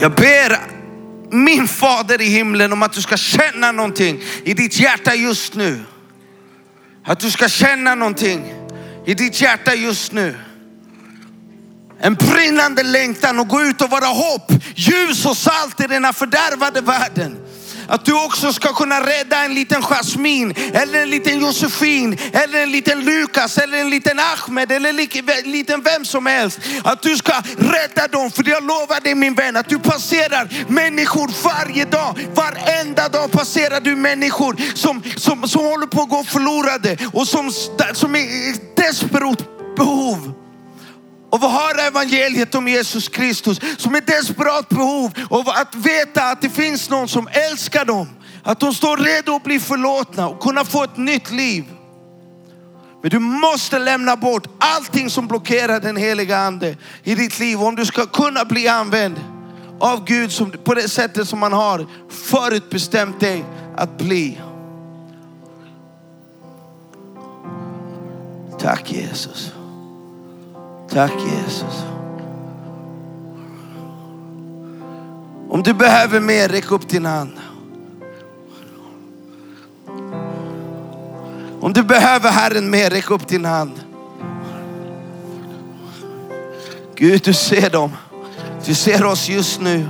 Jag 0.00 0.14
ber 0.14 0.60
min 1.30 1.68
fader 1.68 2.20
i 2.20 2.24
himlen 2.24 2.72
om 2.72 2.82
att 2.82 2.92
du 2.92 3.02
ska 3.02 3.16
känna 3.16 3.72
någonting 3.72 4.22
i 4.44 4.54
ditt 4.54 4.78
hjärta 4.80 5.14
just 5.14 5.54
nu. 5.54 5.84
Att 7.08 7.20
du 7.20 7.30
ska 7.30 7.48
känna 7.48 7.94
någonting 7.94 8.54
i 9.06 9.14
ditt 9.14 9.40
hjärta 9.40 9.74
just 9.74 10.12
nu. 10.12 10.36
En 12.00 12.14
brinnande 12.14 12.82
längtan 12.82 13.40
att 13.40 13.48
gå 13.48 13.62
ut 13.62 13.82
och 13.82 13.90
vara 13.90 14.06
hopp, 14.06 14.52
ljus 14.74 15.26
och 15.26 15.36
salt 15.36 15.80
i 15.80 15.86
denna 15.86 16.12
fördärvade 16.12 16.80
världen. 16.80 17.36
Att 17.88 18.04
du 18.04 18.24
också 18.24 18.52
ska 18.52 18.72
kunna 18.72 19.00
rädda 19.00 19.44
en 19.44 19.54
liten 19.54 19.82
Jasmin, 19.82 20.54
eller 20.72 21.02
en 21.02 21.10
liten 21.10 21.40
Josefin, 21.40 22.18
eller 22.32 22.62
en 22.62 22.72
liten 22.72 23.04
Lukas, 23.04 23.58
eller 23.58 23.78
en 23.78 23.90
liten 23.90 24.18
Ahmed, 24.18 24.72
eller 24.72 24.90
en 24.90 25.50
liten 25.52 25.82
vem 25.82 26.04
som 26.04 26.26
helst. 26.26 26.58
Att 26.84 27.02
du 27.02 27.16
ska 27.16 27.32
rädda 27.58 28.08
dem, 28.08 28.30
för 28.30 28.48
jag 28.48 28.62
lovar 28.62 29.00
dig 29.00 29.14
min 29.14 29.34
vän, 29.34 29.56
att 29.56 29.68
du 29.68 29.78
passerar 29.78 30.48
människor 30.68 31.30
varje 31.44 31.84
dag. 31.84 32.18
Varenda 32.34 33.08
dag 33.08 33.30
passerar 33.30 33.80
du 33.80 33.96
människor 33.96 34.56
som, 34.74 35.02
som, 35.16 35.48
som 35.48 35.64
håller 35.64 35.86
på 35.86 36.02
att 36.02 36.08
gå 36.08 36.24
förlorade 36.24 36.96
och 37.12 37.28
som, 37.28 37.50
som 37.92 38.14
är 38.14 38.18
i 38.18 38.54
desperat 38.76 39.38
behov 39.76 40.37
och 41.30 41.40
vad 41.40 41.50
har 41.50 41.86
evangeliet 41.86 42.54
om 42.54 42.68
Jesus 42.68 43.08
Kristus 43.08 43.60
som 43.78 43.94
är 43.94 44.00
desperat 44.00 44.68
behov 44.68 45.12
av 45.30 45.48
att 45.48 45.74
veta 45.74 46.22
att 46.22 46.42
det 46.42 46.50
finns 46.50 46.90
någon 46.90 47.08
som 47.08 47.28
älskar 47.32 47.84
dem. 47.84 48.08
Att 48.42 48.60
de 48.60 48.74
står 48.74 48.96
redo 48.96 49.34
att 49.34 49.44
bli 49.44 49.60
förlåtna 49.60 50.28
och 50.28 50.40
kunna 50.40 50.64
få 50.64 50.84
ett 50.84 50.96
nytt 50.96 51.30
liv. 51.30 51.64
Men 53.02 53.10
du 53.10 53.18
måste 53.18 53.78
lämna 53.78 54.16
bort 54.16 54.46
allting 54.58 55.10
som 55.10 55.26
blockerar 55.26 55.80
den 55.80 55.96
heliga 55.96 56.38
ande 56.38 56.76
i 57.02 57.14
ditt 57.14 57.38
liv 57.38 57.62
om 57.62 57.76
du 57.76 57.86
ska 57.86 58.06
kunna 58.06 58.44
bli 58.44 58.68
använd 58.68 59.20
av 59.80 60.04
Gud 60.04 60.32
som, 60.32 60.50
på 60.50 60.74
det 60.74 60.88
sättet 60.88 61.28
som 61.28 61.38
man 61.38 61.52
har 61.52 61.86
förutbestämt 62.08 63.20
dig 63.20 63.44
att 63.76 63.98
bli. 63.98 64.40
Tack 68.58 68.92
Jesus. 68.92 69.52
Tack 70.90 71.12
Jesus. 71.12 71.84
Om 75.50 75.62
du 75.62 75.74
behöver 75.74 76.20
mer, 76.20 76.48
räck 76.48 76.70
upp 76.70 76.88
din 76.88 77.06
hand. 77.06 77.32
Om 81.60 81.72
du 81.72 81.82
behöver 81.82 82.30
Herren 82.30 82.70
mer, 82.70 82.90
räck 82.90 83.10
upp 83.10 83.28
din 83.28 83.44
hand. 83.44 83.72
Gud, 86.94 87.22
du 87.24 87.32
ser 87.32 87.70
dem. 87.70 87.90
Du 88.66 88.74
ser 88.74 89.04
oss 89.04 89.28
just 89.28 89.60
nu. 89.60 89.88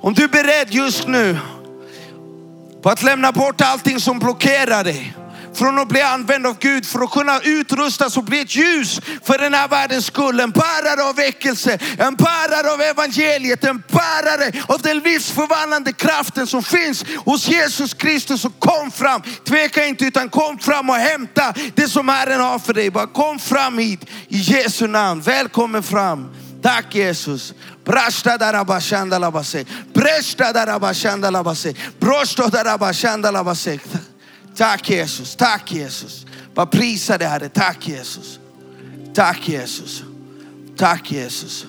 Om 0.00 0.14
du 0.14 0.24
är 0.24 0.28
beredd 0.28 0.66
just 0.70 1.08
nu 1.08 1.38
på 2.82 2.90
att 2.90 3.02
lämna 3.02 3.32
bort 3.32 3.60
allting 3.60 4.00
som 4.00 4.18
blockerar 4.18 4.84
dig 4.84 5.14
från 5.54 5.78
att 5.78 5.88
bli 5.88 6.00
använd 6.00 6.46
av 6.46 6.58
Gud 6.58 6.86
för 6.86 7.00
att 7.00 7.10
kunna 7.10 7.40
utrustas 7.40 8.16
och 8.16 8.24
bli 8.24 8.40
ett 8.40 8.56
ljus 8.56 9.00
för 9.24 9.38
den 9.38 9.54
här 9.54 9.68
världens 9.68 10.06
skull. 10.06 10.40
En 10.40 10.50
bärare 10.50 11.08
av 11.08 11.16
väckelse, 11.16 11.78
en 11.98 12.14
bärare 12.14 12.72
av 12.72 12.80
evangeliet, 12.80 13.64
en 13.64 13.82
bärare 13.88 14.52
av 14.68 14.82
den 14.82 14.98
livsförvandlande 14.98 15.92
kraften 15.92 16.46
som 16.46 16.62
finns 16.62 17.04
hos 17.16 17.48
Jesus 17.48 17.94
Kristus. 17.94 18.44
Och 18.44 18.58
kom 18.58 18.90
fram, 18.90 19.22
tveka 19.44 19.86
inte 19.86 20.04
utan 20.04 20.28
kom 20.28 20.58
fram 20.58 20.90
och 20.90 20.96
hämta 20.96 21.54
det 21.74 21.88
som 21.88 22.08
Herren 22.08 22.40
har 22.40 22.58
för 22.58 22.74
dig. 22.74 22.90
Bara 22.90 23.06
kom 23.06 23.38
fram 23.38 23.78
hit 23.78 24.00
i 24.28 24.38
Jesu 24.38 24.86
namn. 24.86 25.20
Välkommen 25.20 25.82
fram. 25.82 26.28
Tack 26.62 26.94
Jesus. 26.94 27.54
Brashta 27.84 28.38
darabashanda 28.38 29.18
labase. 29.18 29.64
Breshta 29.92 30.52
darabashanda 30.52 31.30
labase. 31.30 31.74
Brosto 31.98 32.48
darabashanda 32.48 33.30
labase. 33.32 33.80
Tack 34.54 34.82
Jesus, 34.82 35.34
tack 35.34 35.66
Jesus. 35.66 36.24
Bara 36.54 36.66
prisa 36.66 37.18
det 37.18 37.28
Herre. 37.28 37.48
Tack 37.48 37.80
Jesus. 37.80 38.38
Tack 39.12 39.40
Jesus. 39.48 40.02
Tack 40.76 41.10
Jesus. 41.10 41.66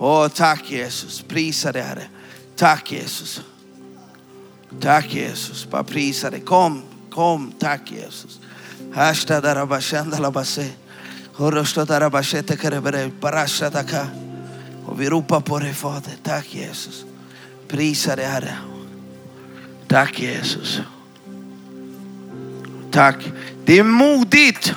Åh, 0.00 0.28
tack 0.28 0.64
Jesus. 0.70 1.22
Prisa 1.22 1.72
det 1.72 1.82
Herre. 1.82 2.08
Tack 2.56 2.92
Jesus. 2.92 3.40
Tack 4.80 5.14
Jesus. 5.14 5.64
Bara 5.64 5.84
prisa 5.84 6.30
det. 6.30 6.40
Kom, 6.40 6.82
kom. 7.10 7.52
Tack 7.52 7.90
Jesus. 7.90 8.40
Hashta 8.90 9.40
darabashanda 9.40 10.18
labase. 10.18 10.72
Horosto 11.34 11.84
darabashete 11.84 12.56
kerebere. 12.56 13.10
Barasha 13.20 13.70
daka. 13.70 14.31
Och 14.92 15.00
vi 15.00 15.10
ropar 15.10 15.40
på 15.40 15.58
dig 15.58 15.74
Fader. 15.74 16.12
Tack 16.22 16.54
Jesus. 16.54 17.04
Prisa 17.68 18.16
dig 18.16 18.26
Herre. 18.26 18.56
Tack 19.88 20.20
Jesus. 20.20 20.80
Tack. 22.90 23.16
Det 23.64 23.78
är 23.78 23.82
modigt 23.82 24.74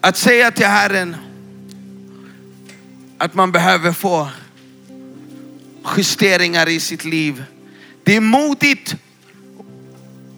att 0.00 0.16
säga 0.16 0.50
till 0.50 0.66
Herren 0.66 1.16
att 3.18 3.34
man 3.34 3.52
behöver 3.52 3.92
få 3.92 4.28
justeringar 5.96 6.68
i 6.68 6.80
sitt 6.80 7.04
liv. 7.04 7.44
Det 8.04 8.16
är 8.16 8.20
modigt 8.20 8.96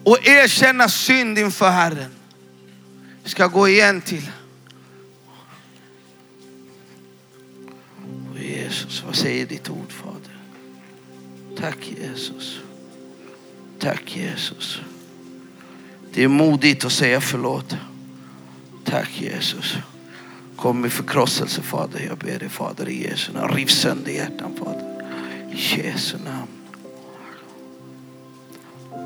att 0.05 0.27
erkänna 0.27 0.89
synd 0.89 1.37
inför 1.37 1.69
Herren. 1.69 2.11
Vi 3.23 3.29
ska 3.29 3.47
gå 3.47 3.67
igen 3.67 4.01
till 4.01 4.31
Jesus, 8.69 9.03
vad 9.05 9.15
säger 9.15 9.45
ditt 9.45 9.69
ord 9.69 9.91
Fader? 9.91 10.37
Tack 11.57 11.91
Jesus. 11.99 12.59
Tack 13.79 14.17
Jesus. 14.17 14.79
Det 16.13 16.23
är 16.23 16.27
modigt 16.27 16.85
att 16.85 16.91
säga 16.91 17.21
förlåt. 17.21 17.75
Tack 18.85 19.21
Jesus. 19.21 19.77
Kom 20.55 20.81
med 20.81 20.91
förkrosselse 20.91 21.61
Fader. 21.61 22.05
Jag 22.07 22.17
ber 22.17 22.39
dig 22.39 22.49
Fader 22.49 22.89
i 22.89 23.03
Jesu 23.03 23.31
namn. 23.31 23.55
Riv 23.55 23.67
sönder 23.67 24.11
hjärtan 24.11 24.55
Fader. 24.59 25.03
I 25.53 25.77
Jesu 25.77 26.17
namn. 26.25 26.58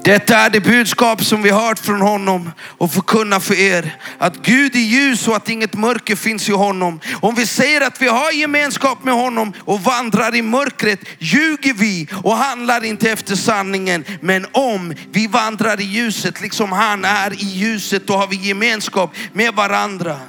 Detta 0.04 0.38
är 0.38 0.50
det 0.50 0.60
budskap 0.60 1.24
som 1.24 1.42
vi 1.42 1.50
hört 1.50 1.80
från 1.80 2.02
honom 2.02 2.52
och 2.60 2.92
förkunnar 2.92 3.40
för 3.40 3.60
er. 3.60 3.96
Att 4.18 4.46
Gud 4.46 4.76
är 4.76 4.80
ljus 4.80 5.28
och 5.28 5.36
att 5.36 5.50
inget 5.50 5.74
mörker 5.74 6.16
finns 6.16 6.50
i 6.50 6.52
honom. 6.52 7.00
Om 7.22 7.36
vi 7.36 7.46
säger 7.46 7.82
att 7.82 8.02
vi 8.02 8.08
har 8.08 8.32
gemenskap 8.32 9.04
med 9.04 9.14
honom 9.14 9.54
och 9.60 9.82
vandrar 9.82 10.36
i 10.36 10.42
mörkret 10.42 11.00
ljuger 11.20 11.74
vi 11.74 12.08
och 12.24 12.36
handlar 12.36 12.84
inte 12.84 13.12
efter 13.12 13.36
sanningen. 13.36 14.06
Men 14.22 14.46
om 14.52 14.94
vi 15.12 15.28
vandrar 15.28 15.82
i 15.82 15.84
ljuset 15.84 16.42
liksom 16.42 16.72
han 16.72 17.06
är 17.06 17.34
i 17.34 17.46
ljuset, 17.46 18.08
då 18.08 18.14
har 18.14 18.28
vi 18.28 18.36
gemenskap 18.36 19.16
med 19.34 19.54
varandra. 19.54 20.20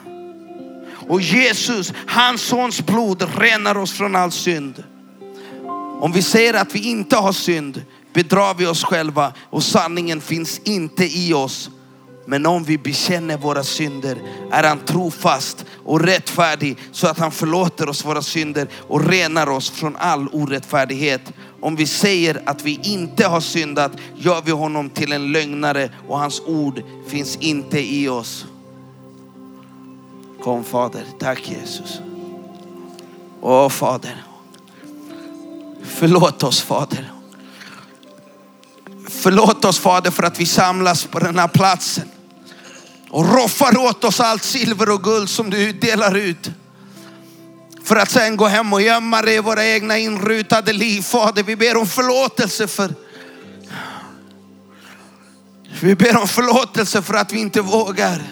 Och 1.08 1.20
Jesus, 1.20 1.92
hans 2.06 2.42
sons 2.42 2.86
blod 2.86 3.28
renar 3.38 3.76
oss 3.76 3.92
från 3.92 4.16
all 4.16 4.32
synd. 4.32 4.84
Om 6.00 6.12
vi 6.12 6.22
säger 6.22 6.54
att 6.54 6.74
vi 6.74 6.88
inte 6.88 7.16
har 7.16 7.32
synd 7.32 7.82
bedrar 8.14 8.54
vi 8.54 8.66
oss 8.66 8.84
själva 8.84 9.32
och 9.50 9.62
sanningen 9.62 10.20
finns 10.20 10.58
inte 10.64 11.04
i 11.04 11.34
oss. 11.34 11.70
Men 12.26 12.46
om 12.46 12.64
vi 12.64 12.78
bekänner 12.78 13.36
våra 13.36 13.62
synder 13.62 14.18
är 14.50 14.62
han 14.64 14.78
trofast 14.78 15.64
och 15.84 16.00
rättfärdig 16.00 16.78
så 16.92 17.06
att 17.06 17.18
han 17.18 17.30
förlåter 17.30 17.88
oss 17.88 18.04
våra 18.04 18.22
synder 18.22 18.68
och 18.88 19.08
renar 19.08 19.50
oss 19.50 19.70
från 19.70 19.96
all 19.96 20.28
orättfärdighet. 20.28 21.32
Om 21.60 21.76
vi 21.76 21.86
säger 21.86 22.42
att 22.46 22.62
vi 22.62 22.80
inte 22.82 23.26
har 23.26 23.40
syndat 23.40 23.92
gör 24.16 24.42
vi 24.44 24.52
honom 24.52 24.90
till 24.90 25.12
en 25.12 25.32
lögnare 25.32 25.90
och 26.08 26.18
hans 26.18 26.40
ord 26.40 26.82
finns 27.06 27.36
inte 27.36 27.80
i 27.80 28.08
oss. 28.08 28.46
Kom 30.42 30.64
Fader, 30.64 31.04
tack 31.18 31.48
Jesus. 31.48 32.00
Åh 33.40 33.68
Fader, 33.68 34.24
förlåt 35.82 36.42
oss 36.42 36.62
Fader. 36.62 37.13
Förlåt 39.20 39.64
oss 39.64 39.78
Fader 39.78 40.10
för 40.10 40.22
att 40.22 40.40
vi 40.40 40.46
samlas 40.46 41.04
på 41.04 41.18
den 41.18 41.38
här 41.38 41.48
platsen 41.48 42.10
och 43.10 43.34
roffar 43.34 43.78
åt 43.78 44.04
oss 44.04 44.20
allt 44.20 44.44
silver 44.44 44.90
och 44.90 45.02
guld 45.02 45.30
som 45.30 45.50
du 45.50 45.72
delar 45.72 46.16
ut. 46.16 46.50
För 47.84 47.96
att 47.96 48.10
sen 48.10 48.36
gå 48.36 48.46
hem 48.46 48.72
och 48.72 48.82
gömma 48.82 49.22
det 49.22 49.34
i 49.34 49.40
våra 49.40 49.66
egna 49.66 49.98
inrutade 49.98 50.72
liv. 50.72 51.02
Fader, 51.02 51.42
vi 51.42 51.56
ber 51.56 51.76
om 51.76 51.86
förlåtelse 51.86 52.66
för 52.66 52.94
vi 55.80 55.94
ber 55.94 56.16
om 56.16 56.28
förlåtelse 56.28 57.02
för 57.02 57.14
att 57.14 57.32
vi 57.32 57.40
inte 57.40 57.60
vågar. 57.60 58.22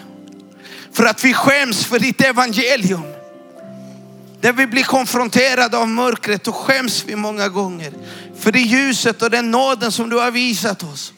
För 0.91 1.05
att 1.05 1.23
vi 1.23 1.33
skäms 1.33 1.85
för 1.85 1.99
ditt 1.99 2.21
evangelium. 2.21 3.12
Där 4.43 4.53
vi 4.53 4.67
blir 4.67 4.83
konfronterade 4.83 5.77
av 5.77 5.87
mörkret 5.87 6.47
och 6.47 6.55
skäms 6.55 7.03
vi 7.07 7.15
många 7.15 7.49
gånger. 7.49 7.93
För 8.39 8.51
det 8.51 8.59
ljuset 8.59 9.21
och 9.21 9.29
den 9.29 9.51
nåden 9.51 9.91
som 9.91 10.09
du 10.09 10.19
har 10.19 10.31
visat 10.31 10.83
oss. 10.83 11.13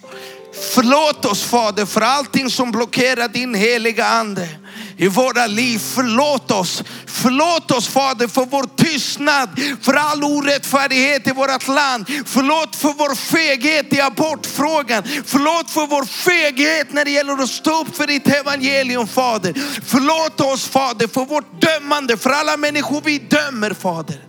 Förlåt 0.74 1.26
oss 1.26 1.44
Fader 1.44 1.86
för 1.86 2.02
allting 2.02 2.50
som 2.50 2.72
blockerar 2.72 3.28
din 3.28 3.56
heliga 3.56 4.06
ande 4.06 4.50
i 4.98 5.08
våra 5.08 5.48
liv. 5.48 5.80
Förlåt 5.96 6.52
oss. 6.52 6.84
Förlåt 7.06 7.72
oss 7.72 7.88
Fader 7.88 8.28
för 8.28 8.46
vår 8.46 8.66
tystnad, 8.76 9.50
för 9.82 9.94
all 9.94 10.24
orättfärdighet 10.24 11.28
i 11.28 11.32
vårt 11.32 11.68
land. 11.68 12.06
Förlåt 12.26 12.76
för 12.76 12.94
vår 12.94 13.16
feghet 13.16 13.94
i 13.94 14.02
abortfrågan. 14.02 15.04
Förlåt 15.26 15.70
för 15.70 15.88
vår 15.88 16.06
feghet 16.06 16.94
när 16.94 17.06
det 17.06 17.12
gäller 17.12 17.34
att 17.34 17.50
stå 17.50 17.82
upp 17.82 17.96
för 17.96 18.08
ditt 18.08 18.28
evangelium 18.28 19.08
Fader. 19.08 19.54
Förlåt 19.86 20.42
oss 20.42 20.68
Fader 20.68 21.08
för 21.08 21.26
vårt 21.26 21.62
dömande, 21.62 22.18
för 22.18 22.30
alla 22.30 22.58
människor 22.58 23.02
vi 23.06 23.18
dömer 23.18 23.74
Fader. 23.74 24.20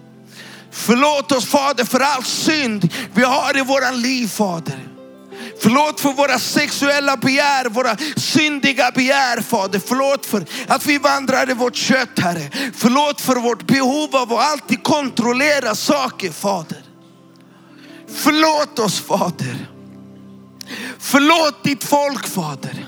Förlåt 0.71 1.33
oss 1.33 1.47
Fader 1.47 1.85
för 1.85 2.01
all 2.01 2.25
synd 2.25 2.93
vi 3.15 3.23
har 3.23 3.59
i 3.59 3.63
våran 3.63 4.01
liv 4.03 4.29
Fader. 4.29 4.96
Förlåt 5.61 6.01
för 6.01 6.13
våra 6.13 6.39
sexuella 6.39 7.17
begär, 7.17 7.69
våra 7.69 7.97
syndiga 8.17 8.91
begär 8.91 9.41
Fader. 9.41 9.81
Förlåt 9.87 10.27
för 10.27 10.45
att 10.69 10.87
vi 10.87 10.99
vandrar 10.99 11.51
i 11.51 11.55
vårt 11.55 11.77
kött 11.77 12.19
Herre. 12.19 12.51
Förlåt 12.75 13.21
för 13.21 13.37
vårt 13.37 13.67
behov 13.67 14.17
av 14.17 14.33
att 14.33 14.53
alltid 14.53 14.83
kontrollera 14.83 15.75
saker 15.75 16.31
Fader. 16.31 16.83
Förlåt 18.09 18.79
oss 18.79 19.01
Fader. 19.01 19.69
Förlåt 20.99 21.65
ditt 21.65 21.85
folk 21.85 22.29
Fader. 22.29 22.87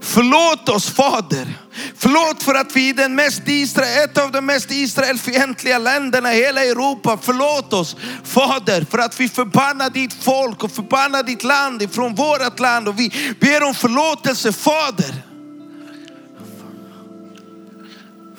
Förlåt 0.00 0.68
oss 0.68 0.90
Fader. 0.90 1.61
Förlåt 1.96 2.42
för 2.42 2.54
att 2.54 2.76
vi 2.76 2.90
är 2.90 2.94
den 2.94 3.14
mest 3.14 3.42
Israel, 3.46 4.04
ett 4.04 4.18
av 4.18 4.32
de 4.32 4.46
mest 4.46 4.70
Israelfientliga 4.70 5.78
länderna 5.78 6.34
i 6.34 6.44
hela 6.44 6.64
Europa. 6.64 7.18
Förlåt 7.22 7.72
oss 7.72 7.96
Fader 8.24 8.86
för 8.90 8.98
att 8.98 9.20
vi 9.20 9.28
förbannar 9.28 9.90
ditt 9.90 10.12
folk 10.12 10.64
och 10.64 10.72
förbannar 10.72 11.22
ditt 11.22 11.44
land 11.44 11.82
ifrån 11.82 12.14
vårt 12.14 12.60
land. 12.60 12.88
Och 12.88 12.98
vi 12.98 13.34
ber 13.40 13.62
om 13.62 13.74
förlåtelse 13.74 14.52
Fader. 14.52 15.22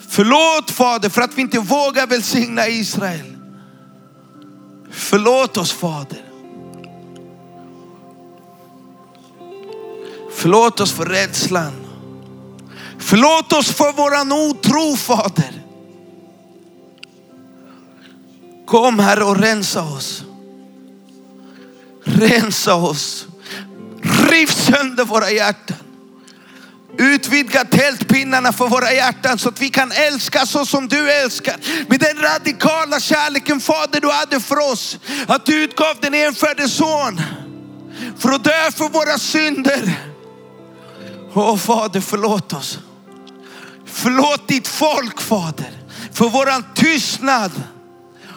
Förlåt 0.08 0.70
Fader 0.70 1.08
för 1.08 1.22
att 1.22 1.34
vi 1.34 1.42
inte 1.42 1.58
vågar 1.58 2.06
välsigna 2.06 2.68
Israel. 2.68 3.36
Förlåt 4.90 5.56
oss 5.56 5.72
Fader. 5.72 6.24
Förlåt 10.36 10.80
oss 10.80 10.92
för 10.92 11.04
rädslan. 11.04 11.83
Förlåt 12.98 13.52
oss 13.52 13.70
för 13.70 13.92
våran 13.92 14.32
otro 14.32 14.96
Fader. 14.96 15.62
Kom 18.66 18.98
Herre 18.98 19.24
och 19.24 19.36
rensa 19.36 19.82
oss. 19.82 20.22
Rensa 22.04 22.74
oss. 22.74 23.26
Riv 24.30 24.46
sönder 24.46 25.04
våra 25.04 25.30
hjärtan. 25.30 25.76
Utvidga 26.98 27.64
tältpinnarna 27.64 28.52
för 28.52 28.68
våra 28.68 28.92
hjärtan 28.92 29.38
så 29.38 29.48
att 29.48 29.60
vi 29.60 29.70
kan 29.70 29.92
älska 29.92 30.46
så 30.46 30.66
som 30.66 30.88
du 30.88 31.12
älskar. 31.12 31.56
Med 31.88 32.00
den 32.00 32.18
radikala 32.22 33.00
kärleken 33.00 33.60
Fader 33.60 34.00
du 34.00 34.10
hade 34.10 34.40
för 34.40 34.72
oss. 34.72 34.98
Att 35.26 35.46
du 35.46 35.64
utgav 35.64 35.96
din 36.00 36.14
enfödde 36.14 36.68
son 36.68 37.20
för 38.18 38.32
att 38.32 38.44
dö 38.44 38.70
för 38.70 38.88
våra 38.88 39.18
synder. 39.18 40.13
Åh 41.34 41.56
Fader 41.56 42.00
förlåt 42.00 42.52
oss. 42.52 42.78
Förlåt 43.84 44.48
ditt 44.48 44.68
folk 44.68 45.20
Fader. 45.20 45.70
För 46.12 46.28
våran 46.28 46.64
tystnad 46.74 47.50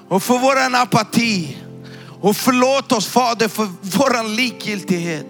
och 0.07 0.23
för 0.23 0.37
våran 0.37 0.75
apati. 0.75 1.57
Och 2.21 2.35
förlåt 2.35 2.91
oss 2.91 3.07
Fader 3.07 3.47
för 3.47 3.67
våran 3.81 4.35
likgiltighet. 4.35 5.27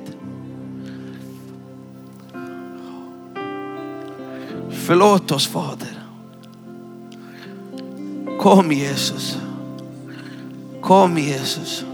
Förlåt 4.86 5.32
oss 5.32 5.48
Fader. 5.48 6.04
Kom 8.40 8.72
Jesus. 8.72 9.38
Kom 10.82 11.18
Jesus. 11.18 11.86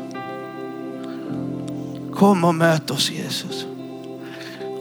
Kom 2.16 2.44
och 2.44 2.56
möt 2.56 2.92
oss 2.92 3.12
Jesus. 3.12 3.66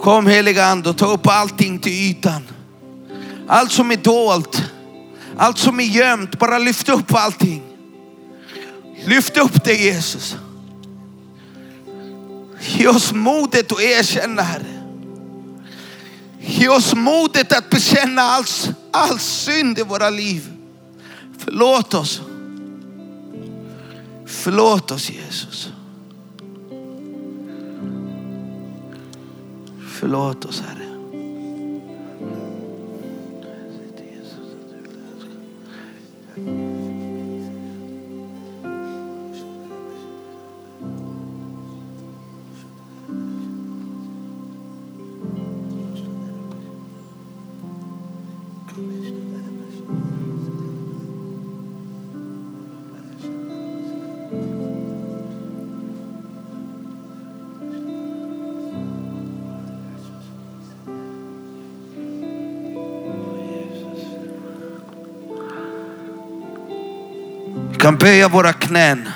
Kom 0.02 0.26
heliga 0.26 0.64
ande 0.66 0.90
och 0.90 0.96
ta 0.96 1.06
upp 1.06 1.26
allting 1.26 1.78
till 1.78 1.92
ytan. 1.92 2.42
Allt 3.48 3.72
som 3.72 3.90
är 3.90 3.96
dolt, 3.96 4.62
allt 5.36 5.58
som 5.58 5.80
är 5.80 5.84
gömt, 5.84 6.38
bara 6.38 6.58
lyft 6.58 6.88
upp 6.88 7.14
allting. 7.14 7.62
Lyft 9.04 9.36
upp 9.36 9.64
det 9.64 9.74
Jesus. 9.74 10.36
Ge 12.60 12.88
oss 12.88 13.12
modet 13.12 13.72
att 13.72 13.80
erkänna 13.80 14.42
Herre. 14.42 14.82
Ge 16.40 16.68
oss 16.68 16.94
modet 16.94 17.52
att 17.52 17.70
bekänna 17.70 18.22
all, 18.22 18.44
all 18.90 19.18
synd 19.18 19.78
i 19.78 19.82
våra 19.82 20.10
liv. 20.10 20.52
Förlåt 21.38 21.94
oss. 21.94 22.20
Förlåt 24.26 24.90
oss 24.90 25.10
Jesus. 25.10 25.68
Förlåt 30.02 30.44
oss 30.44 30.60
Herre. 30.60 30.88
Vi 36.34 36.71
kan 67.82 67.96
böja 67.96 68.28
våra 68.28 68.52
knän 68.52 69.08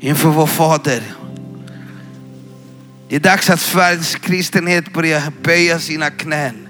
inför 0.00 0.28
vår 0.28 0.46
Fader. 0.46 1.02
Det 3.08 3.16
är 3.16 3.20
dags 3.20 3.50
att 3.50 3.60
Sveriges 3.60 4.14
kristenhet 4.14 4.92
börjar 4.92 5.32
böja 5.42 5.78
sina 5.78 6.10
knän. 6.10 6.68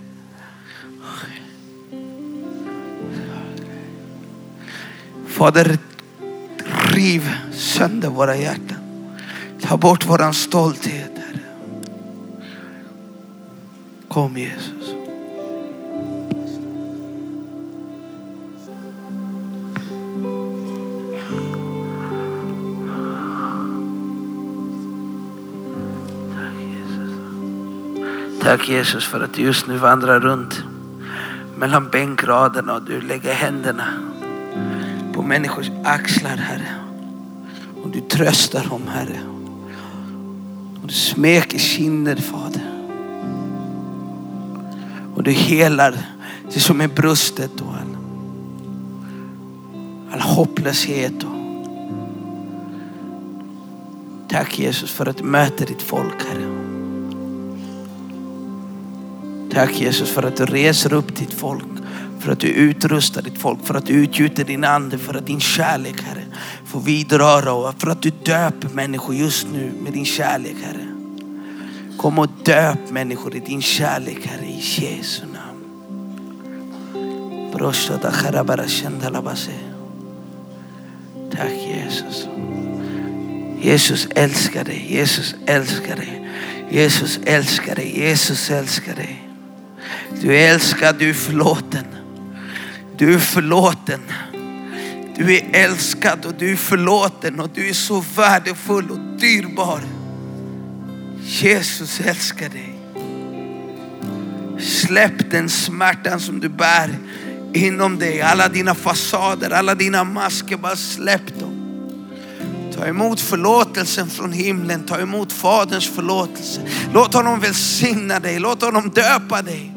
Fader, 5.28 5.78
riv 6.88 7.30
sönder 7.52 8.08
våra 8.08 8.36
hjärtan. 8.36 8.78
Ta 9.62 9.76
bort 9.76 10.06
våran 10.06 10.34
stolthet. 10.34 11.12
Kom 14.08 14.36
Jesus. 14.36 14.73
Tack 28.54 28.68
Jesus 28.68 29.04
för 29.04 29.20
att 29.20 29.34
du 29.34 29.42
just 29.42 29.66
nu 29.66 29.76
vandrar 29.76 30.20
runt 30.20 30.64
mellan 31.56 31.88
bänkraderna 31.88 32.74
och 32.74 32.82
du 32.82 33.00
lägger 33.00 33.34
händerna 33.34 33.84
på 35.12 35.22
människors 35.22 35.70
axlar 35.84 36.36
Herre. 36.36 36.74
Och 37.82 37.90
du 37.90 38.00
tröstar 38.00 38.64
dem 38.64 38.82
Herre. 38.88 39.20
Och 40.82 40.88
du 40.88 40.94
smeker 40.94 41.58
kinder 41.58 42.16
Fader. 42.16 42.62
Och 45.14 45.22
du 45.22 45.30
helar 45.30 45.96
det 46.54 46.60
som 46.60 46.80
är 46.80 46.88
brustet 46.88 47.60
och 47.60 47.74
all, 47.74 47.96
all 50.12 50.20
hopplöshet. 50.20 51.22
Och, 51.22 51.36
Tack 54.28 54.58
Jesus 54.58 54.90
för 54.90 55.06
att 55.06 55.16
du 55.16 55.24
möter 55.24 55.66
ditt 55.66 55.82
folk 55.82 56.24
Herre. 56.28 56.63
Tack 59.54 59.80
Jesus 59.80 60.10
för 60.10 60.22
att 60.22 60.36
du 60.36 60.46
reser 60.46 60.92
upp 60.92 61.16
ditt 61.16 61.32
folk. 61.32 61.64
För 62.20 62.32
att 62.32 62.40
du 62.40 62.48
utrustar 62.48 63.22
ditt 63.22 63.38
folk. 63.38 63.66
För 63.66 63.74
att 63.74 63.86
du 63.86 63.92
utgjuter 63.92 64.44
din 64.44 64.64
ande. 64.64 64.98
För 64.98 65.14
att 65.14 65.26
din 65.26 65.40
kärlek 65.40 66.02
Herre 66.02 66.24
får 66.66 66.80
vidröra. 66.80 67.52
Och 67.52 67.74
för 67.80 67.90
att 67.90 68.02
du 68.02 68.10
döper 68.10 68.68
människor 68.68 69.14
just 69.14 69.46
nu 69.52 69.72
med 69.82 69.92
din 69.92 70.04
kärlek 70.04 70.56
Herre. 70.62 70.86
Kom 71.98 72.18
och 72.18 72.28
döp 72.44 72.90
människor 72.90 73.36
i 73.36 73.40
din 73.40 73.62
kärlek 73.62 74.26
Herre 74.26 74.46
i 74.46 74.56
Jesu 74.56 75.22
namn. 75.22 75.64
Tack 81.30 81.52
Jesus. 81.52 82.26
Jesus 83.60 84.08
älskar 84.14 84.64
dig. 84.64 84.86
Jesus 84.88 85.34
älskar 85.46 85.96
dig. 85.96 86.28
Jesus 86.70 87.18
älskar 87.24 87.74
dig. 87.74 87.98
Jesus 87.98 88.50
älskar 88.50 88.94
dig. 88.94 89.23
Du 90.20 90.36
är 90.36 90.52
älskad, 90.54 90.96
du 90.98 91.10
är 91.10 91.14
förlåten. 91.14 91.84
Du 92.96 93.14
är 93.14 93.18
förlåten. 93.18 94.00
Du 95.16 95.36
är 95.36 95.48
älskad 95.52 96.24
och 96.24 96.34
du 96.38 96.52
är 96.52 96.56
förlåten 96.56 97.40
och 97.40 97.50
du 97.54 97.68
är 97.68 97.72
så 97.72 98.04
värdefull 98.16 98.90
och 98.90 98.98
dyrbar. 98.98 99.80
Jesus 101.20 102.00
älskar 102.00 102.48
dig. 102.48 102.74
Släpp 104.60 105.30
den 105.30 105.48
smärtan 105.48 106.20
som 106.20 106.40
du 106.40 106.48
bär 106.48 106.98
inom 107.54 107.98
dig. 107.98 108.22
Alla 108.22 108.48
dina 108.48 108.74
fasader, 108.74 109.50
alla 109.50 109.74
dina 109.74 110.04
masker, 110.04 110.56
bara 110.56 110.76
släpp 110.76 111.40
dem. 111.40 111.50
Ta 112.76 112.86
emot 112.86 113.20
förlåtelsen 113.20 114.10
från 114.10 114.32
himlen, 114.32 114.86
ta 114.86 115.00
emot 115.00 115.32
Faderns 115.32 115.88
förlåtelse. 115.88 116.60
Låt 116.92 117.14
honom 117.14 117.40
välsigna 117.40 118.20
dig, 118.20 118.38
låt 118.38 118.62
honom 118.62 118.90
döpa 118.90 119.42
dig 119.42 119.73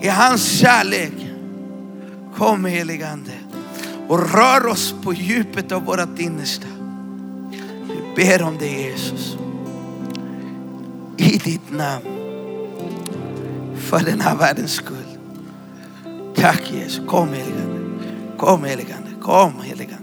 i 0.00 0.08
hans 0.08 0.58
kärlek. 0.58 1.12
Kom 2.36 2.64
heligande 2.64 3.32
och 4.08 4.32
rör 4.32 4.66
oss 4.66 4.94
på 5.02 5.12
djupet 5.12 5.72
av 5.72 5.84
vårt 5.84 6.18
innersta. 6.18 6.66
Vi 7.88 8.14
ber 8.16 8.42
om 8.42 8.58
dig 8.58 8.82
Jesus. 8.82 9.36
I 11.16 11.38
ditt 11.38 11.70
namn. 11.70 12.04
För 13.76 14.00
den 14.04 14.20
här 14.20 14.36
världens 14.36 14.72
skull. 14.72 15.18
Tack 16.34 16.72
Jesus. 16.72 17.06
Kom 17.06 17.28
heligande. 17.28 17.80
Kom 18.38 18.64
heligande. 18.64 19.08
Kom 19.22 19.52
heligande. 19.62 19.97